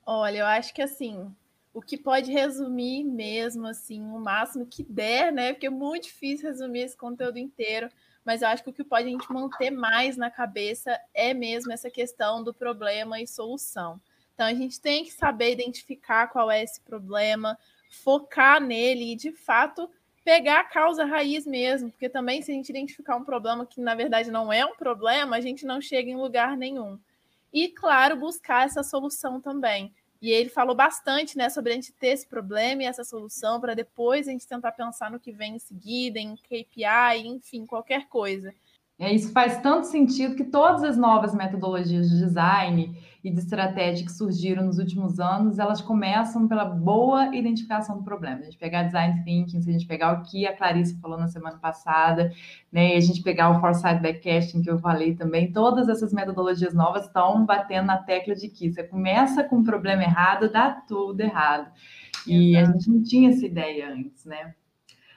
Olha, 0.05 0.39
eu 0.39 0.47
acho 0.47 0.75
que 0.75 0.83
assim, 0.83 1.31
o 1.73 1.81
que 1.81 1.97
pode 1.97 2.31
resumir 2.31 3.05
mesmo, 3.05 3.67
assim, 3.67 4.03
o 4.03 4.19
máximo 4.19 4.67
que 4.67 4.83
der, 4.83 5.33
né? 5.33 5.53
Porque 5.53 5.67
é 5.67 5.71
muito 5.71 6.05
difícil 6.05 6.49
resumir 6.49 6.81
esse 6.81 6.97
conteúdo 6.97 7.39
inteiro 7.39 7.89
mas 8.25 8.43
eu 8.43 8.49
acho 8.49 8.63
que 8.63 8.71
o 8.71 8.73
que 8.73 8.85
pode 8.85 9.09
a 9.09 9.11
gente 9.11 9.31
manter 9.33 9.71
mais 9.71 10.17
na 10.17 10.31
cabeça 10.31 10.99
é 11.13 11.35
mesmo 11.35 11.73
essa 11.73 11.91
questão 11.91 12.43
do 12.43 12.55
problema 12.55 13.21
e 13.21 13.27
solução. 13.27 14.01
Então 14.43 14.51
a 14.51 14.55
gente 14.55 14.81
tem 14.81 15.05
que 15.05 15.13
saber 15.13 15.53
identificar 15.53 16.27
qual 16.27 16.51
é 16.51 16.65
esse 16.65 16.81
problema, 16.81 17.57
focar 17.89 18.61
nele 18.61 19.13
e 19.13 19.17
de 19.17 19.31
fato 19.31 19.89
pegar 20.25 20.61
a 20.61 20.65
causa 20.65 21.05
raiz 21.05 21.47
mesmo, 21.47 21.93
porque 21.93 22.09
também 22.09 22.43
se 22.43 22.51
a 22.51 22.55
gente 22.55 22.71
identificar 22.71 23.15
um 23.15 23.25
problema 23.25 23.65
que 23.65 23.81
na 23.81 23.95
verdade 23.95 24.33
não 24.33 24.53
é 24.53 24.67
um 24.67 24.75
problema, 24.75 25.37
a 25.37 25.41
gente 25.41 25.65
não 25.65 25.81
chega 25.81 26.11
em 26.11 26.17
lugar 26.17 26.57
nenhum. 26.57 26.99
E 27.53 27.69
claro, 27.69 28.17
buscar 28.17 28.67
essa 28.67 28.83
solução 28.83 29.41
também. 29.41 29.95
E 30.21 30.33
ele 30.33 30.49
falou 30.49 30.75
bastante 30.75 31.39
né, 31.39 31.49
sobre 31.49 31.71
a 31.71 31.75
gente 31.77 31.93
ter 31.93 32.09
esse 32.09 32.27
problema 32.27 32.83
e 32.83 32.87
essa 32.87 33.05
solução 33.05 33.61
para 33.61 33.75
depois 33.75 34.27
a 34.27 34.33
gente 34.33 34.47
tentar 34.47 34.73
pensar 34.73 35.09
no 35.09 35.21
que 35.21 35.31
vem 35.31 35.55
em 35.55 35.61
seguida, 35.61 36.19
em 36.19 36.35
KPI, 36.35 37.27
enfim, 37.27 37.65
qualquer 37.65 38.09
coisa. 38.09 38.53
É, 39.03 39.13
isso 39.13 39.33
faz 39.33 39.61
tanto 39.61 39.89
sentido 39.89 40.37
que 40.37 40.45
todas 40.45 40.85
as 40.85 40.97
novas 40.97 41.35
metodologias 41.35 42.09
de 42.09 42.19
design 42.19 42.97
e 43.25 43.33
de 43.33 43.39
estratégia 43.41 44.07
que 44.07 44.13
surgiram 44.13 44.65
nos 44.65 44.79
últimos 44.79 45.19
anos, 45.19 45.59
elas 45.59 45.81
começam 45.81 46.47
pela 46.47 46.65
boa 46.65 47.35
identificação 47.35 47.99
do 47.99 48.05
problema. 48.05 48.43
A 48.43 48.45
gente 48.45 48.57
pegar 48.57 48.85
design 48.85 49.25
thinking, 49.25 49.61
se 49.61 49.69
a 49.69 49.73
gente 49.73 49.89
pegar 49.89 50.13
o 50.13 50.23
que 50.23 50.47
a 50.47 50.57
Clarice 50.57 51.01
falou 51.01 51.19
na 51.19 51.27
semana 51.27 51.59
passada, 51.59 52.31
né, 52.71 52.95
e 52.95 52.97
a 52.97 53.01
gente 53.01 53.25
pegar 53.25 53.51
o 53.51 53.61
foresight 53.61 54.01
backcasting 54.01 54.63
que 54.63 54.71
eu 54.71 54.79
falei 54.79 55.17
também, 55.17 55.51
todas 55.51 55.89
essas 55.89 56.13
metodologias 56.13 56.73
novas 56.73 57.07
estão 57.07 57.45
batendo 57.45 57.87
na 57.87 57.99
tecla 57.99 58.37
de 58.37 58.49
que 58.49 58.71
você 58.71 58.85
começa 58.85 59.43
com 59.43 59.57
um 59.57 59.65
problema 59.65 60.05
errado, 60.05 60.49
dá 60.49 60.71
tudo 60.71 61.21
errado. 61.23 61.73
E 62.25 62.55
Exato. 62.55 62.71
a 62.71 62.73
gente 62.73 62.89
não 62.89 63.03
tinha 63.03 63.31
essa 63.31 63.45
ideia 63.45 63.93
antes, 63.93 64.25
né? 64.25 64.55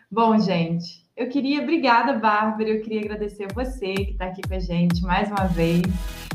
Bom, 0.10 0.40
gente, 0.40 1.05
eu 1.16 1.30
queria, 1.30 1.62
obrigada, 1.62 2.14
Bárbara, 2.14 2.70
eu 2.70 2.82
queria 2.82 3.00
agradecer 3.00 3.46
a 3.46 3.54
você 3.54 3.94
que 3.94 4.12
está 4.12 4.26
aqui 4.26 4.42
com 4.46 4.54
a 4.54 4.60
gente 4.60 5.02
mais 5.02 5.30
uma 5.30 5.46
vez, 5.48 5.82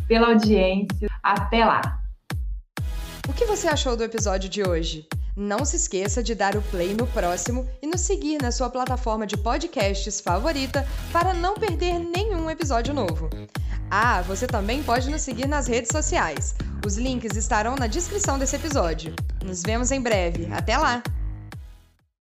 pela 0.09 0.29
audiência. 0.29 1.09
Até 1.23 1.65
lá! 1.65 2.01
O 3.29 3.33
que 3.35 3.45
você 3.45 3.69
achou 3.69 3.97
do 3.97 4.03
episódio 4.03 4.49
de 4.49 4.63
hoje? 4.63 5.07
Não 5.37 5.65
se 5.65 5.77
esqueça 5.77 6.23
de 6.23 6.35
dar 6.35 6.57
o 6.57 6.63
play 6.63 6.95
no 6.95 7.07
próximo 7.07 7.69
e 7.81 7.87
nos 7.87 8.01
seguir 8.01 8.41
na 8.43 8.51
sua 8.51 8.69
plataforma 8.69 9.27
de 9.27 9.37
podcasts 9.37 10.21
favorita 10.21 10.87
para 11.13 11.35
não 11.35 11.55
perder 11.55 11.99
nenhum 11.99 12.51
episódio 12.51 12.93
novo. 12.93 13.29
Ah, 13.91 14.23
você 14.23 14.47
também 14.47 14.83
pode 14.83 15.11
nos 15.11 15.23
seguir 15.23 15.47
nas 15.47 15.67
redes 15.67 15.91
sociais. 15.93 16.55
Os 16.85 16.97
links 16.97 17.37
estarão 17.37 17.77
na 17.77 17.87
descrição 17.87 18.39
desse 18.39 18.57
episódio. 18.57 19.15
Nos 19.45 19.63
vemos 19.63 19.91
em 19.91 20.01
breve. 20.01 20.49
Até 20.53 20.77
lá! 20.77 21.03